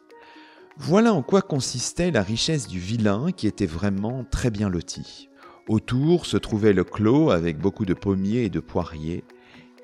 Voilà 0.78 1.14
en 1.14 1.22
quoi 1.22 1.42
consistait 1.42 2.12
la 2.12 2.24
richesse 2.24 2.68
du 2.68 2.80
vilain 2.80 3.32
qui 3.32 3.48
était 3.48 3.66
vraiment 3.66 4.24
très 4.24 4.50
bien 4.52 4.70
loti. 4.70 5.30
Autour 5.70 6.26
se 6.26 6.36
trouvait 6.36 6.74
le 6.74 6.84
clos 6.84 7.32
avec 7.32 7.58
beaucoup 7.58 7.86
de 7.86 7.94
pommiers 7.94 8.44
et 8.44 8.50
de 8.50 8.60
poiriers, 8.60 9.24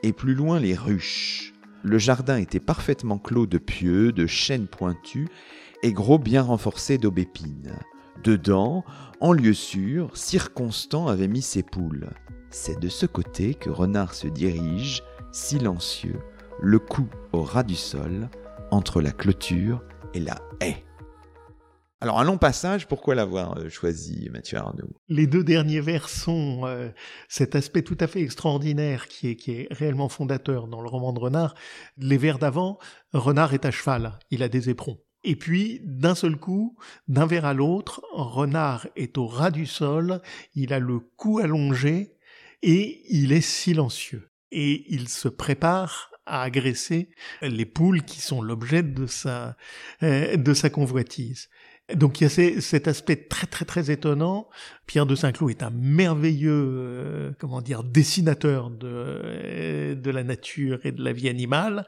et 0.03 0.11
plus 0.11 0.35
loin 0.35 0.59
les 0.59 0.75
ruches. 0.75 1.53
Le 1.83 1.97
jardin 1.97 2.37
était 2.37 2.59
parfaitement 2.59 3.17
clos 3.17 3.45
de 3.45 3.57
pieux, 3.57 4.11
de 4.11 4.27
chênes 4.27 4.67
pointus 4.67 5.29
et 5.81 5.93
gros 5.93 6.19
bien 6.19 6.41
renforcés 6.41 6.97
d'aubépines. 6.97 7.79
Dedans, 8.23 8.83
en 9.21 9.31
lieu 9.31 9.53
sûr, 9.53 10.15
Circonstant 10.17 11.07
avait 11.07 11.29
mis 11.29 11.41
ses 11.41 11.63
poules. 11.63 12.09
C'est 12.49 12.79
de 12.79 12.89
ce 12.89 13.05
côté 13.05 13.53
que 13.53 13.69
Renard 13.69 14.13
se 14.13 14.27
dirige, 14.27 15.03
silencieux, 15.31 16.19
le 16.61 16.79
cou 16.79 17.07
au 17.31 17.43
ras 17.43 17.63
du 17.63 17.75
sol, 17.75 18.29
entre 18.71 19.01
la 19.01 19.11
clôture 19.11 19.81
et 20.13 20.19
la 20.19 20.35
haie. 20.59 20.83
Alors 22.01 22.19
un 22.19 22.23
long 22.23 22.37
passage, 22.37 22.87
pourquoi 22.87 23.13
l'avoir 23.13 23.57
euh, 23.57 23.67
choisi, 23.67 24.29
Mathieu 24.31 24.57
Arnaud? 24.57 24.95
Les 25.09 25.27
deux 25.27 25.43
derniers 25.43 25.81
vers 25.81 26.07
sont 26.07 26.61
euh, 26.65 26.89
cet 27.27 27.55
aspect 27.55 27.81
tout 27.81 27.97
à 27.99 28.07
fait 28.07 28.21
extraordinaire 28.21 29.09
qui 29.09 29.27
est, 29.27 29.35
qui 29.35 29.51
est 29.51 29.67
réellement 29.69 30.07
fondateur 30.07 30.67
dans 30.67 30.81
le 30.81 30.87
roman 30.87 31.11
de 31.11 31.19
Renard. 31.19 31.55
Les 31.97 32.17
vers 32.17 32.39
d'avant, 32.39 32.79
Renard 33.11 33.53
est 33.53 33.65
à 33.65 33.71
cheval, 33.71 34.17
il 34.31 34.43
a 34.43 34.49
des 34.49 34.69
éperons. 34.69 34.97
Et 35.25 35.35
puis, 35.35 35.81
d'un 35.83 36.15
seul 36.15 36.37
coup, 36.37 36.77
d'un 37.09 37.25
vers 37.25 37.43
à 37.43 37.53
l'autre, 37.53 38.01
Renard 38.13 38.87
est 38.95 39.17
au 39.17 39.27
ras 39.27 39.51
du 39.51 39.65
sol, 39.65 40.21
il 40.55 40.71
a 40.71 40.79
le 40.79 40.99
cou 40.99 41.39
allongé 41.39 42.13
et 42.61 43.03
il 43.09 43.33
est 43.33 43.41
silencieux. 43.41 44.31
Et 44.51 44.85
il 44.93 45.09
se 45.09 45.27
prépare 45.27 46.11
à 46.25 46.43
agresser 46.43 47.09
les 47.41 47.65
poules 47.65 48.03
qui 48.03 48.21
sont 48.21 48.41
l'objet 48.41 48.83
de 48.83 49.05
sa, 49.07 49.57
euh, 50.03 50.37
de 50.37 50.53
sa 50.53 50.69
convoitise. 50.69 51.49
Donc 51.95 52.21
il 52.21 52.25
y 52.25 52.27
a 52.27 52.61
cet 52.61 52.87
aspect 52.87 53.15
très 53.15 53.47
très 53.47 53.65
très 53.65 53.91
étonnant. 53.91 54.47
Pierre 54.85 55.05
de 55.05 55.15
Saint-Cloud 55.15 55.49
est 55.49 55.63
un 55.63 55.71
merveilleux, 55.71 56.51
euh, 56.51 57.31
comment 57.39 57.61
dire, 57.61 57.83
dessinateur 57.83 58.69
de, 58.69 58.87
euh, 58.87 59.95
de 59.95 60.11
la 60.11 60.23
nature 60.23 60.79
et 60.83 60.91
de 60.91 61.03
la 61.03 61.13
vie 61.13 61.29
animale. 61.29 61.87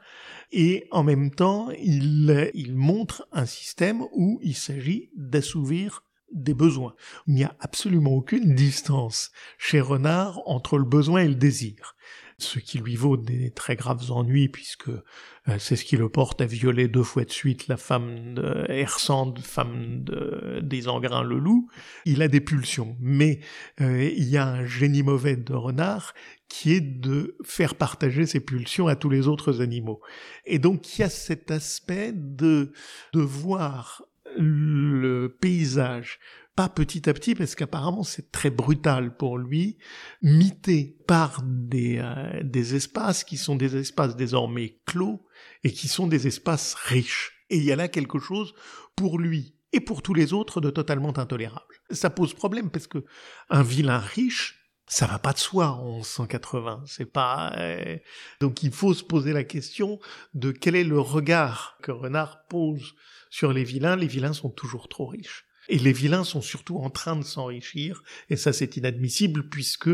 Et 0.50 0.86
en 0.90 1.02
même 1.02 1.30
temps, 1.30 1.70
il, 1.82 2.50
il 2.54 2.74
montre 2.74 3.26
un 3.32 3.46
système 3.46 4.02
où 4.12 4.40
il 4.42 4.54
s'agit 4.54 5.10
d'assouvir 5.16 6.04
des 6.32 6.54
besoins. 6.54 6.94
Il 7.26 7.34
n'y 7.34 7.44
a 7.44 7.54
absolument 7.60 8.12
aucune 8.12 8.54
distance 8.54 9.30
chez 9.58 9.80
Renard 9.80 10.40
entre 10.46 10.78
le 10.78 10.84
besoin 10.84 11.22
et 11.22 11.28
le 11.28 11.34
désir 11.34 11.94
ce 12.42 12.58
qui 12.58 12.78
lui 12.78 12.96
vaut 12.96 13.16
des 13.16 13.50
très 13.50 13.76
graves 13.76 14.10
ennuis 14.10 14.48
puisque 14.48 14.88
euh, 14.88 15.56
c'est 15.58 15.76
ce 15.76 15.84
qui 15.84 15.96
le 15.96 16.08
porte 16.08 16.40
à 16.40 16.46
violer 16.46 16.88
deux 16.88 17.02
fois 17.02 17.24
de 17.24 17.30
suite 17.30 17.68
la 17.68 17.76
femme 17.76 18.34
de 18.34 18.64
Hersande, 18.68 19.38
femme 19.40 20.02
de, 20.04 20.60
des 20.62 20.88
Engrins 20.88 21.22
le 21.22 21.38
loup. 21.38 21.68
Il 22.04 22.22
a 22.22 22.28
des 22.28 22.40
pulsions, 22.40 22.96
mais 23.00 23.40
euh, 23.80 24.04
il 24.04 24.28
y 24.28 24.36
a 24.36 24.46
un 24.46 24.66
génie 24.66 25.02
mauvais 25.02 25.36
de 25.36 25.54
renard 25.54 26.14
qui 26.48 26.72
est 26.72 26.80
de 26.80 27.36
faire 27.44 27.74
partager 27.74 28.26
ses 28.26 28.40
pulsions 28.40 28.86
à 28.86 28.96
tous 28.96 29.10
les 29.10 29.28
autres 29.28 29.62
animaux. 29.62 30.00
Et 30.44 30.58
donc 30.58 30.98
il 30.98 31.02
y 31.02 31.04
a 31.04 31.10
cet 31.10 31.50
aspect 31.50 32.12
de, 32.14 32.72
de 33.14 33.20
voir 33.20 34.02
le 34.36 35.36
paysage 35.40 36.18
pas 36.54 36.68
petit 36.68 37.08
à 37.08 37.14
petit, 37.14 37.34
parce 37.34 37.54
qu'apparemment 37.54 38.02
c'est 38.02 38.30
très 38.30 38.50
brutal 38.50 39.16
pour 39.16 39.38
lui, 39.38 39.78
mité 40.20 40.98
par 41.06 41.42
des, 41.44 41.98
euh, 41.98 42.42
des 42.42 42.74
espaces 42.74 43.24
qui 43.24 43.36
sont 43.36 43.56
des 43.56 43.76
espaces 43.76 44.16
désormais 44.16 44.80
clos 44.86 45.24
et 45.64 45.72
qui 45.72 45.88
sont 45.88 46.06
des 46.06 46.26
espaces 46.26 46.74
riches. 46.74 47.44
Et 47.50 47.56
il 47.56 47.64
y 47.64 47.72
a 47.72 47.76
là 47.76 47.88
quelque 47.88 48.18
chose 48.18 48.54
pour 48.96 49.18
lui 49.18 49.54
et 49.72 49.80
pour 49.80 50.02
tous 50.02 50.14
les 50.14 50.32
autres 50.32 50.60
de 50.60 50.70
totalement 50.70 51.16
intolérable. 51.18 51.74
Ça 51.90 52.10
pose 52.10 52.34
problème 52.34 52.70
parce 52.70 52.86
que 52.86 53.04
un 53.48 53.62
vilain 53.62 53.98
riche, 53.98 54.58
ça 54.86 55.06
va 55.06 55.18
pas 55.18 55.32
de 55.32 55.38
soi 55.38 55.68
en 55.68 55.96
1180. 55.96 56.84
C'est 56.86 57.10
pas 57.10 57.52
euh, 57.56 57.96
donc 58.40 58.62
il 58.62 58.72
faut 58.72 58.92
se 58.92 59.02
poser 59.02 59.32
la 59.32 59.44
question 59.44 59.98
de 60.34 60.50
quel 60.50 60.76
est 60.76 60.84
le 60.84 61.00
regard 61.00 61.78
que 61.82 61.92
Renard 61.92 62.46
pose 62.48 62.94
sur 63.30 63.52
les 63.52 63.64
vilains. 63.64 63.96
Les 63.96 64.06
vilains 64.06 64.34
sont 64.34 64.50
toujours 64.50 64.88
trop 64.88 65.06
riches. 65.06 65.46
Et 65.68 65.78
les 65.78 65.92
vilains 65.92 66.24
sont 66.24 66.40
surtout 66.40 66.78
en 66.78 66.90
train 66.90 67.16
de 67.16 67.24
s'enrichir, 67.24 68.02
et 68.30 68.36
ça 68.36 68.52
c'est 68.52 68.76
inadmissible 68.76 69.48
puisque 69.48 69.90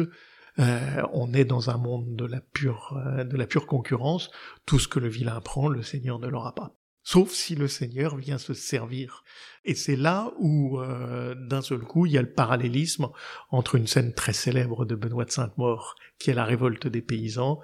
euh, 0.59 1.03
on 1.13 1.33
est 1.33 1.45
dans 1.45 1.71
un 1.71 1.77
monde 1.77 2.17
de 2.17 2.25
la 2.25 2.41
pure 2.41 3.01
euh, 3.07 3.25
de 3.25 3.37
la 3.37 3.47
pure 3.47 3.67
concurrence. 3.67 4.31
Tout 4.67 4.79
ce 4.79 4.89
que 4.89 4.99
le 4.99 5.09
vilain 5.09 5.41
prend, 5.41 5.69
le 5.69 5.83
Seigneur 5.83 6.19
ne 6.19 6.27
l'aura 6.27 6.55
pas. 6.55 6.75
Sauf 7.05 7.31
si 7.31 7.55
le 7.55 7.69
Seigneur 7.69 8.17
vient 8.17 8.39
se 8.39 8.55
servir. 8.55 9.25
Et 9.65 9.75
c'est 9.75 9.97
là 9.97 10.31
où, 10.39 10.79
euh, 10.81 11.35
d'un 11.35 11.63
seul 11.63 11.81
coup, 11.81 12.07
il 12.07 12.13
y 12.13 12.19
a 12.19 12.23
le 12.23 12.33
parallélisme 12.33 13.09
entre 13.51 13.77
une 13.77 13.87
scène 13.87 14.13
très 14.13 14.33
célèbre 14.33 14.85
de 14.85 14.95
Benoît 14.95 15.25
de 15.25 15.31
Sainte-Maure, 15.31 15.95
qui 16.19 16.31
est 16.31 16.35
la 16.35 16.45
révolte 16.45 16.87
des 16.87 17.03
paysans, 17.03 17.61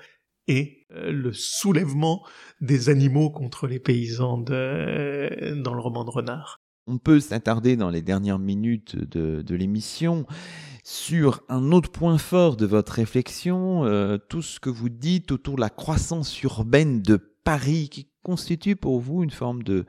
et 0.46 0.86
le 0.90 1.32
soulèvement 1.32 2.24
des 2.60 2.90
animaux 2.90 3.30
contre 3.30 3.66
les 3.66 3.80
paysans 3.80 4.38
de, 4.38 5.54
dans 5.62 5.72
le 5.72 5.80
roman 5.80 6.04
de 6.04 6.10
Renard. 6.10 6.63
On 6.86 6.98
peut 6.98 7.20
s'attarder 7.20 7.76
dans 7.76 7.88
les 7.88 8.02
dernières 8.02 8.38
minutes 8.38 8.96
de, 8.96 9.54
l'émission 9.54 10.26
sur 10.82 11.42
un 11.48 11.72
autre 11.72 11.90
point 11.90 12.18
fort 12.18 12.56
de 12.56 12.66
votre 12.66 12.92
réflexion, 12.92 13.86
euh, 13.86 14.18
tout 14.18 14.42
ce 14.42 14.60
que 14.60 14.68
vous 14.68 14.90
dites 14.90 15.32
autour 15.32 15.56
de 15.56 15.62
la 15.62 15.70
croissance 15.70 16.42
urbaine 16.42 17.00
de 17.00 17.16
Paris, 17.16 17.88
qui 17.88 18.10
constitue 18.22 18.76
pour 18.76 19.00
vous 19.00 19.22
une 19.22 19.30
forme 19.30 19.62
de, 19.62 19.86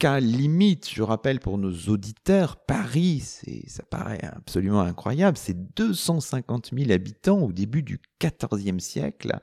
cas 0.00 0.18
limite. 0.18 0.90
Je 0.90 1.02
rappelle 1.02 1.38
pour 1.38 1.58
nos 1.58 1.72
auditeurs, 1.88 2.56
Paris, 2.56 3.20
ça 3.68 3.84
paraît 3.84 4.24
absolument 4.24 4.80
incroyable, 4.80 5.36
c'est 5.36 5.74
250 5.76 6.70
000 6.76 6.90
habitants 6.90 7.38
au 7.38 7.52
début 7.52 7.84
du 7.84 8.00
XIVe 8.20 8.80
siècle. 8.80 9.38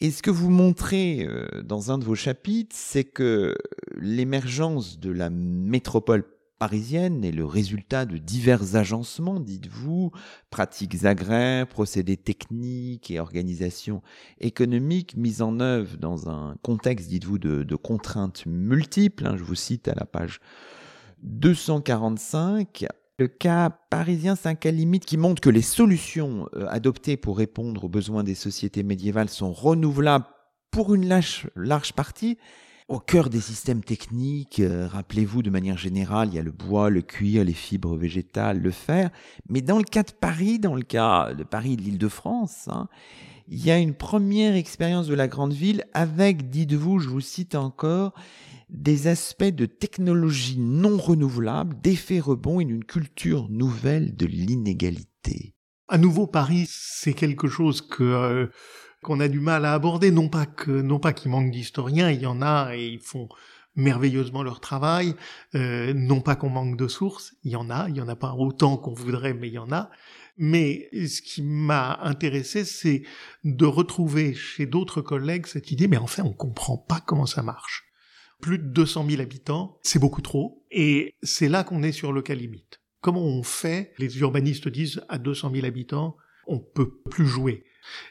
Et 0.00 0.12
ce 0.12 0.22
que 0.22 0.30
vous 0.30 0.50
montrez 0.50 1.26
euh, 1.26 1.62
dans 1.62 1.90
un 1.90 1.98
de 1.98 2.04
vos 2.04 2.14
chapitres, 2.14 2.76
c'est 2.78 3.04
que 3.04 3.56
l'émergence 3.96 5.00
de 5.00 5.10
la 5.10 5.28
métropole 5.28 6.24
parisienne 6.58 7.24
est 7.24 7.32
le 7.32 7.44
résultat 7.44 8.04
de 8.04 8.16
divers 8.16 8.76
agencements, 8.76 9.40
dites-vous, 9.40 10.10
pratiques 10.50 11.04
agraires, 11.04 11.66
procédés 11.66 12.16
techniques 12.16 13.10
et 13.10 13.20
organisations 13.20 14.02
économiques 14.40 15.16
mises 15.16 15.42
en 15.42 15.60
œuvre 15.60 15.96
dans 15.96 16.28
un 16.28 16.56
contexte, 16.62 17.08
dites-vous, 17.08 17.38
de, 17.38 17.76
contraintes 17.76 18.44
multiples. 18.46 19.26
Hein. 19.26 19.36
je 19.36 19.44
vous 19.44 19.54
cite 19.54 19.88
à 19.88 19.94
la 19.94 20.04
page 20.04 20.40
245. 21.22 22.86
Le 23.20 23.26
cas 23.26 23.70
parisien, 23.90 24.36
c'est 24.36 24.48
un 24.48 24.54
cas 24.54 24.70
limite 24.70 25.04
qui 25.04 25.16
montre 25.16 25.40
que 25.40 25.50
les 25.50 25.60
solutions 25.60 26.48
euh, 26.54 26.68
adoptées 26.68 27.16
pour 27.16 27.36
répondre 27.36 27.82
aux 27.82 27.88
besoins 27.88 28.22
des 28.22 28.36
sociétés 28.36 28.84
médiévales 28.84 29.28
sont 29.28 29.52
renouvelables 29.52 30.26
pour 30.70 30.94
une 30.94 31.08
large, 31.08 31.50
large 31.56 31.94
partie. 31.94 32.38
Au 32.86 33.00
cœur 33.00 33.28
des 33.28 33.40
systèmes 33.40 33.82
techniques, 33.82 34.60
euh, 34.60 34.86
rappelez-vous 34.86 35.42
de 35.42 35.50
manière 35.50 35.76
générale, 35.76 36.28
il 36.28 36.36
y 36.36 36.38
a 36.38 36.42
le 36.42 36.52
bois, 36.52 36.90
le 36.90 37.02
cuir, 37.02 37.42
les 37.42 37.54
fibres 37.54 37.96
végétales, 37.96 38.60
le 38.60 38.70
fer. 38.70 39.10
Mais 39.48 39.62
dans 39.62 39.78
le 39.78 39.84
cas 39.84 40.04
de 40.04 40.12
Paris, 40.12 40.60
dans 40.60 40.76
le 40.76 40.82
cas 40.82 41.34
de 41.34 41.42
Paris 41.42 41.76
de 41.76 41.82
l'Île-de-France, 41.82 42.68
hein, 42.68 42.86
il 43.50 43.64
y 43.64 43.70
a 43.70 43.78
une 43.78 43.94
première 43.94 44.54
expérience 44.54 45.06
de 45.06 45.14
la 45.14 45.28
grande 45.28 45.52
ville 45.52 45.84
avec, 45.94 46.50
dites-vous, 46.50 46.98
je 46.98 47.08
vous 47.08 47.20
cite 47.20 47.54
encore, 47.54 48.12
des 48.68 49.06
aspects 49.06 49.44
de 49.44 49.66
technologie 49.66 50.58
non 50.58 50.98
renouvelable, 50.98 51.80
d'effets 51.80 52.20
rebonds 52.20 52.60
et 52.60 52.66
d'une 52.66 52.84
culture 52.84 53.48
nouvelle 53.48 54.14
de 54.14 54.26
l'inégalité. 54.26 55.54
À 55.88 55.96
nouveau, 55.96 56.26
Paris, 56.26 56.66
c'est 56.68 57.14
quelque 57.14 57.48
chose 57.48 57.80
que 57.80 58.02
euh, 58.02 58.46
qu'on 59.02 59.20
a 59.20 59.28
du 59.28 59.40
mal 59.40 59.64
à 59.64 59.72
aborder. 59.72 60.10
Non 60.10 60.28
pas 60.28 60.44
que 60.44 60.70
non 60.70 60.98
pas 60.98 61.14
qu'il 61.14 61.30
manque 61.30 61.50
d'historiens, 61.50 62.10
il 62.10 62.20
y 62.20 62.26
en 62.26 62.42
a 62.42 62.76
et 62.76 62.86
ils 62.86 63.00
font 63.00 63.28
merveilleusement 63.74 64.42
leur 64.42 64.60
travail. 64.60 65.14
Euh, 65.54 65.94
non 65.94 66.20
pas 66.20 66.36
qu'on 66.36 66.50
manque 66.50 66.76
de 66.76 66.88
sources, 66.88 67.34
il 67.44 67.52
y 67.52 67.56
en 67.56 67.70
a, 67.70 67.88
il 67.88 67.96
y 67.96 68.02
en 68.02 68.08
a 68.08 68.16
pas 68.16 68.34
autant 68.34 68.76
qu'on 68.76 68.92
voudrait, 68.92 69.32
mais 69.32 69.48
il 69.48 69.54
y 69.54 69.58
en 69.58 69.72
a. 69.72 69.88
Mais 70.38 70.88
ce 70.92 71.20
qui 71.20 71.42
m'a 71.42 71.98
intéressé, 72.02 72.64
c'est 72.64 73.02
de 73.44 73.66
retrouver 73.66 74.34
chez 74.34 74.66
d'autres 74.66 75.02
collègues 75.02 75.46
cette 75.46 75.70
idée, 75.70 75.88
mais 75.88 75.96
en 75.96 76.06
fait, 76.06 76.22
on 76.22 76.32
comprend 76.32 76.78
pas 76.78 77.00
comment 77.00 77.26
ça 77.26 77.42
marche 77.42 77.88
plus 78.40 78.58
de 78.58 78.64
200 78.64 79.06
000 79.08 79.22
habitants, 79.22 79.78
c'est 79.82 79.98
beaucoup 79.98 80.22
trop, 80.22 80.64
et 80.70 81.14
c'est 81.22 81.48
là 81.48 81.64
qu'on 81.64 81.82
est 81.82 81.92
sur 81.92 82.12
le 82.12 82.22
cas 82.22 82.34
limite. 82.34 82.80
Comment 83.00 83.22
on 83.22 83.42
fait? 83.42 83.92
Les 83.98 84.18
urbanistes 84.18 84.68
disent 84.68 85.02
à 85.08 85.18
200 85.18 85.52
000 85.54 85.66
habitants, 85.66 86.16
on 86.48 86.58
peut 86.58 87.00
plus 87.10 87.26
jouer. 87.26 87.64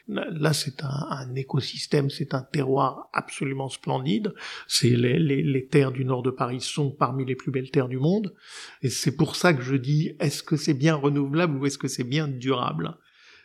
Là, 0.08 0.52
c'est 0.52 0.82
un, 0.82 1.34
écosystème, 1.34 2.10
c'est 2.10 2.34
un 2.34 2.42
terroir 2.42 3.08
absolument 3.12 3.68
splendide. 3.68 4.34
C'est 4.66 4.90
les, 4.90 5.66
terres 5.66 5.92
du 5.92 6.04
nord 6.04 6.22
de 6.22 6.30
Paris 6.30 6.60
sont 6.60 6.90
parmi 6.90 7.24
les 7.24 7.36
plus 7.36 7.52
belles 7.52 7.70
terres 7.70 7.88
du 7.88 7.98
monde, 7.98 8.34
et 8.82 8.90
c'est 8.90 9.16
pour 9.16 9.36
ça 9.36 9.52
que 9.54 9.62
je 9.62 9.76
dis 9.76 10.16
est-ce 10.18 10.42
que 10.42 10.56
c'est 10.56 10.74
bien 10.74 10.94
renouvelable 10.94 11.56
ou 11.58 11.66
est-ce 11.66 11.78
que 11.78 11.88
c'est 11.88 12.04
bien 12.04 12.28
durable? 12.28 12.96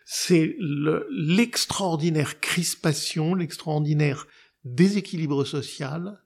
C'est 0.06 0.56
l'extraordinaire 0.60 2.40
crispation, 2.40 3.36
l'extraordinaire 3.36 4.28
déséquilibre 4.64 5.46
social 5.46 6.20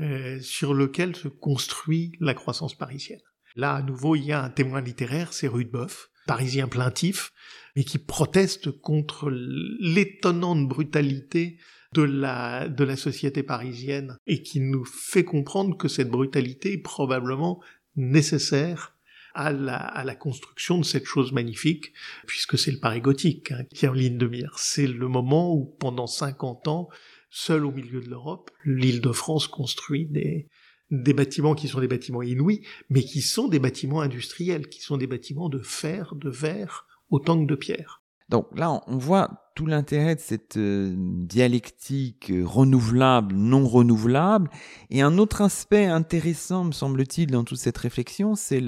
euh, 0.00 0.40
sur 0.40 0.74
lequel 0.74 1.16
se 1.16 1.28
construit 1.28 2.12
la 2.20 2.34
croissance 2.34 2.74
parisienne. 2.74 3.20
Là, 3.56 3.74
à 3.74 3.82
nouveau, 3.82 4.16
il 4.16 4.24
y 4.24 4.32
a 4.32 4.42
un 4.42 4.50
témoin 4.50 4.80
littéraire, 4.80 5.32
c'est 5.32 5.48
Rudebeuf. 5.48 6.10
Parisiens 6.30 6.68
plaintifs, 6.68 7.32
mais 7.74 7.82
qui 7.82 7.98
protestent 7.98 8.70
contre 8.70 9.30
l'étonnante 9.32 10.68
brutalité 10.68 11.58
de 11.92 12.02
la, 12.02 12.68
de 12.68 12.84
la 12.84 12.94
société 12.94 13.42
parisienne 13.42 14.16
et 14.28 14.40
qui 14.40 14.60
nous 14.60 14.84
fait 14.84 15.24
comprendre 15.24 15.76
que 15.76 15.88
cette 15.88 16.08
brutalité 16.08 16.74
est 16.74 16.82
probablement 16.82 17.60
nécessaire 17.96 18.96
à 19.34 19.50
la, 19.50 19.74
à 19.74 20.04
la 20.04 20.14
construction 20.14 20.78
de 20.78 20.84
cette 20.84 21.04
chose 21.04 21.32
magnifique, 21.32 21.92
puisque 22.28 22.56
c'est 22.56 22.70
le 22.70 22.78
Paris 22.78 23.00
gothique 23.00 23.50
hein, 23.50 23.64
qui 23.74 23.86
est 23.86 23.88
en 23.88 23.92
ligne 23.92 24.16
de 24.16 24.28
mire. 24.28 24.56
C'est 24.56 24.86
le 24.86 25.08
moment 25.08 25.52
où, 25.52 25.64
pendant 25.80 26.06
50 26.06 26.68
ans, 26.68 26.88
seul 27.28 27.64
au 27.64 27.72
milieu 27.72 28.00
de 28.00 28.08
l'Europe, 28.08 28.52
l'île 28.64 29.00
de 29.00 29.10
France 29.10 29.48
construit 29.48 30.06
des, 30.06 30.46
des 30.90 31.14
bâtiments 31.14 31.54
qui 31.54 31.68
sont 31.68 31.80
des 31.80 31.88
bâtiments 31.88 32.22
inouïs, 32.22 32.62
mais 32.88 33.02
qui 33.02 33.20
sont 33.20 33.48
des 33.48 33.58
bâtiments 33.58 34.00
industriels, 34.00 34.68
qui 34.68 34.82
sont 34.82 34.96
des 34.96 35.06
bâtiments 35.06 35.48
de 35.48 35.60
fer, 35.60 36.14
de 36.16 36.30
verre, 36.30 36.86
autant 37.10 37.40
que 37.40 37.46
de 37.46 37.54
pierre. 37.54 38.02
Donc 38.28 38.46
là, 38.56 38.80
on 38.86 38.96
voit 38.96 39.52
tout 39.56 39.66
l'intérêt 39.66 40.14
de 40.14 40.20
cette 40.20 40.56
euh, 40.56 40.94
dialectique 40.96 42.32
renouvelable, 42.44 43.34
non 43.34 43.66
renouvelable. 43.66 44.48
Et 44.90 45.02
un 45.02 45.18
autre 45.18 45.42
aspect 45.42 45.86
intéressant, 45.86 46.64
me 46.64 46.72
semble-t-il, 46.72 47.30
dans 47.30 47.42
toute 47.42 47.58
cette 47.58 47.78
réflexion, 47.78 48.36
c'est 48.36 48.62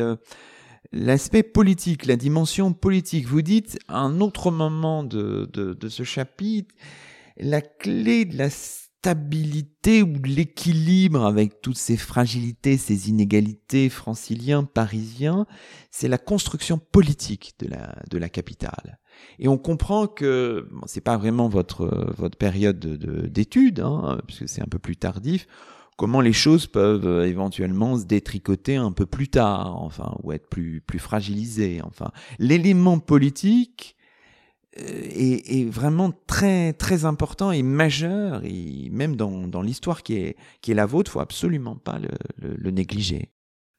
l'aspect 0.92 1.44
politique, 1.44 2.06
la 2.06 2.16
dimension 2.16 2.72
politique. 2.72 3.26
Vous 3.26 3.42
dites, 3.42 3.78
à 3.86 3.98
un 3.98 4.20
autre 4.20 4.50
moment 4.50 5.04
de, 5.04 5.48
de 5.52 5.88
ce 5.88 6.02
chapitre, 6.02 6.74
la 7.36 7.60
clé 7.60 8.24
de 8.24 8.36
la 8.36 8.50
stabilité 9.02 10.00
ou 10.00 10.16
de 10.16 10.28
l'équilibre 10.28 11.26
avec 11.26 11.60
toutes 11.60 11.76
ces 11.76 11.96
fragilités, 11.96 12.76
ces 12.76 13.08
inégalités 13.08 13.88
franciliens, 13.88 14.62
parisiens, 14.62 15.44
c'est 15.90 16.06
la 16.06 16.18
construction 16.18 16.78
politique 16.78 17.54
de 17.58 17.66
la, 17.66 17.96
de 18.08 18.16
la 18.16 18.28
capitale. 18.28 19.00
Et 19.40 19.48
on 19.48 19.58
comprend 19.58 20.06
que 20.06 20.68
c'est 20.86 21.00
pas 21.00 21.16
vraiment 21.16 21.48
votre 21.48 22.14
votre 22.16 22.38
période 22.38 22.78
d'études, 22.78 23.80
hein, 23.80 24.20
puisque 24.28 24.48
c'est 24.48 24.62
un 24.62 24.70
peu 24.70 24.78
plus 24.78 24.96
tardif. 24.96 25.48
Comment 25.96 26.20
les 26.20 26.32
choses 26.32 26.68
peuvent 26.68 27.26
éventuellement 27.26 27.98
se 27.98 28.04
détricoter 28.04 28.76
un 28.76 28.92
peu 28.92 29.06
plus 29.06 29.28
tard, 29.28 29.82
enfin, 29.82 30.14
ou 30.22 30.30
être 30.30 30.48
plus 30.48 30.80
plus 30.80 31.00
fragilisées. 31.00 31.80
Enfin, 31.82 32.12
l'élément 32.38 33.00
politique 33.00 33.96
euh, 34.78 34.82
est, 34.84 35.68
vraiment 35.68 36.12
très 36.26 36.72
très 36.72 37.04
important 37.04 37.52
et 37.52 37.62
majeur 37.62 38.42
et 38.44 38.88
même 38.90 39.16
dans, 39.16 39.46
dans 39.46 39.60
l'histoire 39.60 40.02
qui 40.02 40.14
est 40.14 40.36
qui 40.62 40.70
est 40.70 40.74
la 40.74 40.86
vôtre, 40.86 41.10
faut 41.10 41.20
absolument 41.20 41.76
pas 41.76 41.98
le, 41.98 42.08
le, 42.56 42.70
négliger. 42.70 43.28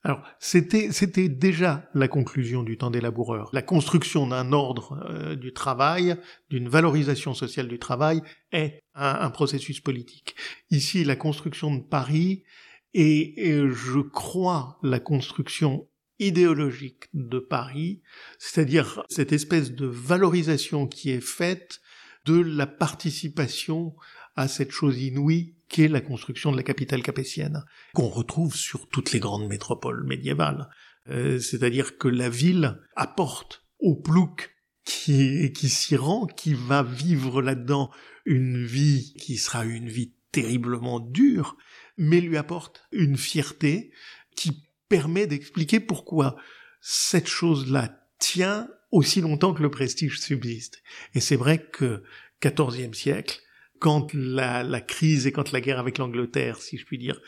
Alors, 0.03 0.21
c'était, 0.37 0.91
c'était 0.91 1.29
déjà 1.29 1.89
la 1.95 2.07
conclusion 2.07 2.61
du 2.61 2.77
temps 2.77 2.91
des 2.91 3.01
laboureurs. 3.01 3.49
La 3.53 3.61
construction 3.61 4.27
d'un 4.27 4.51
ordre 4.51 5.03
euh, 5.09 5.35
du 5.35 5.53
travail, 5.53 6.15
d'une 6.49 6.69
valorisation 6.69 7.33
sociale 7.33 7.69
du 7.69 7.79
travail, 7.79 8.21
est 8.51 8.81
un, 8.93 9.17
un, 9.21 9.29
processus 9.29 9.79
politique. 9.79 10.35
Ici, 10.69 11.05
la 11.05 11.15
construction 11.15 11.73
de 11.73 11.81
Paris 11.81 12.43
est, 12.93 13.35
je 13.71 13.99
crois, 13.99 14.77
la 14.83 14.99
construction 14.99 15.87
idéologique 16.28 17.05
de 17.13 17.39
Paris, 17.39 18.01
c'est-à-dire 18.38 19.03
cette 19.09 19.32
espèce 19.32 19.71
de 19.71 19.86
valorisation 19.86 20.88
qui 20.88 21.11
est 21.11 21.21
faite 21.21 21.82
de 22.26 22.39
la 22.39 22.67
participation 22.67 23.95
à 24.36 24.47
cette 24.47 24.71
chose 24.71 25.01
inouïe 25.01 25.55
qu'est 25.67 25.88
la 25.88 26.01
construction 26.01 26.51
de 26.51 26.57
la 26.57 26.63
capitale 26.63 27.03
capétienne, 27.03 27.63
qu'on 27.93 28.07
retrouve 28.07 28.55
sur 28.55 28.88
toutes 28.89 29.11
les 29.11 29.19
grandes 29.19 29.47
métropoles 29.47 30.05
médiévales. 30.05 30.69
Euh, 31.09 31.39
c'est-à-dire 31.39 31.97
que 31.97 32.07
la 32.07 32.30
ville 32.30 32.80
apporte 32.95 33.65
au 33.80 33.95
plouc 33.95 34.55
qui, 34.86 35.51
qui 35.53 35.69
s'y 35.69 35.95
rend, 35.95 36.26
qui 36.26 36.53
va 36.53 36.84
vivre 36.84 37.41
là-dedans 37.41 37.91
une 38.26 38.63
vie 38.63 39.13
qui 39.19 39.38
sera 39.38 39.65
une 39.65 39.89
vie 39.89 40.13
terriblement 40.32 40.99
dure, 40.99 41.57
mais 41.97 42.21
lui 42.21 42.38
apporte 42.38 42.84
une 42.91 43.17
fierté 43.17 43.91
qui 44.36 44.63
permet 44.93 45.25
d'expliquer 45.25 45.79
pourquoi 45.79 46.35
cette 46.79 47.25
chose-là 47.27 48.07
tient 48.19 48.69
aussi 48.91 49.21
longtemps 49.21 49.55
que 49.55 49.63
le 49.63 49.71
prestige 49.71 50.19
subsiste. 50.19 50.83
Et 51.15 51.19
c'est 51.19 51.35
vrai 51.35 51.67
que 51.71 52.03
XIVe 52.43 52.93
siècle, 52.93 53.39
quand 53.79 54.13
la, 54.13 54.81
crise 54.81 55.25
et 55.25 55.31
quand 55.31 55.51
la 55.51 55.61
guerre 55.61 55.79
avec 55.79 55.97
l'Angleterre, 55.97 56.61
si 56.61 56.77
je 56.77 56.85
puis 56.85 56.99
dire, 56.99 57.19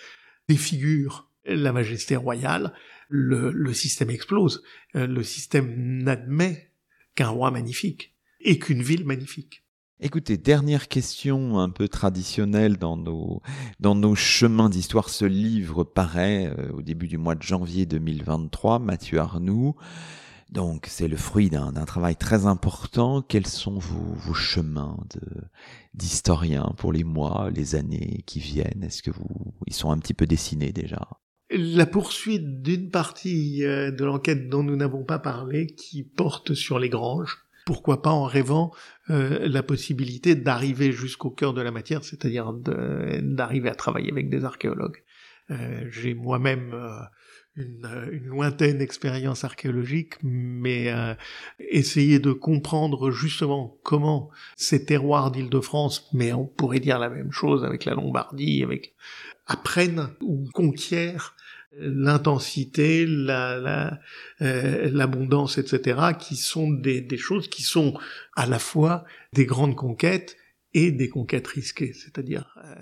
défigure 0.48 1.32
la 1.44 1.74
majesté 1.74 2.16
royale, 2.16 2.72
le, 3.10 3.50
le 3.50 3.74
système 3.74 4.12
explose. 4.12 4.62
Euh, 4.96 5.08
le 5.08 5.24
système 5.24 6.04
n'admet 6.04 6.72
qu'un 7.16 7.30
roi 7.30 7.50
magnifique 7.50 8.14
et 8.42 8.60
qu'une 8.60 8.84
ville 8.84 9.06
magnifique. 9.06 9.65
Écoutez, 10.02 10.36
dernière 10.36 10.90
question 10.90 11.58
un 11.58 11.70
peu 11.70 11.88
traditionnelle 11.88 12.76
dans 12.76 12.98
nos, 12.98 13.42
dans 13.80 13.96
nos 13.96 14.14
chemins 14.14 14.70
d'histoire. 14.70 15.08
Ce 15.08 15.24
livre 15.24 15.86
paraît 15.86 16.48
euh, 16.48 16.74
au 16.74 16.82
début 16.82 17.08
du 17.08 17.18
mois 17.18 17.36
de 17.36 17.42
janvier 17.42 17.86
2023, 17.86 18.80
Mathieu 18.80 19.20
Arnoux. 19.20 19.76
Donc 20.52 20.88
c'est 20.90 21.08
le 21.08 21.16
fruit 21.16 21.50
d'un 21.50 21.72
travail 21.86 22.18
très 22.18 22.46
important. 22.46 23.22
Quels 23.22 23.48
sont 23.48 23.80
vos, 23.80 24.14
vos 24.16 24.34
chemins 24.34 24.98
d'historien 25.94 26.74
pour 26.78 26.92
les 26.92 27.06
mois, 27.06 27.50
les 27.50 27.76
années 27.76 28.22
qui 28.26 28.40
viennent? 28.40 28.84
Est-ce 28.84 29.02
que 29.02 29.12
vous 29.12 29.54
ils 29.66 29.74
sont 29.74 29.92
un 29.92 29.98
petit 29.98 30.14
peu 30.14 30.28
dessinés 30.28 30.74
déjà? 30.74 31.08
La 31.50 31.86
poursuite 31.86 32.62
d'une 32.62 32.90
partie 32.90 33.64
euh, 33.64 33.92
de 33.92 34.04
l'enquête 34.04 34.50
dont 34.50 34.62
nous 34.62 34.76
n'avons 34.76 35.06
pas 35.06 35.20
parlé, 35.20 35.68
qui 35.68 36.04
porte 36.04 36.54
sur 36.54 36.80
les 36.80 36.90
granges 36.90 37.45
pourquoi 37.66 38.02
pas 38.02 38.12
en 38.12 38.26
rêvant 38.26 38.72
euh, 39.10 39.48
la 39.48 39.64
possibilité 39.64 40.36
d'arriver 40.36 40.92
jusqu'au 40.92 41.32
cœur 41.32 41.54
de 41.54 41.62
la 41.62 41.72
matière, 41.72 42.04
c'est-à-dire 42.04 42.54
d'arriver 42.54 43.70
à 43.70 43.76
travailler 43.76 44.12
avec 44.12 44.30
des 44.30 44.46
archéologues. 44.46 45.04
Euh, 45.52 45.86
J'ai 45.90 46.14
moi-même 46.14 46.74
euh, 46.74 47.00
une, 47.56 48.10
une, 48.12 48.26
lointaine 48.26 48.82
expérience 48.82 49.44
archéologique, 49.44 50.16
mais 50.24 50.92
euh, 50.92 51.14
essayer 51.60 52.20
de 52.20 52.32
comprendre 52.32 53.12
justement 53.12 53.78
comment 53.84 54.30
ces 54.56 54.86
terroirs 54.86 55.32
d'Île-de-France, 55.32 56.10
mais 56.14 56.34
on 56.34 56.46
pourrait 56.46 56.80
dire 56.80 57.00
la 57.00 57.10
même 57.10 57.32
chose 57.32 57.64
avec 57.64 57.86
la 57.86 57.94
Lombardie, 57.94 58.64
avec 58.64 58.96
apprennent 59.48 60.10
ou 60.22 60.50
conquièrent 60.54 61.36
l'intensité, 61.78 63.06
la, 63.06 64.00
euh, 64.42 64.90
l'abondance, 64.92 65.58
etc., 65.58 66.14
qui 66.20 66.36
sont 66.36 66.72
des, 66.72 67.02
des, 67.02 67.18
choses 67.18 67.48
qui 67.48 67.64
sont 67.64 67.98
à 68.36 68.46
la 68.46 68.60
fois 68.60 69.06
des 69.34 69.46
grandes 69.46 69.76
conquêtes 69.76 70.38
et 70.74 70.92
des 70.92 71.10
conquêtes 71.10 71.48
risquées, 71.48 71.94
c'est-à-dire 71.94 72.58
euh, 72.64 72.76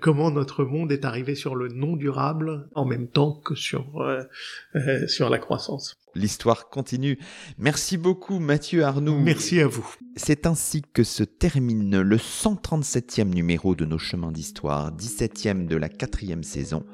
comment 0.00 0.30
notre 0.30 0.64
monde 0.64 0.92
est 0.92 1.04
arrivé 1.04 1.34
sur 1.34 1.54
le 1.54 1.68
non 1.68 1.96
durable 1.96 2.68
en 2.74 2.84
même 2.84 3.08
temps 3.08 3.32
que 3.32 3.54
sur 3.54 4.00
euh, 4.00 5.06
sur 5.06 5.30
la 5.30 5.38
croissance. 5.38 5.96
L'histoire 6.14 6.68
continue. 6.70 7.18
Merci 7.58 7.98
beaucoup 7.98 8.38
Mathieu 8.38 8.84
Arnoux. 8.84 9.20
Merci 9.20 9.60
à 9.60 9.66
vous. 9.66 9.94
C'est 10.16 10.46
ainsi 10.46 10.82
que 10.82 11.04
se 11.04 11.22
termine 11.22 12.00
le 12.00 12.16
137e 12.16 13.32
numéro 13.32 13.74
de 13.74 13.84
nos 13.84 13.98
chemins 13.98 14.32
d'histoire, 14.32 14.92
17e 14.96 15.66
de 15.66 15.76
la 15.76 15.88
quatrième 15.88 16.42
saison. 16.42 16.84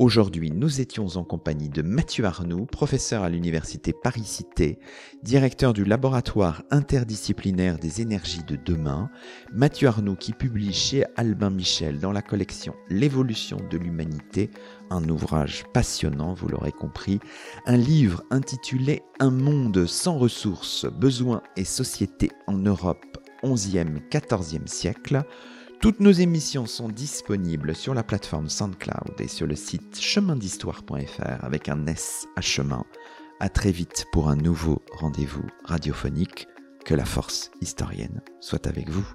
Aujourd'hui, 0.00 0.50
nous 0.50 0.80
étions 0.80 1.08
en 1.16 1.24
compagnie 1.24 1.68
de 1.68 1.82
Mathieu 1.82 2.24
Arnoux, 2.24 2.64
professeur 2.64 3.22
à 3.22 3.28
l'université 3.28 3.92
Paris-Cité, 3.92 4.78
directeur 5.22 5.74
du 5.74 5.84
laboratoire 5.84 6.62
interdisciplinaire 6.70 7.76
des 7.78 8.00
énergies 8.00 8.42
de 8.42 8.56
demain. 8.56 9.10
Mathieu 9.52 9.88
Arnoux 9.88 10.16
qui 10.16 10.32
publie 10.32 10.72
chez 10.72 11.04
Albin 11.16 11.50
Michel 11.50 12.00
dans 12.00 12.12
la 12.12 12.22
collection 12.22 12.74
L'évolution 12.88 13.58
de 13.70 13.76
l'humanité, 13.76 14.48
un 14.88 15.06
ouvrage 15.06 15.64
passionnant, 15.74 16.32
vous 16.32 16.48
l'aurez 16.48 16.72
compris, 16.72 17.20
un 17.66 17.76
livre 17.76 18.22
intitulé 18.30 19.02
Un 19.18 19.30
monde 19.30 19.84
sans 19.84 20.16
ressources, 20.16 20.86
besoins 20.86 21.42
et 21.58 21.64
société 21.66 22.30
en 22.46 22.56
Europe 22.56 23.04
11e, 23.42 24.00
14e 24.08 24.66
siècle 24.66 25.24
toutes 25.80 26.00
nos 26.00 26.12
émissions 26.12 26.66
sont 26.66 26.88
disponibles 26.88 27.74
sur 27.74 27.94
la 27.94 28.02
plateforme 28.02 28.50
SoundCloud 28.50 29.18
et 29.18 29.28
sur 29.28 29.46
le 29.46 29.56
site 29.56 29.98
chemindhistoire.fr 29.98 31.42
avec 31.44 31.70
un 31.70 31.86
S 31.86 32.26
à 32.36 32.42
chemin. 32.42 32.84
À 33.40 33.48
très 33.48 33.72
vite 33.72 34.04
pour 34.12 34.28
un 34.28 34.36
nouveau 34.36 34.82
rendez-vous 34.92 35.46
radiophonique. 35.64 36.46
Que 36.84 36.94
la 36.94 37.04
force 37.04 37.50
historienne 37.60 38.22
soit 38.40 38.66
avec 38.66 38.88
vous. 38.88 39.06